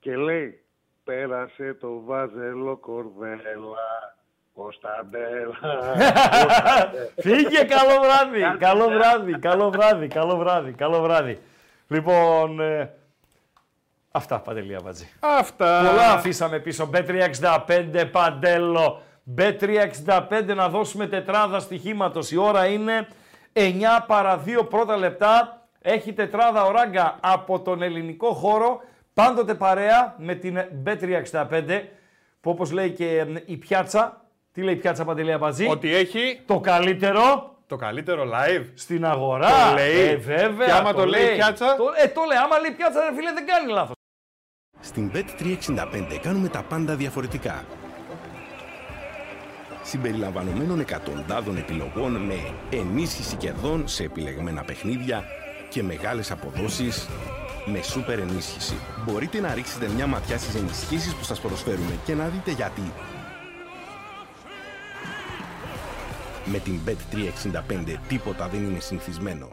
[0.00, 0.62] Και λέει,
[1.04, 4.16] πέρασε το βάζελο κορδέλα,
[4.54, 5.56] Κωνσταντέλα.
[7.24, 8.58] Φύγε, καλό βράδυ.
[8.58, 11.38] καλό βράδυ, καλό βράδυ, καλό βράδυ, καλό βράδυ.
[11.88, 12.90] Λοιπόν, ε,
[14.10, 15.08] αυτά παντελία Βατζή.
[15.20, 15.82] Αυτά.
[15.86, 16.90] Πολλά αφήσαμε πίσω.
[16.92, 19.02] B365 Παντέλο.
[19.36, 22.30] B365 να δώσουμε τετράδα στοιχήματος.
[22.30, 23.06] Η ώρα είναι
[23.52, 23.60] 9
[24.06, 25.62] παρα 2 πρώτα λεπτά.
[25.80, 28.80] Έχει τετράδα ο Ράγκα από τον ελληνικό χώρο.
[29.14, 31.82] Πάντοτε παρέα με την B365
[32.40, 34.23] που όπως λέει και ε, η πιάτσα.
[34.54, 35.66] Τι λέει η πιάτσα Παντελία Μπατζή.
[35.68, 38.64] Ότι έχει Το καλύτερο το καλύτερο live.
[38.74, 39.48] στην αγορά.
[39.68, 40.08] Το λέει.
[40.08, 40.66] Ε, βέβαια.
[40.66, 42.38] Και άμα το λέει η πιάτσα; Το, ε, το λέει.
[42.38, 43.94] Άμα λέει η πιάτσα, ρε φίλε, δεν κάνει λάθος.
[44.80, 47.64] Στην Bet365 κάνουμε τα πάντα διαφορετικά.
[49.82, 52.34] Συμπεριλαμβανομένων εκατοντάδων επιλογών με
[52.70, 55.24] ενίσχυση κερδών σε επιλεγμένα παιχνίδια
[55.68, 57.08] και μεγάλες αποδόσεις
[57.64, 58.74] με σούπερ ενίσχυση.
[59.04, 62.92] Μπορείτε να ρίξετε μια ματιά στις ενισχύσεις που σας προσφέρουμε και να δείτε γιατί.
[66.46, 69.48] Με την Bet365 τίποτα δεν είναι συνηθισμένο.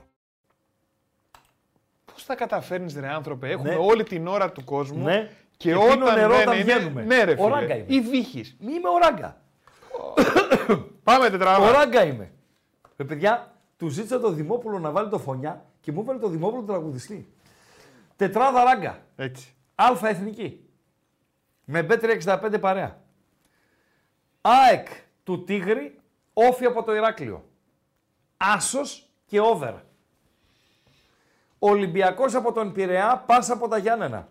[2.14, 3.76] Πώς θα καταφέρνεις, ρε άνθρωπε, έχουμε Ναι.
[3.80, 5.04] όλη την ώρα του κόσμου.
[5.04, 5.30] Ναι.
[5.58, 7.04] Και, Και πίνω όταν νερό δεν όταν είναι- βγαίνουμε.
[7.04, 7.76] Ναι, ρε Ο Ράγκα φίλε.
[7.76, 7.86] είμαι.
[7.96, 8.56] Ή βύχεις.
[8.60, 9.42] Είμαι ο Ράγκα.
[11.04, 11.68] Πάμε τετράδα.
[11.68, 12.32] Ο Ράγκα είμαι.
[12.98, 16.58] Ρε παιδιά, του ζήτησα το Δημόπουλο να βάλει το φωνιά και μου έβαλε το Δημόπουλο
[16.64, 17.34] τον τραγουδιστή.
[18.16, 19.00] Τετράδα Ράγκα.
[19.16, 19.56] Έτσι.
[19.76, 20.66] Αλφα εθνική.
[21.66, 23.00] Με B365 παρέα.
[24.42, 24.88] ΑΕΚ
[25.24, 26.00] του Τίγρη,
[26.50, 27.50] όφη από το Ηράκλειο.
[28.38, 29.74] Άσος και over.
[31.60, 34.30] Ολυμπιακός από τον Πειραιά, πάσα από τα Γιάννενα.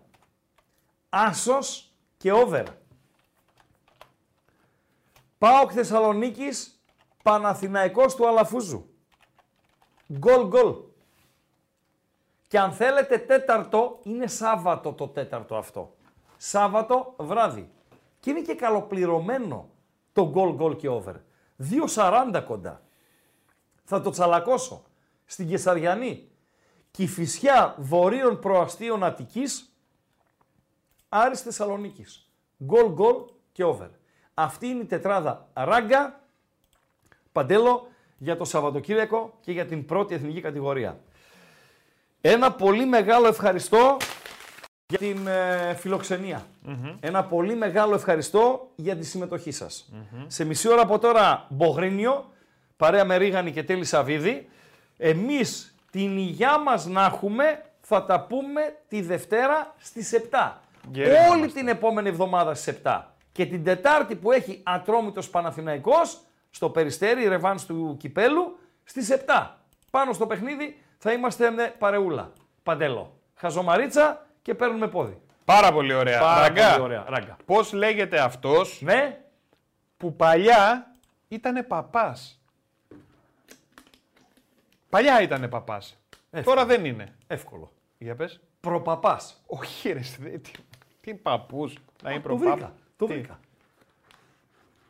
[1.09, 2.65] Άσος και over.
[5.37, 6.83] ΠΑΟΚ Θεσσαλονίκης,
[7.23, 8.89] Παναθηναϊκός του Αλαφούζου.
[10.13, 10.75] Γκολ γκολ.
[12.47, 15.95] Και αν θέλετε τέταρτο, είναι Σάββατο το τέταρτο αυτό.
[16.37, 17.71] Σάββατο βράδυ.
[18.19, 19.69] Και είναι και καλοπληρωμένο
[20.13, 21.15] το γκολ γκολ και over.
[21.69, 22.81] 2.40 κοντά.
[23.83, 24.83] Θα το τσαλακώσω.
[25.25, 26.29] Στην Κεσαριανή.
[26.91, 29.75] Κηφισιά Βορείων Προαστίων Αττικής.
[31.09, 32.29] Άρης Θεσσαλονίκης.
[32.63, 33.15] Γκολ γκολ
[33.51, 33.89] και over.
[34.33, 36.19] Αυτή είναι η τετράδα ράγκα,
[37.31, 40.99] παντέλο, για το Σαββατοκύριακο και για την πρώτη εθνική κατηγορία.
[42.21, 43.97] Ένα πολύ μεγάλο ευχαριστώ
[44.91, 46.45] για την ε, φιλοξενια
[46.99, 49.91] Ένα πολύ μεγάλο ευχαριστώ για τη συμμετοχή σας.
[50.27, 52.31] Σε μισή ώρα από τώρα Μπογρίνιο,
[52.77, 54.49] παρέα με Ρίγανη και Τέλη Σαββίδη.
[54.97, 60.51] Εμείς την υγειά μας να έχουμε θα τα πούμε τη Δευτέρα στις 7.
[60.91, 61.59] Γέροι Όλη είμαστε.
[61.59, 63.01] την επόμενη εβδομάδα στις 7.
[63.31, 66.19] Και την Τετάρτη που έχει Ατρόμητος Παναθηναϊκός,
[66.49, 69.57] στο Περιστέρι, ρεβάνς του Κυπέλου, στις 7.
[69.91, 72.31] Πάνω στο παιχνίδι θα είμαστε με παρεούλα.
[72.63, 73.13] Παντέλο.
[73.35, 75.21] Χαζομαρίτσα και παίρνουμε πόδι.
[75.45, 76.19] Πάρα πολύ ωραία.
[76.19, 76.69] Πάρα Ραγκά.
[76.71, 77.05] πολύ ωραία.
[77.07, 77.37] Ράγκα.
[77.45, 79.19] Πώς λέγεται αυτός Ναι.
[79.97, 80.91] που παλιά
[81.27, 82.41] ήτανε παπάς;
[84.89, 85.97] Παλιά ήτανε παπάς.
[86.31, 86.55] Εύκολο.
[86.55, 87.13] Τώρα δεν είναι.
[87.27, 87.71] Εύκολο.
[87.97, 88.39] Για πες.
[88.61, 89.41] Προπαπάς.
[89.47, 90.51] Όχι ρε, δε- τι,
[91.01, 91.77] τι παππούς.
[92.03, 92.49] Να είναι Το προπάπ.
[92.51, 92.73] βρήκα.
[92.97, 93.39] Το Τι; βρήκα.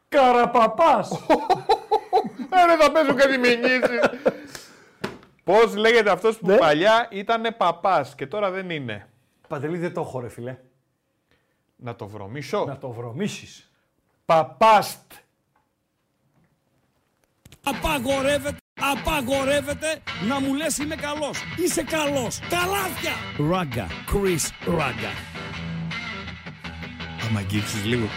[0.10, 1.10] Καραπαπάς.
[2.54, 4.10] Ε, δεν θα παίζω κάτι μηνύσεις.
[5.44, 9.10] Πώς λέγεται αυτός που παλιά ήταν παπάς και τώρα δεν είναι;
[9.52, 10.58] Παντελή δεν το έχω ρε φίλε.
[11.76, 12.66] Να το βρωμίσω.
[12.66, 13.72] Να το βρωμίσεις.
[14.26, 15.12] Παπάστ.
[17.64, 21.40] Απαγορεύεται, απαγορεύεται να μου λες είμαι καλός.
[21.58, 22.40] Είσαι καλός.
[22.40, 23.14] Καλάθια.
[23.50, 23.88] Ράγκα.
[23.88, 25.12] Chris Ράγκα.
[27.28, 28.08] Άμα αγγίξεις λίγο.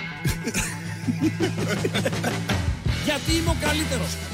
[3.04, 4.33] Γιατί είμαι ο καλύτερος.